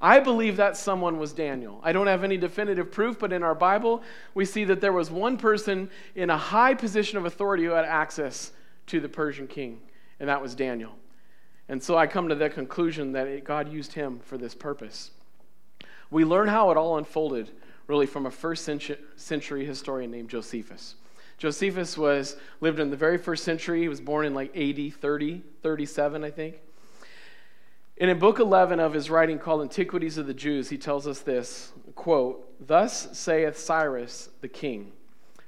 I 0.00 0.20
believe 0.20 0.58
that 0.58 0.76
someone 0.76 1.18
was 1.18 1.32
Daniel. 1.32 1.80
I 1.82 1.92
don't 1.92 2.06
have 2.06 2.22
any 2.22 2.36
definitive 2.36 2.92
proof, 2.92 3.18
but 3.18 3.32
in 3.32 3.42
our 3.42 3.54
Bible, 3.54 4.02
we 4.34 4.44
see 4.44 4.64
that 4.64 4.80
there 4.80 4.92
was 4.92 5.10
one 5.10 5.38
person 5.38 5.88
in 6.14 6.28
a 6.28 6.36
high 6.36 6.74
position 6.74 7.16
of 7.16 7.24
authority 7.24 7.64
who 7.64 7.70
had 7.70 7.86
access 7.86 8.52
to 8.88 9.00
the 9.00 9.08
Persian 9.08 9.46
king, 9.46 9.80
and 10.20 10.28
that 10.28 10.42
was 10.42 10.54
Daniel. 10.54 10.92
And 11.68 11.82
so 11.82 11.96
I 11.96 12.06
come 12.06 12.28
to 12.28 12.34
the 12.34 12.50
conclusion 12.50 13.12
that 13.12 13.26
it, 13.26 13.44
God 13.44 13.72
used 13.72 13.92
him 13.94 14.20
for 14.20 14.36
this 14.36 14.54
purpose. 14.54 15.12
We 16.10 16.24
learn 16.24 16.48
how 16.48 16.70
it 16.70 16.76
all 16.76 16.98
unfolded 16.98 17.50
really 17.86 18.06
from 18.06 18.26
a 18.26 18.30
first 18.30 18.68
century 19.16 19.64
historian 19.64 20.10
named 20.10 20.28
Josephus. 20.28 20.96
Josephus 21.38 21.98
was 21.98 22.36
lived 22.60 22.80
in 22.80 22.90
the 22.90 22.96
very 22.96 23.18
first 23.18 23.44
century. 23.44 23.82
He 23.82 23.88
was 23.88 24.00
born 24.00 24.26
in 24.26 24.34
like 24.34 24.56
AD 24.56 24.94
30, 24.94 25.42
37, 25.62 26.24
I 26.24 26.30
think. 26.30 26.56
And 27.98 28.10
in 28.10 28.18
book 28.18 28.38
11 28.38 28.78
of 28.78 28.92
his 28.92 29.08
writing 29.08 29.38
called 29.38 29.62
Antiquities 29.62 30.18
of 30.18 30.26
the 30.26 30.34
Jews, 30.34 30.68
he 30.68 30.78
tells 30.78 31.06
us 31.06 31.20
this 31.20 31.72
quote, 31.94 32.66
Thus 32.66 33.08
saith 33.18 33.58
Cyrus 33.58 34.28
the 34.40 34.48
king, 34.48 34.92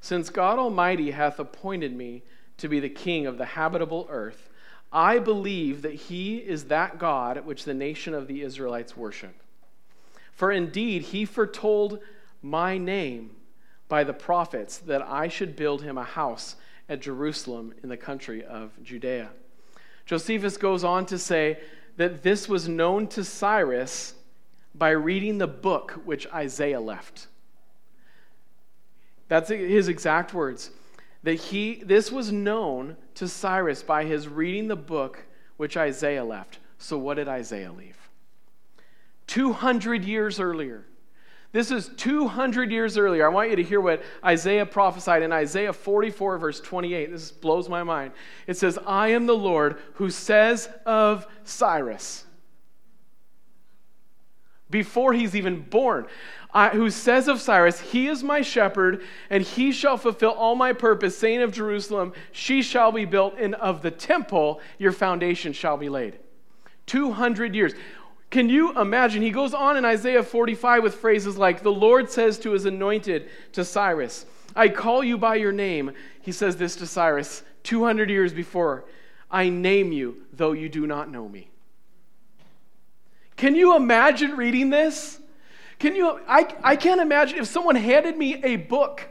Since 0.00 0.30
God 0.30 0.58
Almighty 0.58 1.10
hath 1.10 1.38
appointed 1.38 1.94
me 1.94 2.22
to 2.56 2.68
be 2.68 2.80
the 2.80 2.88
king 2.88 3.26
of 3.26 3.38
the 3.38 3.44
habitable 3.44 4.06
earth, 4.10 4.48
I 4.90 5.18
believe 5.18 5.82
that 5.82 5.94
he 5.94 6.38
is 6.38 6.64
that 6.64 6.98
God 6.98 7.44
which 7.44 7.64
the 7.64 7.74
nation 7.74 8.14
of 8.14 8.26
the 8.26 8.42
Israelites 8.42 8.96
worship. 8.96 9.34
For 10.32 10.50
indeed, 10.50 11.02
he 11.02 11.24
foretold 11.24 12.00
my 12.40 12.78
name, 12.78 13.32
by 13.88 14.04
the 14.04 14.12
prophets 14.12 14.78
that 14.78 15.02
I 15.02 15.28
should 15.28 15.56
build 15.56 15.82
him 15.82 15.98
a 15.98 16.04
house 16.04 16.56
at 16.88 17.00
Jerusalem 17.00 17.74
in 17.82 17.88
the 17.88 17.96
country 17.96 18.44
of 18.44 18.70
Judea. 18.82 19.30
Josephus 20.06 20.56
goes 20.56 20.84
on 20.84 21.06
to 21.06 21.18
say 21.18 21.58
that 21.96 22.22
this 22.22 22.48
was 22.48 22.68
known 22.68 23.06
to 23.08 23.24
Cyrus 23.24 24.14
by 24.74 24.90
reading 24.90 25.38
the 25.38 25.46
book 25.46 26.00
which 26.04 26.26
Isaiah 26.32 26.80
left. 26.80 27.26
That's 29.28 29.50
his 29.50 29.88
exact 29.88 30.32
words. 30.32 30.70
That 31.24 31.34
he 31.34 31.82
this 31.84 32.10
was 32.12 32.32
known 32.32 32.96
to 33.16 33.28
Cyrus 33.28 33.82
by 33.82 34.04
his 34.04 34.28
reading 34.28 34.68
the 34.68 34.76
book 34.76 35.24
which 35.56 35.76
Isaiah 35.76 36.24
left. 36.24 36.58
So 36.78 36.96
what 36.96 37.14
did 37.14 37.28
Isaiah 37.28 37.72
leave? 37.72 38.08
200 39.26 40.04
years 40.04 40.40
earlier. 40.40 40.84
This 41.50 41.70
is 41.70 41.90
200 41.96 42.70
years 42.70 42.98
earlier. 42.98 43.24
I 43.24 43.30
want 43.30 43.50
you 43.50 43.56
to 43.56 43.62
hear 43.62 43.80
what 43.80 44.02
Isaiah 44.22 44.66
prophesied 44.66 45.22
in 45.22 45.32
Isaiah 45.32 45.72
44, 45.72 46.38
verse 46.38 46.60
28. 46.60 47.10
This 47.10 47.30
blows 47.30 47.68
my 47.68 47.82
mind. 47.82 48.12
It 48.46 48.58
says, 48.58 48.78
I 48.86 49.08
am 49.08 49.26
the 49.26 49.36
Lord 49.36 49.78
who 49.94 50.10
says 50.10 50.68
of 50.84 51.26
Cyrus, 51.44 52.24
before 54.70 55.14
he's 55.14 55.34
even 55.34 55.62
born, 55.62 56.06
I, 56.52 56.70
who 56.70 56.90
says 56.90 57.28
of 57.28 57.40
Cyrus, 57.40 57.80
He 57.80 58.08
is 58.08 58.22
my 58.22 58.42
shepherd, 58.42 59.02
and 59.30 59.42
he 59.42 59.72
shall 59.72 59.96
fulfill 59.96 60.32
all 60.32 60.54
my 60.54 60.74
purpose, 60.74 61.16
saying 61.16 61.42
of 61.42 61.52
Jerusalem, 61.52 62.12
She 62.32 62.62
shall 62.62 62.92
be 62.92 63.06
built, 63.06 63.36
and 63.38 63.54
of 63.54 63.80
the 63.80 63.90
temple 63.90 64.60
your 64.78 64.92
foundation 64.92 65.54
shall 65.54 65.78
be 65.78 65.88
laid. 65.88 66.18
200 66.86 67.54
years. 67.54 67.74
Can 68.30 68.48
you 68.48 68.78
imagine? 68.78 69.22
He 69.22 69.30
goes 69.30 69.54
on 69.54 69.76
in 69.76 69.84
Isaiah 69.84 70.22
45 70.22 70.82
with 70.82 70.94
phrases 70.96 71.38
like, 71.38 71.62
The 71.62 71.72
Lord 71.72 72.10
says 72.10 72.38
to 72.40 72.52
his 72.52 72.66
anointed, 72.66 73.28
to 73.52 73.64
Cyrus, 73.64 74.26
I 74.54 74.68
call 74.68 75.02
you 75.02 75.16
by 75.16 75.36
your 75.36 75.52
name. 75.52 75.92
He 76.20 76.32
says 76.32 76.56
this 76.56 76.76
to 76.76 76.86
Cyrus 76.86 77.42
200 77.62 78.10
years 78.10 78.32
before. 78.32 78.84
I 79.30 79.48
name 79.48 79.92
you, 79.92 80.24
though 80.32 80.52
you 80.52 80.68
do 80.68 80.86
not 80.86 81.10
know 81.10 81.28
me. 81.28 81.50
Can 83.36 83.54
you 83.54 83.76
imagine 83.76 84.36
reading 84.36 84.70
this? 84.70 85.20
Can 85.78 85.94
you? 85.94 86.20
I, 86.26 86.54
I 86.62 86.76
can't 86.76 87.00
imagine 87.00 87.38
if 87.38 87.46
someone 87.46 87.76
handed 87.76 88.16
me 88.16 88.42
a 88.42 88.56
book 88.56 89.06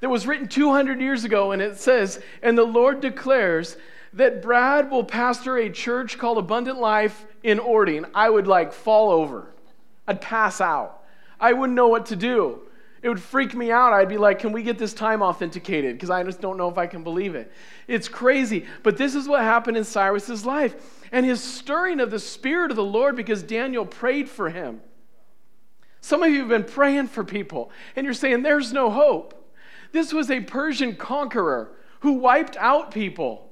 that 0.00 0.08
was 0.08 0.26
written 0.26 0.48
200 0.48 1.00
years 1.00 1.24
ago 1.24 1.52
and 1.52 1.60
it 1.60 1.78
says, 1.78 2.20
And 2.42 2.56
the 2.56 2.64
Lord 2.64 3.00
declares 3.00 3.76
that 4.14 4.42
Brad 4.42 4.90
will 4.90 5.04
pastor 5.04 5.56
a 5.56 5.68
church 5.68 6.18
called 6.18 6.38
Abundant 6.38 6.80
Life 6.80 7.26
in 7.42 7.58
Orting, 7.58 8.06
I 8.14 8.30
would 8.30 8.46
like 8.46 8.72
fall 8.72 9.10
over. 9.10 9.54
I'd 10.06 10.20
pass 10.20 10.60
out. 10.60 11.02
I 11.40 11.52
wouldn't 11.52 11.76
know 11.76 11.88
what 11.88 12.06
to 12.06 12.16
do. 12.16 12.60
It 13.02 13.08
would 13.08 13.20
freak 13.20 13.54
me 13.54 13.70
out. 13.70 13.92
I'd 13.92 14.08
be 14.08 14.16
like, 14.16 14.38
can 14.38 14.52
we 14.52 14.62
get 14.62 14.78
this 14.78 14.94
time 14.94 15.20
authenticated? 15.20 15.96
Because 15.96 16.08
I 16.08 16.22
just 16.22 16.40
don't 16.40 16.56
know 16.56 16.70
if 16.70 16.78
I 16.78 16.86
can 16.86 17.02
believe 17.04 17.34
it. 17.34 17.52
It's 17.86 18.08
crazy. 18.08 18.64
But 18.82 18.96
this 18.96 19.14
is 19.14 19.28
what 19.28 19.42
happened 19.42 19.76
in 19.76 19.84
Cyrus's 19.84 20.46
life. 20.46 21.02
And 21.12 21.26
his 21.26 21.42
stirring 21.42 22.00
of 22.00 22.10
the 22.10 22.18
Spirit 22.18 22.70
of 22.70 22.76
the 22.76 22.84
Lord 22.84 23.14
because 23.14 23.42
Daniel 23.42 23.84
prayed 23.84 24.28
for 24.28 24.48
him. 24.48 24.80
Some 26.00 26.22
of 26.22 26.30
you 26.30 26.40
have 26.40 26.48
been 26.48 26.64
praying 26.64 27.08
for 27.08 27.24
people, 27.24 27.70
and 27.96 28.04
you're 28.04 28.12
saying, 28.12 28.42
there's 28.42 28.74
no 28.74 28.90
hope. 28.90 29.52
This 29.92 30.12
was 30.12 30.30
a 30.30 30.40
Persian 30.40 30.96
conqueror 30.96 31.72
who 32.00 32.12
wiped 32.12 32.56
out 32.58 32.90
people. 32.90 33.50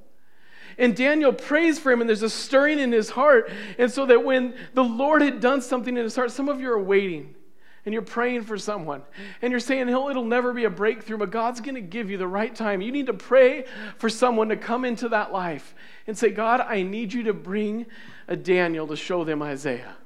And 0.82 0.96
Daniel 0.96 1.32
prays 1.32 1.78
for 1.78 1.92
him, 1.92 2.00
and 2.00 2.08
there's 2.10 2.22
a 2.22 2.28
stirring 2.28 2.80
in 2.80 2.90
his 2.90 3.08
heart. 3.08 3.50
And 3.78 3.88
so 3.90 4.04
that 4.06 4.24
when 4.24 4.54
the 4.74 4.82
Lord 4.82 5.22
had 5.22 5.38
done 5.38 5.62
something 5.62 5.96
in 5.96 6.02
his 6.02 6.16
heart, 6.16 6.32
some 6.32 6.48
of 6.48 6.60
you 6.60 6.70
are 6.72 6.82
waiting 6.82 7.36
and 7.84 7.92
you're 7.92 8.02
praying 8.02 8.42
for 8.42 8.58
someone 8.58 9.02
and 9.40 9.50
you're 9.50 9.60
saying 9.60 9.88
it'll 9.88 10.24
never 10.24 10.52
be 10.52 10.64
a 10.64 10.70
breakthrough, 10.70 11.18
but 11.18 11.30
God's 11.30 11.60
going 11.60 11.74
to 11.76 11.80
give 11.80 12.10
you 12.10 12.18
the 12.18 12.26
right 12.26 12.54
time. 12.54 12.80
You 12.80 12.92
need 12.92 13.06
to 13.06 13.14
pray 13.14 13.64
for 13.96 14.08
someone 14.08 14.48
to 14.48 14.56
come 14.56 14.84
into 14.84 15.08
that 15.10 15.32
life 15.32 15.74
and 16.06 16.18
say, 16.18 16.30
God, 16.30 16.60
I 16.60 16.82
need 16.82 17.12
you 17.12 17.22
to 17.24 17.32
bring 17.32 17.86
a 18.26 18.36
Daniel 18.36 18.86
to 18.88 18.96
show 18.96 19.24
them 19.24 19.40
Isaiah. 19.40 19.96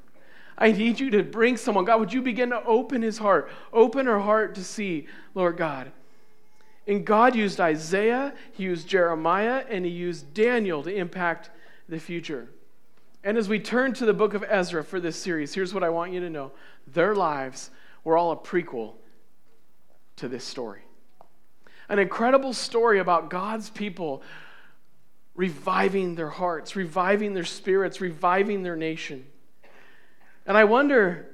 I 0.58 0.72
need 0.72 1.00
you 1.00 1.10
to 1.10 1.22
bring 1.22 1.56
someone. 1.56 1.86
God, 1.86 2.00
would 2.00 2.12
you 2.12 2.22
begin 2.22 2.50
to 2.50 2.62
open 2.64 3.02
his 3.02 3.18
heart, 3.18 3.50
open 3.72 4.06
her 4.06 4.20
heart 4.20 4.54
to 4.54 4.64
see, 4.64 5.06
Lord 5.34 5.56
God, 5.56 5.92
and 6.87 7.05
God 7.05 7.35
used 7.35 7.61
Isaiah, 7.61 8.33
He 8.53 8.64
used 8.64 8.88
Jeremiah, 8.88 9.64
and 9.68 9.85
He 9.85 9.90
used 9.90 10.33
Daniel 10.35 10.83
to 10.83 10.94
impact 10.94 11.51
the 11.88 11.99
future. 11.99 12.49
And 13.25 13.37
as 13.37 13.49
we 13.49 13.59
turn 13.59 13.92
to 13.94 14.07
the 14.07 14.14
book 14.14 14.35
of 14.35 14.44
Ezra 14.49 14.85
for 14.85 15.01
this 15.01 15.16
series, 15.16 15.53
here's 15.53 15.75
what 15.75 15.83
I 15.83 15.88
want 15.88 16.12
you 16.12 16.20
to 16.20 16.31
know 16.31 16.53
their 16.87 17.14
lives 17.14 17.70
were 18.05 18.16
all 18.16 18.31
a 18.31 18.37
prequel 18.37 18.94
to 20.16 20.29
this 20.29 20.44
story. 20.44 20.83
An 21.88 21.99
incredible 21.99 22.53
story 22.53 23.01
about 23.01 23.31
God's 23.31 23.68
people 23.68 24.22
reviving 25.35 26.14
their 26.14 26.31
hearts, 26.31 26.77
reviving 26.77 27.35
their 27.35 27.44
spirits, 27.44 28.01
reviving 28.01 28.62
their 28.62 28.77
nation. 28.77 29.27
And 30.46 30.57
I 30.57 30.64
wonder 30.64 31.27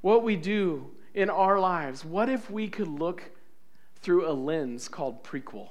what 0.00 0.22
we 0.22 0.36
do 0.36 0.90
in 1.14 1.30
our 1.30 1.58
lives. 1.58 2.04
What 2.04 2.28
if 2.28 2.50
we 2.50 2.68
could 2.68 2.88
look 2.88 3.22
through 4.02 4.28
a 4.28 4.32
lens 4.32 4.88
called 4.88 5.22
prequel. 5.22 5.68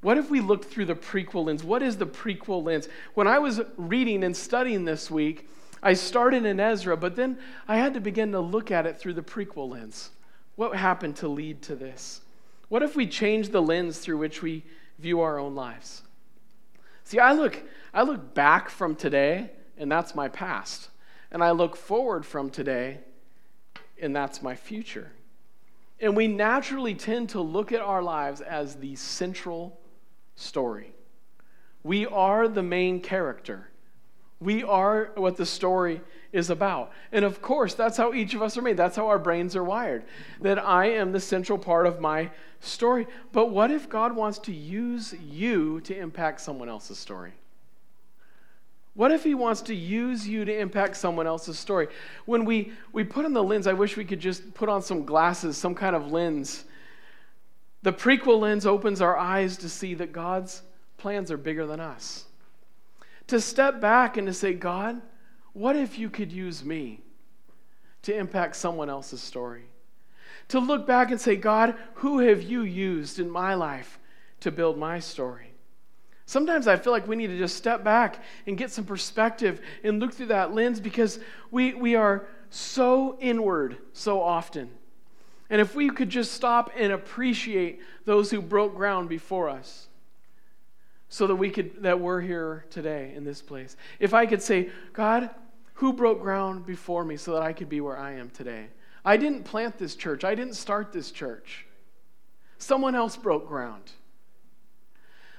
What 0.00 0.18
if 0.18 0.30
we 0.30 0.40
looked 0.40 0.66
through 0.66 0.84
the 0.84 0.94
prequel 0.94 1.46
lens? 1.46 1.64
What 1.64 1.82
is 1.82 1.96
the 1.96 2.06
prequel 2.06 2.62
lens? 2.62 2.88
When 3.14 3.26
I 3.26 3.38
was 3.38 3.62
reading 3.76 4.22
and 4.22 4.36
studying 4.36 4.84
this 4.84 5.10
week, 5.10 5.48
I 5.82 5.94
started 5.94 6.44
in 6.44 6.60
Ezra, 6.60 6.96
but 6.96 7.16
then 7.16 7.38
I 7.66 7.76
had 7.76 7.94
to 7.94 8.00
begin 8.00 8.32
to 8.32 8.40
look 8.40 8.70
at 8.70 8.86
it 8.86 8.98
through 8.98 9.14
the 9.14 9.22
prequel 9.22 9.70
lens. 9.70 10.10
What 10.56 10.76
happened 10.76 11.16
to 11.16 11.28
lead 11.28 11.62
to 11.62 11.74
this? 11.74 12.20
What 12.68 12.82
if 12.82 12.96
we 12.96 13.06
change 13.06 13.48
the 13.48 13.62
lens 13.62 13.98
through 13.98 14.18
which 14.18 14.42
we 14.42 14.64
view 14.98 15.20
our 15.20 15.38
own 15.38 15.54
lives? 15.54 16.02
See, 17.04 17.18
I 17.18 17.32
look, 17.32 17.62
I 17.92 18.02
look 18.02 18.34
back 18.34 18.68
from 18.68 18.96
today, 18.96 19.50
and 19.78 19.90
that's 19.90 20.14
my 20.14 20.28
past. 20.28 20.88
And 21.30 21.42
I 21.42 21.50
look 21.50 21.76
forward 21.76 22.24
from 22.24 22.50
today, 22.50 22.98
and 24.00 24.14
that's 24.14 24.42
my 24.42 24.54
future. 24.54 25.12
And 26.04 26.14
we 26.14 26.28
naturally 26.28 26.94
tend 26.94 27.30
to 27.30 27.40
look 27.40 27.72
at 27.72 27.80
our 27.80 28.02
lives 28.02 28.42
as 28.42 28.74
the 28.74 28.94
central 28.94 29.80
story. 30.34 30.94
We 31.82 32.04
are 32.04 32.46
the 32.46 32.62
main 32.62 33.00
character. 33.00 33.70
We 34.38 34.62
are 34.64 35.12
what 35.14 35.38
the 35.38 35.46
story 35.46 36.02
is 36.30 36.50
about. 36.50 36.92
And 37.10 37.24
of 37.24 37.40
course, 37.40 37.72
that's 37.72 37.96
how 37.96 38.12
each 38.12 38.34
of 38.34 38.42
us 38.42 38.58
are 38.58 38.62
made. 38.62 38.76
That's 38.76 38.96
how 38.96 39.06
our 39.06 39.18
brains 39.18 39.56
are 39.56 39.64
wired. 39.64 40.04
That 40.42 40.58
I 40.58 40.90
am 40.90 41.12
the 41.12 41.20
central 41.20 41.56
part 41.56 41.86
of 41.86 42.02
my 42.02 42.30
story. 42.60 43.06
But 43.32 43.46
what 43.46 43.70
if 43.70 43.88
God 43.88 44.14
wants 44.14 44.38
to 44.40 44.52
use 44.52 45.14
you 45.14 45.80
to 45.80 45.98
impact 45.98 46.42
someone 46.42 46.68
else's 46.68 46.98
story? 46.98 47.32
What 48.94 49.10
if 49.10 49.24
he 49.24 49.34
wants 49.34 49.62
to 49.62 49.74
use 49.74 50.26
you 50.26 50.44
to 50.44 50.56
impact 50.56 50.96
someone 50.96 51.26
else's 51.26 51.58
story? 51.58 51.88
When 52.26 52.44
we, 52.44 52.72
we 52.92 53.02
put 53.02 53.24
on 53.24 53.32
the 53.32 53.42
lens, 53.42 53.66
I 53.66 53.72
wish 53.72 53.96
we 53.96 54.04
could 54.04 54.20
just 54.20 54.54
put 54.54 54.68
on 54.68 54.82
some 54.82 55.04
glasses, 55.04 55.56
some 55.56 55.74
kind 55.74 55.96
of 55.96 56.12
lens. 56.12 56.64
The 57.82 57.92
prequel 57.92 58.40
lens 58.40 58.66
opens 58.66 59.00
our 59.00 59.16
eyes 59.16 59.56
to 59.58 59.68
see 59.68 59.94
that 59.94 60.12
God's 60.12 60.62
plans 60.96 61.32
are 61.32 61.36
bigger 61.36 61.66
than 61.66 61.80
us. 61.80 62.24
To 63.26 63.40
step 63.40 63.80
back 63.80 64.16
and 64.16 64.28
to 64.28 64.32
say, 64.32 64.54
God, 64.54 65.02
what 65.54 65.74
if 65.76 65.98
you 65.98 66.08
could 66.08 66.30
use 66.30 66.64
me 66.64 67.00
to 68.02 68.16
impact 68.16 68.54
someone 68.54 68.88
else's 68.88 69.20
story? 69.20 69.64
To 70.48 70.60
look 70.60 70.86
back 70.86 71.10
and 71.10 71.20
say, 71.20 71.34
God, 71.36 71.74
who 71.94 72.20
have 72.20 72.42
you 72.42 72.62
used 72.62 73.18
in 73.18 73.28
my 73.28 73.54
life 73.54 73.98
to 74.40 74.52
build 74.52 74.78
my 74.78 75.00
story? 75.00 75.53
Sometimes 76.26 76.66
I 76.66 76.76
feel 76.76 76.92
like 76.92 77.06
we 77.06 77.16
need 77.16 77.26
to 77.28 77.38
just 77.38 77.56
step 77.56 77.84
back 77.84 78.22
and 78.46 78.56
get 78.56 78.70
some 78.70 78.84
perspective 78.84 79.60
and 79.82 80.00
look 80.00 80.14
through 80.14 80.26
that 80.26 80.54
lens 80.54 80.80
because 80.80 81.18
we, 81.50 81.74
we 81.74 81.96
are 81.96 82.26
so 82.50 83.18
inward 83.20 83.76
so 83.92 84.22
often. 84.22 84.70
And 85.50 85.60
if 85.60 85.74
we 85.74 85.90
could 85.90 86.08
just 86.08 86.32
stop 86.32 86.70
and 86.76 86.92
appreciate 86.92 87.80
those 88.06 88.30
who 88.30 88.40
broke 88.40 88.74
ground 88.74 89.08
before 89.08 89.50
us 89.50 89.88
so 91.08 91.26
that 91.26 91.36
we 91.36 91.50
could 91.50 91.82
that 91.82 92.00
we're 92.00 92.20
here 92.20 92.64
today 92.70 93.12
in 93.14 93.24
this 93.24 93.42
place. 93.42 93.76
If 94.00 94.14
I 94.14 94.26
could 94.26 94.42
say, 94.42 94.70
God, 94.92 95.30
who 95.74 95.92
broke 95.92 96.20
ground 96.20 96.66
before 96.66 97.04
me 97.04 97.16
so 97.16 97.34
that 97.34 97.42
I 97.42 97.52
could 97.52 97.68
be 97.68 97.80
where 97.80 97.98
I 97.98 98.14
am 98.14 98.30
today? 98.30 98.68
I 99.04 99.16
didn't 99.16 99.44
plant 99.44 99.76
this 99.76 99.94
church. 99.94 100.24
I 100.24 100.34
didn't 100.34 100.54
start 100.54 100.92
this 100.92 101.10
church. 101.10 101.66
Someone 102.58 102.94
else 102.94 103.16
broke 103.16 103.46
ground. 103.46 103.92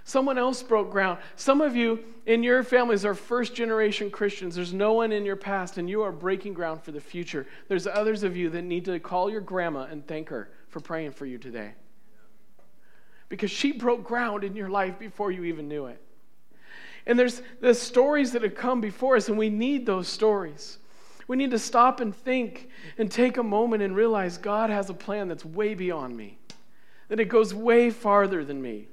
Someone 0.07 0.37
else 0.37 0.61
broke 0.61 0.91
ground. 0.91 1.17
Some 1.35 1.61
of 1.61 1.75
you 1.75 1.99
in 2.27 2.43
your 2.43 2.63
families 2.63 3.05
are 3.05 3.15
first 3.15 3.55
generation 3.55 4.11
Christians. 4.11 4.53
There's 4.53 4.71
no 4.71 4.93
one 4.93 5.11
in 5.11 5.25
your 5.25 5.35
past, 5.35 5.79
and 5.79 5.89
you 5.89 6.03
are 6.03 6.11
breaking 6.11 6.53
ground 6.53 6.83
for 6.83 6.91
the 6.91 7.01
future. 7.01 7.47
There's 7.67 7.87
others 7.87 8.21
of 8.21 8.37
you 8.37 8.51
that 8.51 8.61
need 8.61 8.85
to 8.85 8.99
call 8.99 9.31
your 9.31 9.41
grandma 9.41 9.87
and 9.89 10.05
thank 10.05 10.29
her 10.29 10.51
for 10.69 10.79
praying 10.79 11.13
for 11.13 11.25
you 11.25 11.39
today. 11.39 11.73
Because 13.29 13.49
she 13.49 13.71
broke 13.71 14.03
ground 14.03 14.43
in 14.43 14.55
your 14.55 14.69
life 14.69 14.99
before 14.99 15.31
you 15.31 15.43
even 15.45 15.67
knew 15.67 15.87
it. 15.87 15.99
And 17.07 17.17
there's 17.17 17.41
the 17.59 17.73
stories 17.73 18.31
that 18.33 18.43
have 18.43 18.53
come 18.53 18.81
before 18.81 19.15
us, 19.15 19.27
and 19.27 19.39
we 19.39 19.49
need 19.49 19.87
those 19.87 20.07
stories. 20.07 20.77
We 21.27 21.35
need 21.35 21.49
to 21.49 21.59
stop 21.59 21.99
and 21.99 22.15
think 22.15 22.69
and 22.99 23.11
take 23.11 23.37
a 23.37 23.43
moment 23.43 23.81
and 23.81 23.95
realize 23.95 24.37
God 24.37 24.69
has 24.69 24.91
a 24.91 24.93
plan 24.93 25.29
that's 25.29 25.43
way 25.43 25.73
beyond 25.73 26.15
me, 26.15 26.37
that 27.07 27.19
it 27.19 27.25
goes 27.25 27.55
way 27.55 27.89
farther 27.89 28.45
than 28.45 28.61
me. 28.61 28.89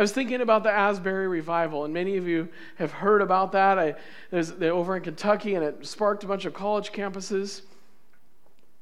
I 0.00 0.02
was 0.02 0.12
thinking 0.12 0.40
about 0.40 0.62
the 0.62 0.72
Asbury 0.72 1.28
revival, 1.28 1.84
and 1.84 1.92
many 1.92 2.16
of 2.16 2.26
you 2.26 2.48
have 2.76 2.90
heard 2.90 3.20
about 3.20 3.52
that. 3.52 3.78
I, 3.78 3.96
there's 4.30 4.50
they're 4.50 4.72
over 4.72 4.96
in 4.96 5.02
Kentucky, 5.02 5.56
and 5.56 5.62
it 5.62 5.86
sparked 5.86 6.24
a 6.24 6.26
bunch 6.26 6.46
of 6.46 6.54
college 6.54 6.90
campuses. 6.90 7.60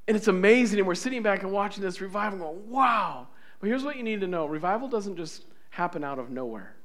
And 0.07 0.17
it's 0.17 0.29
amazing, 0.29 0.79
and 0.79 0.87
we're 0.87 0.95
sitting 0.95 1.25
back 1.25 1.43
and 1.43 1.51
watching 1.51 1.83
this 1.83 2.01
revival 2.01 2.39
going, 2.39 2.71
wow. 2.71 3.27
But 3.59 3.67
here's 3.67 3.83
what 3.83 3.97
you 3.97 4.05
need 4.05 4.21
to 4.21 4.29
know 4.29 4.47
revival 4.47 4.87
doesn't 4.87 5.17
just 5.17 5.43
happen 5.71 6.05
out 6.05 6.21
of 6.21 6.31
nowhere. 6.31 6.77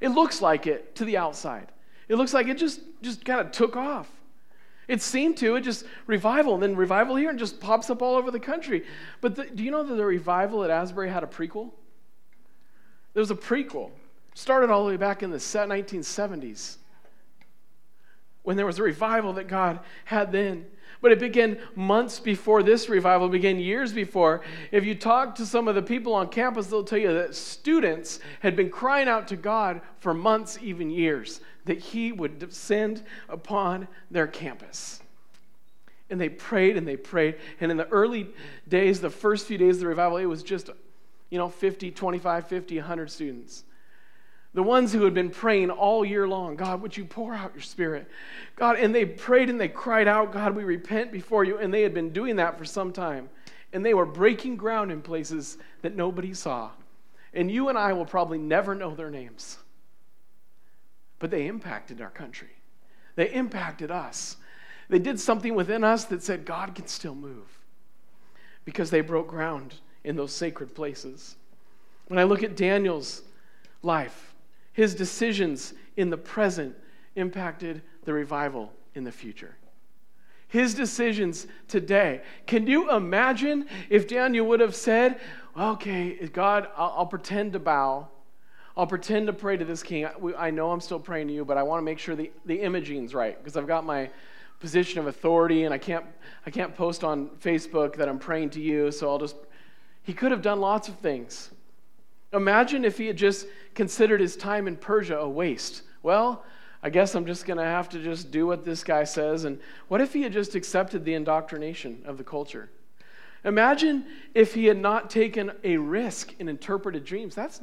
It 0.00 0.08
looks 0.08 0.40
like 0.40 0.66
it 0.66 0.94
to 0.94 1.04
the 1.04 1.18
outside. 1.18 1.68
It 2.08 2.16
looks 2.16 2.32
like 2.32 2.48
it 2.48 2.56
just, 2.56 2.80
just 3.02 3.26
kind 3.26 3.42
of 3.42 3.52
took 3.52 3.76
off. 3.76 4.08
It 4.88 5.02
seemed 5.02 5.36
to. 5.36 5.56
It 5.56 5.60
just 5.60 5.84
revival, 6.06 6.54
and 6.54 6.62
then 6.62 6.74
revival 6.74 7.16
here, 7.16 7.28
and 7.28 7.38
just 7.38 7.60
pops 7.60 7.90
up 7.90 8.00
all 8.00 8.16
over 8.16 8.30
the 8.30 8.40
country. 8.40 8.86
But 9.20 9.36
the, 9.36 9.44
do 9.44 9.62
you 9.62 9.70
know 9.70 9.82
that 9.82 9.96
the 9.96 10.06
revival 10.06 10.64
at 10.64 10.70
Asbury 10.70 11.10
had 11.10 11.22
a 11.22 11.26
prequel? 11.26 11.72
There 13.16 13.22
was 13.22 13.30
a 13.30 13.34
prequel. 13.34 13.92
Started 14.34 14.68
all 14.68 14.84
the 14.84 14.90
way 14.90 14.98
back 14.98 15.22
in 15.22 15.30
the 15.30 15.38
1970s 15.38 16.76
when 18.42 18.58
there 18.58 18.66
was 18.66 18.78
a 18.78 18.82
revival 18.82 19.32
that 19.32 19.48
God 19.48 19.80
had 20.04 20.32
then. 20.32 20.66
But 21.00 21.12
it 21.12 21.18
began 21.18 21.58
months 21.74 22.20
before 22.20 22.62
this 22.62 22.90
revival, 22.90 23.28
it 23.28 23.30
began 23.30 23.58
years 23.58 23.94
before. 23.94 24.42
If 24.70 24.84
you 24.84 24.94
talk 24.94 25.34
to 25.36 25.46
some 25.46 25.66
of 25.66 25.74
the 25.74 25.80
people 25.80 26.12
on 26.12 26.28
campus, 26.28 26.66
they'll 26.66 26.84
tell 26.84 26.98
you 26.98 27.14
that 27.14 27.34
students 27.34 28.20
had 28.40 28.54
been 28.54 28.68
crying 28.68 29.08
out 29.08 29.28
to 29.28 29.36
God 29.36 29.80
for 30.00 30.12
months, 30.12 30.58
even 30.60 30.90
years, 30.90 31.40
that 31.64 31.78
He 31.78 32.12
would 32.12 32.38
descend 32.38 33.02
upon 33.30 33.88
their 34.10 34.26
campus. 34.26 35.00
And 36.10 36.20
they 36.20 36.28
prayed 36.28 36.76
and 36.76 36.86
they 36.86 36.98
prayed. 36.98 37.36
And 37.62 37.70
in 37.70 37.78
the 37.78 37.88
early 37.88 38.28
days, 38.68 39.00
the 39.00 39.08
first 39.08 39.46
few 39.46 39.56
days 39.56 39.76
of 39.76 39.80
the 39.80 39.86
revival, 39.86 40.18
it 40.18 40.26
was 40.26 40.42
just 40.42 40.68
you 41.30 41.38
know, 41.38 41.48
50, 41.48 41.90
25, 41.90 42.48
50, 42.48 42.76
100 42.78 43.10
students. 43.10 43.64
The 44.54 44.62
ones 44.62 44.92
who 44.92 45.04
had 45.04 45.12
been 45.12 45.28
praying 45.28 45.70
all 45.70 46.02
year 46.02 46.26
long, 46.26 46.56
God, 46.56 46.80
would 46.80 46.96
you 46.96 47.04
pour 47.04 47.34
out 47.34 47.52
your 47.54 47.62
spirit? 47.62 48.08
God, 48.56 48.76
and 48.76 48.94
they 48.94 49.04
prayed 49.04 49.50
and 49.50 49.60
they 49.60 49.68
cried 49.68 50.08
out, 50.08 50.32
God, 50.32 50.56
we 50.56 50.64
repent 50.64 51.12
before 51.12 51.44
you. 51.44 51.58
And 51.58 51.72
they 51.74 51.82
had 51.82 51.92
been 51.92 52.10
doing 52.10 52.36
that 52.36 52.56
for 52.56 52.64
some 52.64 52.90
time. 52.90 53.28
And 53.74 53.84
they 53.84 53.92
were 53.92 54.06
breaking 54.06 54.56
ground 54.56 54.90
in 54.90 55.02
places 55.02 55.58
that 55.82 55.94
nobody 55.94 56.32
saw. 56.32 56.70
And 57.34 57.50
you 57.50 57.68
and 57.68 57.76
I 57.76 57.92
will 57.92 58.06
probably 58.06 58.38
never 58.38 58.74
know 58.74 58.94
their 58.94 59.10
names. 59.10 59.58
But 61.18 61.30
they 61.30 61.46
impacted 61.48 62.00
our 62.00 62.10
country, 62.10 62.48
they 63.14 63.30
impacted 63.30 63.90
us. 63.90 64.38
They 64.88 65.00
did 65.00 65.18
something 65.18 65.56
within 65.56 65.82
us 65.82 66.04
that 66.04 66.22
said 66.22 66.44
God 66.44 66.76
can 66.76 66.86
still 66.86 67.16
move 67.16 67.58
because 68.64 68.88
they 68.88 69.00
broke 69.00 69.26
ground 69.26 69.74
in 70.06 70.16
those 70.16 70.32
sacred 70.32 70.74
places. 70.74 71.36
When 72.06 72.18
I 72.18 72.22
look 72.22 72.42
at 72.42 72.56
Daniel's 72.56 73.22
life, 73.82 74.34
his 74.72 74.94
decisions 74.94 75.74
in 75.96 76.08
the 76.08 76.16
present 76.16 76.74
impacted 77.16 77.82
the 78.04 78.12
revival 78.12 78.72
in 78.94 79.04
the 79.04 79.12
future. 79.12 79.56
His 80.48 80.74
decisions 80.74 81.48
today. 81.66 82.22
Can 82.46 82.68
you 82.68 82.90
imagine 82.90 83.66
if 83.90 84.06
Daniel 84.06 84.46
would 84.46 84.60
have 84.60 84.76
said, 84.76 85.20
Okay, 85.58 86.14
God, 86.32 86.68
I'll, 86.76 86.94
I'll 86.98 87.06
pretend 87.06 87.54
to 87.54 87.58
bow. 87.58 88.08
I'll 88.76 88.86
pretend 88.86 89.26
to 89.26 89.32
pray 89.32 89.56
to 89.56 89.64
this 89.64 89.82
king. 89.82 90.04
I, 90.04 90.12
I 90.36 90.50
know 90.50 90.70
I'm 90.70 90.80
still 90.80 91.00
praying 91.00 91.28
to 91.28 91.34
you, 91.34 91.44
but 91.44 91.56
I 91.56 91.62
want 91.62 91.80
to 91.80 91.84
make 91.84 91.98
sure 91.98 92.14
the, 92.14 92.30
the 92.44 92.60
imaging's 92.60 93.14
right 93.14 93.36
because 93.38 93.56
I've 93.56 93.66
got 93.66 93.84
my 93.84 94.10
position 94.60 95.00
of 95.00 95.06
authority 95.06 95.64
and 95.64 95.74
I 95.74 95.78
can't, 95.78 96.04
I 96.44 96.50
can't 96.50 96.76
post 96.76 97.02
on 97.02 97.28
Facebook 97.40 97.96
that 97.96 98.08
I'm 98.08 98.18
praying 98.18 98.50
to 98.50 98.60
you, 98.60 98.92
so 98.92 99.08
I'll 99.08 99.18
just 99.18 99.36
he 100.06 100.12
could 100.12 100.30
have 100.30 100.40
done 100.40 100.60
lots 100.60 100.86
of 100.86 100.94
things. 101.00 101.50
Imagine 102.32 102.84
if 102.84 102.96
he 102.96 103.08
had 103.08 103.16
just 103.16 103.48
considered 103.74 104.20
his 104.20 104.36
time 104.36 104.68
in 104.68 104.76
Persia 104.76 105.18
a 105.18 105.28
waste. 105.28 105.82
Well, 106.04 106.44
I 106.80 106.90
guess 106.90 107.16
I'm 107.16 107.26
just 107.26 107.44
going 107.44 107.58
to 107.58 107.64
have 107.64 107.88
to 107.88 107.98
just 107.98 108.30
do 108.30 108.46
what 108.46 108.64
this 108.64 108.84
guy 108.84 109.02
says. 109.02 109.42
And 109.44 109.58
what 109.88 110.00
if 110.00 110.12
he 110.12 110.22
had 110.22 110.32
just 110.32 110.54
accepted 110.54 111.04
the 111.04 111.14
indoctrination 111.14 112.02
of 112.06 112.18
the 112.18 112.24
culture? 112.24 112.70
Imagine 113.44 114.06
if 114.32 114.54
he 114.54 114.66
had 114.66 114.78
not 114.78 115.10
taken 115.10 115.50
a 115.64 115.76
risk 115.76 116.34
in 116.38 116.48
interpreted 116.48 117.04
dreams. 117.04 117.34
That's 117.34 117.60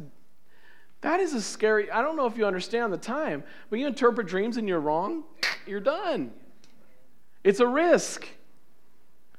that 1.00 1.22
is 1.22 1.34
a 1.34 1.42
scary. 1.42 1.90
I 1.92 2.02
don't 2.02 2.18
know 2.18 2.26
if 2.26 2.38
you 2.38 2.46
understand 2.46 2.92
the 2.92 2.98
time, 2.98 3.44
but 3.70 3.80
you 3.80 3.88
interpret 3.88 4.28
dreams 4.28 4.58
and 4.58 4.68
you're 4.68 4.82
wrong, 4.82 5.24
you're 5.66 5.80
done. 5.80 6.32
It's 7.44 7.62
a 7.62 7.68
risk. 7.68 8.28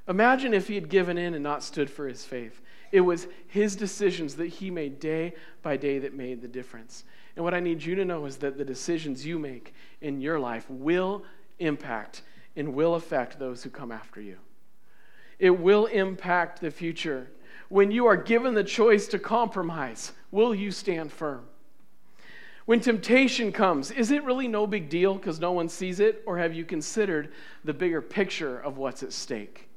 Imagine 0.08 0.54
if 0.54 0.68
he 0.68 0.74
had 0.74 0.88
given 0.88 1.16
in 1.18 1.34
and 1.34 1.42
not 1.42 1.62
stood 1.62 1.90
for 1.90 2.06
his 2.06 2.24
faith. 2.24 2.60
It 2.94 3.00
was 3.00 3.26
his 3.48 3.74
decisions 3.74 4.36
that 4.36 4.46
he 4.46 4.70
made 4.70 5.00
day 5.00 5.34
by 5.62 5.76
day 5.76 5.98
that 5.98 6.14
made 6.14 6.40
the 6.40 6.46
difference. 6.46 7.02
And 7.34 7.44
what 7.44 7.52
I 7.52 7.58
need 7.58 7.82
you 7.82 7.96
to 7.96 8.04
know 8.04 8.24
is 8.24 8.36
that 8.36 8.56
the 8.56 8.64
decisions 8.64 9.26
you 9.26 9.36
make 9.36 9.74
in 10.00 10.20
your 10.20 10.38
life 10.38 10.64
will 10.70 11.24
impact 11.58 12.22
and 12.54 12.72
will 12.72 12.94
affect 12.94 13.36
those 13.36 13.64
who 13.64 13.70
come 13.70 13.90
after 13.90 14.20
you. 14.20 14.36
It 15.40 15.50
will 15.50 15.86
impact 15.86 16.60
the 16.60 16.70
future. 16.70 17.32
When 17.68 17.90
you 17.90 18.06
are 18.06 18.16
given 18.16 18.54
the 18.54 18.62
choice 18.62 19.08
to 19.08 19.18
compromise, 19.18 20.12
will 20.30 20.54
you 20.54 20.70
stand 20.70 21.10
firm? 21.10 21.46
When 22.64 22.78
temptation 22.78 23.50
comes, 23.50 23.90
is 23.90 24.12
it 24.12 24.22
really 24.22 24.46
no 24.46 24.68
big 24.68 24.88
deal 24.88 25.14
because 25.14 25.40
no 25.40 25.50
one 25.50 25.68
sees 25.68 25.98
it? 25.98 26.22
Or 26.26 26.38
have 26.38 26.54
you 26.54 26.64
considered 26.64 27.32
the 27.64 27.74
bigger 27.74 28.00
picture 28.00 28.60
of 28.60 28.78
what's 28.78 29.02
at 29.02 29.12
stake? 29.12 29.68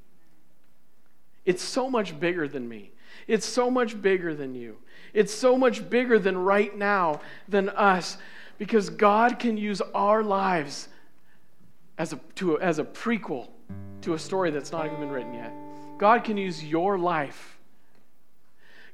It's 1.45 1.63
so 1.63 1.89
much 1.89 2.19
bigger 2.19 2.47
than 2.47 2.69
me. 2.69 2.91
It's 3.27 3.45
so 3.45 3.69
much 3.69 4.01
bigger 4.01 4.33
than 4.33 4.55
you. 4.55 4.77
It's 5.13 5.33
so 5.33 5.57
much 5.57 5.89
bigger 5.89 6.19
than 6.19 6.37
right 6.37 6.75
now, 6.77 7.21
than 7.47 7.69
us, 7.69 8.17
because 8.57 8.89
God 8.89 9.39
can 9.39 9.57
use 9.57 9.81
our 9.93 10.23
lives 10.23 10.87
as 11.97 12.13
a, 12.13 12.19
to, 12.35 12.59
as 12.59 12.79
a 12.79 12.83
prequel 12.83 13.49
to 14.01 14.13
a 14.13 14.19
story 14.19 14.51
that's 14.51 14.71
not 14.71 14.85
even 14.85 14.99
been 14.99 15.09
written 15.09 15.33
yet. 15.33 15.53
God 15.97 16.23
can 16.23 16.37
use 16.37 16.63
your 16.63 16.97
life. 16.97 17.57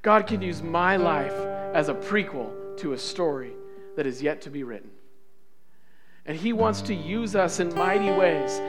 God 0.02 0.28
can 0.28 0.42
use 0.42 0.62
my 0.62 0.98
life 0.98 1.34
as 1.74 1.90
a 1.90 1.94
prequel 1.94 2.78
to 2.78 2.94
a 2.94 2.98
story 2.98 3.54
that 3.96 4.08
is 4.08 4.22
yet 4.22 4.42
to 4.42 4.50
be 4.50 4.64
written. 4.64 4.90
And 6.26 6.38
He 6.38 6.54
wants 6.54 6.82
to 6.84 6.94
use 6.94 7.36
us 7.36 7.60
in 7.60 7.74
mighty 7.76 8.12
ways. 8.12 8.60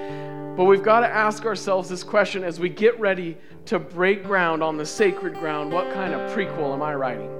But 0.57 0.65
we've 0.65 0.83
got 0.83 1.01
to 1.01 1.09
ask 1.09 1.45
ourselves 1.45 1.89
this 1.89 2.03
question 2.03 2.45
as 2.45 2.61
we 2.61 2.69
get 2.69 2.99
ready 3.01 3.37
to 3.67 3.79
break 3.79 4.25
ground 4.25 4.63
on 4.63 4.77
the 4.77 4.87
sacred 4.87 5.35
ground 5.35 5.73
what 5.73 5.93
kind 5.93 6.13
of 6.13 6.31
prequel 6.33 6.75
am 6.75 6.83
I 6.83 6.95
writing? 6.95 7.31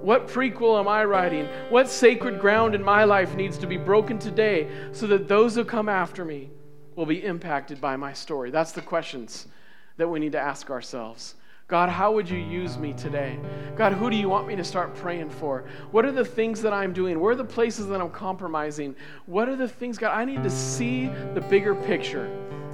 What 0.00 0.28
prequel 0.28 0.78
am 0.78 0.88
I 0.88 1.04
writing? 1.04 1.46
What 1.70 1.88
sacred 1.88 2.40
ground 2.40 2.74
in 2.74 2.82
my 2.82 3.04
life 3.04 3.34
needs 3.34 3.56
to 3.58 3.66
be 3.66 3.76
broken 3.76 4.18
today 4.18 4.68
so 4.92 5.06
that 5.06 5.28
those 5.28 5.54
who 5.54 5.64
come 5.64 5.88
after 5.88 6.24
me 6.24 6.50
will 6.94 7.06
be 7.06 7.24
impacted 7.24 7.80
by 7.80 7.96
my 7.96 8.12
story? 8.12 8.50
That's 8.50 8.72
the 8.72 8.82
questions 8.82 9.48
that 9.96 10.08
we 10.08 10.20
need 10.20 10.32
to 10.32 10.40
ask 10.40 10.70
ourselves. 10.70 11.34
God, 11.66 11.88
how 11.88 12.12
would 12.12 12.28
you 12.28 12.38
use 12.38 12.76
me 12.76 12.92
today? 12.92 13.38
God, 13.74 13.94
who 13.94 14.10
do 14.10 14.16
you 14.16 14.28
want 14.28 14.46
me 14.46 14.54
to 14.54 14.64
start 14.64 14.94
praying 14.94 15.30
for? 15.30 15.64
What 15.92 16.04
are 16.04 16.12
the 16.12 16.24
things 16.24 16.60
that 16.60 16.74
I'm 16.74 16.92
doing? 16.92 17.18
Where 17.18 17.32
are 17.32 17.36
the 17.36 17.44
places 17.44 17.86
that 17.86 18.02
I'm 18.02 18.10
compromising? 18.10 18.94
What 19.24 19.48
are 19.48 19.56
the 19.56 19.68
things, 19.68 19.96
God, 19.96 20.16
I 20.16 20.26
need 20.26 20.42
to 20.42 20.50
see 20.50 21.06
the 21.06 21.40
bigger 21.40 21.74
picture. 21.74 22.26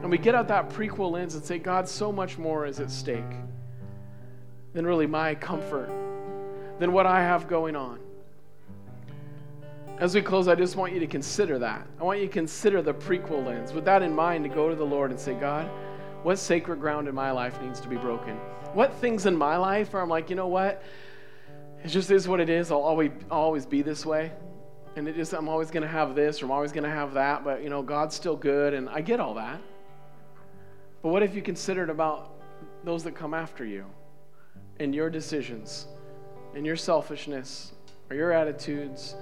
And 0.03 0.11
we 0.11 0.19
get 0.19 0.35
out 0.35 0.49
that 0.49 0.71
prequel 0.71 1.13
lens 1.13 1.37
and 1.37 1.45
say, 1.45 1.59
God, 1.59 1.89
so 1.89 2.11
much 2.11 2.37
more 2.37 2.67
is 2.67 2.81
at 2.81 2.91
stake 2.91 3.23
than 4.73 4.85
really 4.85 5.07
my 5.07 5.37
comfort, 5.37 5.89
than 6.81 6.93
what 6.93 7.07
I 7.07 7.21
have 7.21 7.47
going 7.47 7.77
on. 7.77 8.01
As 9.99 10.15
we 10.15 10.23
close, 10.23 10.49
I 10.49 10.55
just 10.55 10.75
want 10.75 10.95
you 10.95 11.01
to 11.01 11.07
consider 11.07 11.59
that. 11.59 11.87
I 12.01 12.05
want 12.05 12.21
you 12.21 12.27
to 12.27 12.33
consider 12.33 12.83
the 12.83 12.95
prequel 12.95 13.45
lens. 13.47 13.73
With 13.73 13.85
that 13.85 14.03
in 14.03 14.15
mind, 14.15 14.45
to 14.45 14.49
go 14.49 14.69
to 14.69 14.75
the 14.75 14.85
Lord 14.85 15.11
and 15.11 15.21
say, 15.21 15.35
God, 15.35 15.71
what 16.23 16.39
sacred 16.39 16.81
ground 16.81 17.07
in 17.07 17.15
my 17.15 17.31
life 17.31 17.61
needs 17.63 17.81
to 17.81 17.89
be 17.89 17.97
broken? 17.97 18.41
What 18.73 18.95
things 18.95 19.27
in 19.27 19.37
my 19.37 19.57
life 19.57 19.95
are 19.95 20.01
I'm 20.01 20.09
like, 20.09 20.31
you 20.31 20.37
know 20.37 20.47
what? 20.47 20.83
It 21.83 21.89
just 21.89 22.11
is 22.11 22.29
what 22.29 22.41
it 22.41 22.49
is. 22.49 22.71
I'll 22.71 22.83
always, 22.83 23.11
always 23.31 23.67
be 23.67 23.83
this 23.83 24.07
way. 24.07 24.33
And 24.97 25.09
it 25.09 25.17
just, 25.17 25.33
I'm 25.33 25.49
always 25.49 25.71
going 25.71 25.83
to 25.83 25.89
have 25.89 26.15
this 26.15 26.43
or 26.43 26.47
I'm 26.47 26.51
always 26.51 26.73
going 26.73 26.85
to 26.85 26.91
have 26.91 27.15
that. 27.15 27.43
But, 27.43 27.63
you 27.63 27.71
know, 27.71 27.83
God's 27.83 28.15
still 28.15 28.37
good. 28.37 28.75
And 28.75 28.89
I 28.89 29.01
get 29.01 29.19
all 29.19 29.35
that. 29.35 29.61
But 31.03 31.09
what 31.09 31.23
if 31.23 31.35
you 31.35 31.43
considered 31.43 31.91
about 31.91 32.33
those 32.85 33.03
that 33.05 33.15
come 33.15 33.35
after 33.35 33.65
you 33.65 33.85
and 34.79 34.95
your 34.95 35.11
decisions 35.11 35.87
and 36.55 36.65
your 36.65 36.77
selfishness 36.77 37.73
or 38.09 38.17
your 38.17 38.33
attitudes, 38.33 39.17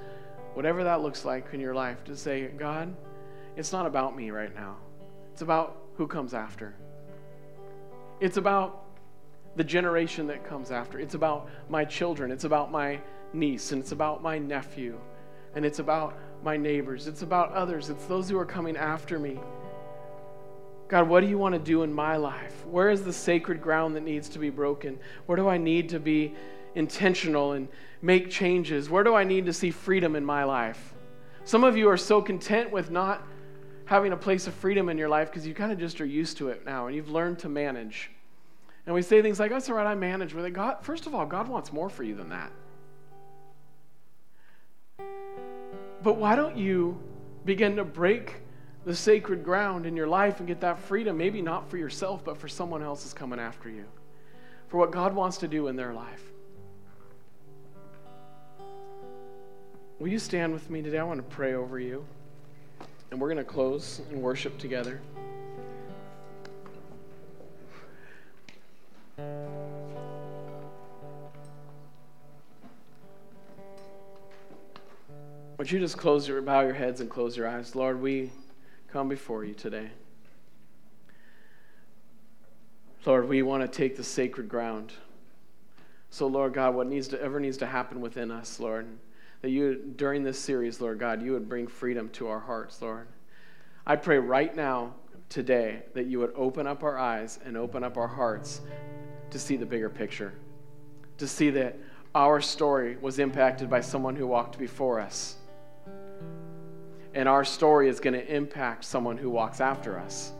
whatever 0.55 0.85
that 0.85 1.01
looks 1.01 1.25
like 1.25 1.47
in 1.53 1.61
your 1.61 1.75
life, 1.75 2.03
to 2.05 2.17
say, 2.17 2.49
God, 2.49 2.95
it's 3.57 3.73
not 3.73 3.87
about 3.87 4.17
me 4.17 4.31
right 4.31 4.55
now. 4.55 4.77
It's 5.33 5.43
about 5.43 5.77
who 5.97 6.07
comes 6.07 6.35
after. 6.35 6.75
It's 8.21 8.37
about 8.37 8.85
the 9.59 9.65
generation 9.65 10.29
that 10.29 10.49
comes 10.49 10.71
after. 10.71 11.01
It's 11.01 11.15
about 11.15 11.49
my 11.69 11.85
children. 11.85 12.31
It's 12.31 12.45
about 12.45 12.71
my 12.71 13.01
niece. 13.33 13.73
And 13.73 13.83
it's 13.83 13.91
about 13.91 14.23
my 14.23 14.39
nephew. 14.39 14.99
And 15.57 15.67
it's 15.67 15.81
about 15.81 16.17
my 16.45 16.57
neighbors. 16.57 17.09
It's 17.09 17.23
about 17.23 17.53
others. 17.53 17.91
It's 17.91 18.07
those 18.07 18.31
who 18.31 18.39
are 18.39 18.47
coming 18.47 18.77
after 18.77 19.19
me. 19.19 19.41
God, 20.87 21.09
what 21.09 21.21
do 21.21 21.27
you 21.27 21.39
want 21.39 21.55
to 21.55 21.59
do 21.59 21.83
in 21.83 21.93
my 21.93 22.17
life? 22.17 22.65
Where 22.67 22.89
is 22.89 23.03
the 23.03 23.13
sacred 23.13 23.61
ground 23.61 23.97
that 23.97 24.05
needs 24.05 24.29
to 24.31 24.39
be 24.39 24.49
broken? 24.49 24.97
Where 25.27 25.35
do 25.35 25.49
I 25.49 25.59
need 25.59 25.89
to 25.89 25.99
be 25.99 26.35
intentional 26.77 27.53
and 27.53 27.69
make 28.01 28.31
changes? 28.31 28.89
Where 28.89 29.03
do 29.03 29.15
I 29.15 29.25
need 29.25 29.45
to 29.47 29.53
see 29.53 29.73
freedom 29.73 30.15
in 30.15 30.25
my 30.25 30.45
life? 30.45 30.95
Some 31.45 31.65
of 31.65 31.77
you 31.77 31.89
are 31.89 31.97
so 31.97 32.23
content 32.23 32.71
with 32.71 32.93
not 32.93 33.27
having 33.87 34.13
a 34.13 34.17
place 34.17 34.47
of 34.47 34.55
freedom 34.55 34.89
in 34.89 34.97
your 34.97 35.09
life 35.09 35.31
because 35.31 35.47
you 35.47 35.53
kind 35.53 35.73
of 35.73 35.79
just 35.81 36.01
are 36.01 36.07
used 36.07 36.37
to 36.37 36.49
it 36.49 36.65
now 36.65 36.87
and 36.87 36.95
you've 36.95 37.11
learned 37.11 37.41
to 37.41 37.49
manage. 37.49 38.13
And 38.89 38.95
we 38.95 39.03
say 39.03 39.21
things 39.21 39.39
like, 39.39 39.51
that's 39.51 39.69
all 39.69 39.75
right, 39.75 39.87
I 39.87 39.95
manage 39.95 40.33
with 40.33 40.47
it. 40.47 40.53
God, 40.53 40.79
first 40.81 41.07
of 41.07 41.15
all, 41.15 41.27
God 41.27 41.47
wants 41.47 41.75
more 41.75 41.91
for 41.91 42.05
you 42.05 42.15
than 42.15 42.31
that. 42.31 42.51
But 46.03 46.17
why 46.17 46.35
don't 46.35 46.57
you 46.57 46.99
begin 47.45 47.77
to 47.77 47.85
break 47.85 48.37
the 48.87 48.95
sacred 48.95 49.45
ground 49.45 49.85
in 49.85 49.95
your 49.95 50.07
life 50.07 50.39
and 50.39 50.49
get 50.49 50.63
that 50.63 50.79
freedom, 50.79 51.19
maybe 51.19 51.43
not 51.43 51.69
for 51.69 51.77
yourself, 51.77 52.25
but 52.25 52.39
for 52.39 52.49
someone 52.49 52.83
else 52.83 53.05
is 53.05 53.13
coming 53.13 53.39
after 53.39 53.69
you, 53.69 53.85
for 54.69 54.79
what 54.79 54.91
God 54.91 55.15
wants 55.15 55.37
to 55.37 55.49
do 55.49 55.69
in 55.69 55.77
their 55.77 55.93
life? 55.93 56.23
Will 59.99 60.09
you 60.09 60.19
stand 60.19 60.55
with 60.55 60.71
me 60.71 60.81
today? 60.81 60.97
I 60.97 61.03
want 61.03 61.19
to 61.19 61.37
pray 61.37 61.53
over 61.53 61.79
you. 61.79 62.07
And 63.11 63.21
we're 63.21 63.29
going 63.29 63.37
to 63.37 63.45
close 63.45 64.01
and 64.11 64.23
worship 64.23 64.57
together. 64.57 65.03
Would 75.59 75.73
you 75.73 75.81
just 75.81 75.99
close 75.99 76.29
your, 76.29 76.41
bow 76.41 76.61
your 76.61 76.73
heads 76.73 77.01
and 77.01 77.11
close 77.11 77.37
your 77.37 77.49
eyes? 77.49 77.75
Lord, 77.75 78.01
we 78.01 78.31
come 78.93 79.09
before 79.09 79.45
you 79.45 79.55
today. 79.55 79.91
Lord, 83.05 83.29
we 83.29 83.43
want 83.43 83.63
to 83.63 83.69
take 83.69 83.97
the 83.97 84.05
sacred 84.05 84.49
ground. 84.49 84.93
So, 86.11 86.29
Lord 86.29 86.55
God, 86.55 86.77
what 86.77 86.87
needs 86.87 87.09
to 87.09 87.21
ever 87.21 87.41
needs 87.41 87.57
to 87.57 87.67
happen 87.67 88.01
within 88.01 88.31
us, 88.31 88.61
Lord, 88.61 88.87
that 89.43 89.51
you 89.51 89.93
during 89.97 90.23
this 90.23 90.39
series, 90.39 90.81
Lord 90.81 91.01
God, 91.01 91.23
you 91.23 91.33
would 91.33 91.49
bring 91.49 91.67
freedom 91.67 92.09
to 92.11 92.29
our 92.29 92.41
hearts, 92.41 92.81
Lord. 92.81 93.09
I 93.85 93.97
pray 93.97 94.19
right 94.19 94.55
now, 94.55 94.95
today, 95.29 95.83
that 95.95 96.07
you 96.07 96.21
would 96.21 96.33
open 96.37 96.67
up 96.67 96.85
our 96.85 96.99
eyes 96.99 97.41
and 97.45 97.57
open 97.57 97.83
up 97.83 97.97
our 97.97 98.07
hearts 98.07 98.61
to 99.31 99.39
see 99.39 99.57
the 99.57 99.67
bigger 99.67 99.91
picture, 99.91 100.35
to 101.17 101.27
see 101.27 101.51
that 101.51 101.77
our 102.15 102.41
story 102.41 102.97
was 103.01 103.19
impacted 103.19 103.69
by 103.69 103.81
someone 103.81 104.15
who 104.15 104.27
walked 104.27 104.57
before 104.59 105.01
us 105.01 105.38
and 107.15 107.29
our 107.29 107.45
story 107.45 107.89
is 107.89 108.01
going 108.01 108.15
to 108.15 108.35
impact 108.35 108.85
someone 108.85 109.17
who 109.17 109.31
walks 109.31 109.61
after 109.61 109.99
us. 109.99 110.33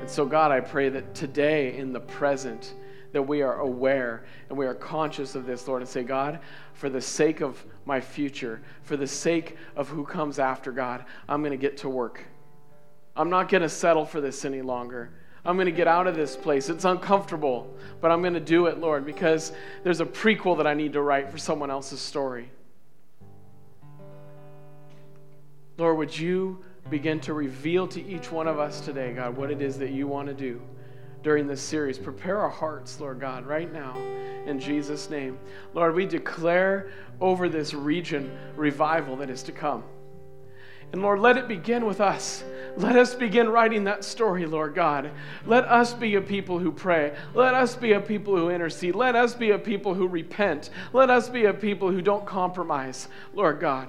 And 0.00 0.08
so, 0.08 0.24
God, 0.24 0.50
I 0.50 0.60
pray 0.60 0.88
that 0.90 1.14
today 1.14 1.76
in 1.76 1.92
the 1.92 2.00
present, 2.00 2.74
that 3.12 3.22
we 3.22 3.42
are 3.42 3.60
aware 3.60 4.24
and 4.48 4.58
we 4.58 4.66
are 4.66 4.74
conscious 4.74 5.36
of 5.36 5.46
this, 5.46 5.68
Lord, 5.68 5.82
and 5.82 5.88
say, 5.88 6.02
God, 6.02 6.40
for 6.72 6.88
the 6.88 7.00
sake 7.00 7.40
of 7.40 7.64
my 7.86 8.00
future, 8.00 8.60
for 8.82 8.96
the 8.96 9.06
sake 9.06 9.56
of 9.76 9.88
who 9.88 10.04
comes 10.04 10.38
after 10.38 10.72
God, 10.72 11.04
I'm 11.28 11.40
going 11.40 11.52
to 11.52 11.56
get 11.56 11.76
to 11.78 11.88
work. 11.88 12.24
I'm 13.16 13.30
not 13.30 13.48
going 13.48 13.62
to 13.62 13.68
settle 13.68 14.04
for 14.04 14.20
this 14.20 14.44
any 14.44 14.62
longer. 14.62 15.10
I'm 15.44 15.56
going 15.56 15.66
to 15.66 15.72
get 15.72 15.86
out 15.86 16.08
of 16.08 16.16
this 16.16 16.36
place. 16.36 16.68
It's 16.68 16.84
uncomfortable, 16.84 17.72
but 18.00 18.10
I'm 18.10 18.20
going 18.20 18.34
to 18.34 18.40
do 18.40 18.66
it, 18.66 18.78
Lord, 18.78 19.06
because 19.06 19.52
there's 19.84 20.00
a 20.00 20.06
prequel 20.06 20.56
that 20.56 20.66
I 20.66 20.74
need 20.74 20.94
to 20.94 21.02
write 21.02 21.30
for 21.30 21.38
someone 21.38 21.70
else's 21.70 22.00
story. 22.00 22.50
Lord, 25.76 25.98
would 25.98 26.16
you 26.16 26.64
begin 26.88 27.18
to 27.20 27.34
reveal 27.34 27.88
to 27.88 28.04
each 28.04 28.30
one 28.30 28.46
of 28.46 28.58
us 28.58 28.80
today, 28.80 29.12
God, 29.12 29.36
what 29.36 29.50
it 29.50 29.60
is 29.60 29.78
that 29.78 29.90
you 29.90 30.06
want 30.06 30.28
to 30.28 30.34
do 30.34 30.60
during 31.22 31.46
this 31.46 31.60
series. 31.60 31.98
Prepare 31.98 32.38
our 32.38 32.50
hearts, 32.50 33.00
Lord 33.00 33.18
God, 33.18 33.46
right 33.46 33.72
now, 33.72 33.96
in 34.46 34.60
Jesus' 34.60 35.10
name. 35.10 35.38
Lord, 35.72 35.94
we 35.94 36.06
declare 36.06 36.90
over 37.20 37.48
this 37.48 37.74
region 37.74 38.36
revival 38.54 39.16
that 39.16 39.30
is 39.30 39.42
to 39.44 39.52
come. 39.52 39.82
And 40.92 41.02
Lord, 41.02 41.18
let 41.18 41.36
it 41.36 41.48
begin 41.48 41.86
with 41.86 42.00
us. 42.00 42.44
Let 42.76 42.94
us 42.94 43.14
begin 43.14 43.48
writing 43.48 43.84
that 43.84 44.04
story, 44.04 44.46
Lord 44.46 44.76
God. 44.76 45.10
Let 45.44 45.64
us 45.64 45.92
be 45.92 46.14
a 46.14 46.20
people 46.20 46.60
who 46.60 46.70
pray. 46.70 47.16
Let 47.34 47.54
us 47.54 47.74
be 47.74 47.94
a 47.94 48.00
people 48.00 48.36
who 48.36 48.50
intercede. 48.50 48.94
Let 48.94 49.16
us 49.16 49.34
be 49.34 49.50
a 49.50 49.58
people 49.58 49.94
who 49.94 50.06
repent. 50.06 50.70
Let 50.92 51.10
us 51.10 51.28
be 51.28 51.46
a 51.46 51.54
people 51.54 51.90
who 51.90 52.02
don't 52.02 52.26
compromise, 52.26 53.08
Lord 53.32 53.58
God 53.58 53.88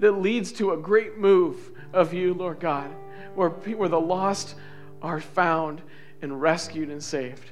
that 0.00 0.12
leads 0.12 0.50
to 0.52 0.72
a 0.72 0.76
great 0.76 1.18
move 1.18 1.70
of 1.92 2.12
you, 2.12 2.34
Lord 2.34 2.58
God, 2.58 2.90
where, 3.34 3.50
where 3.50 3.88
the 3.88 4.00
lost 4.00 4.56
are 5.00 5.20
found 5.20 5.80
and 6.20 6.40
rescued 6.40 6.90
and 6.90 7.02
saved. 7.02 7.50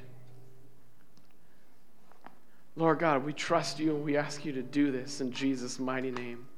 Lord 2.75 2.99
God, 2.99 3.23
we 3.23 3.33
trust 3.33 3.79
you 3.79 3.95
and 3.95 4.03
we 4.03 4.17
ask 4.17 4.45
you 4.45 4.51
to 4.53 4.61
do 4.61 4.91
this 4.91 5.21
in 5.21 5.31
Jesus' 5.31 5.79
mighty 5.79 6.11
name. 6.11 6.48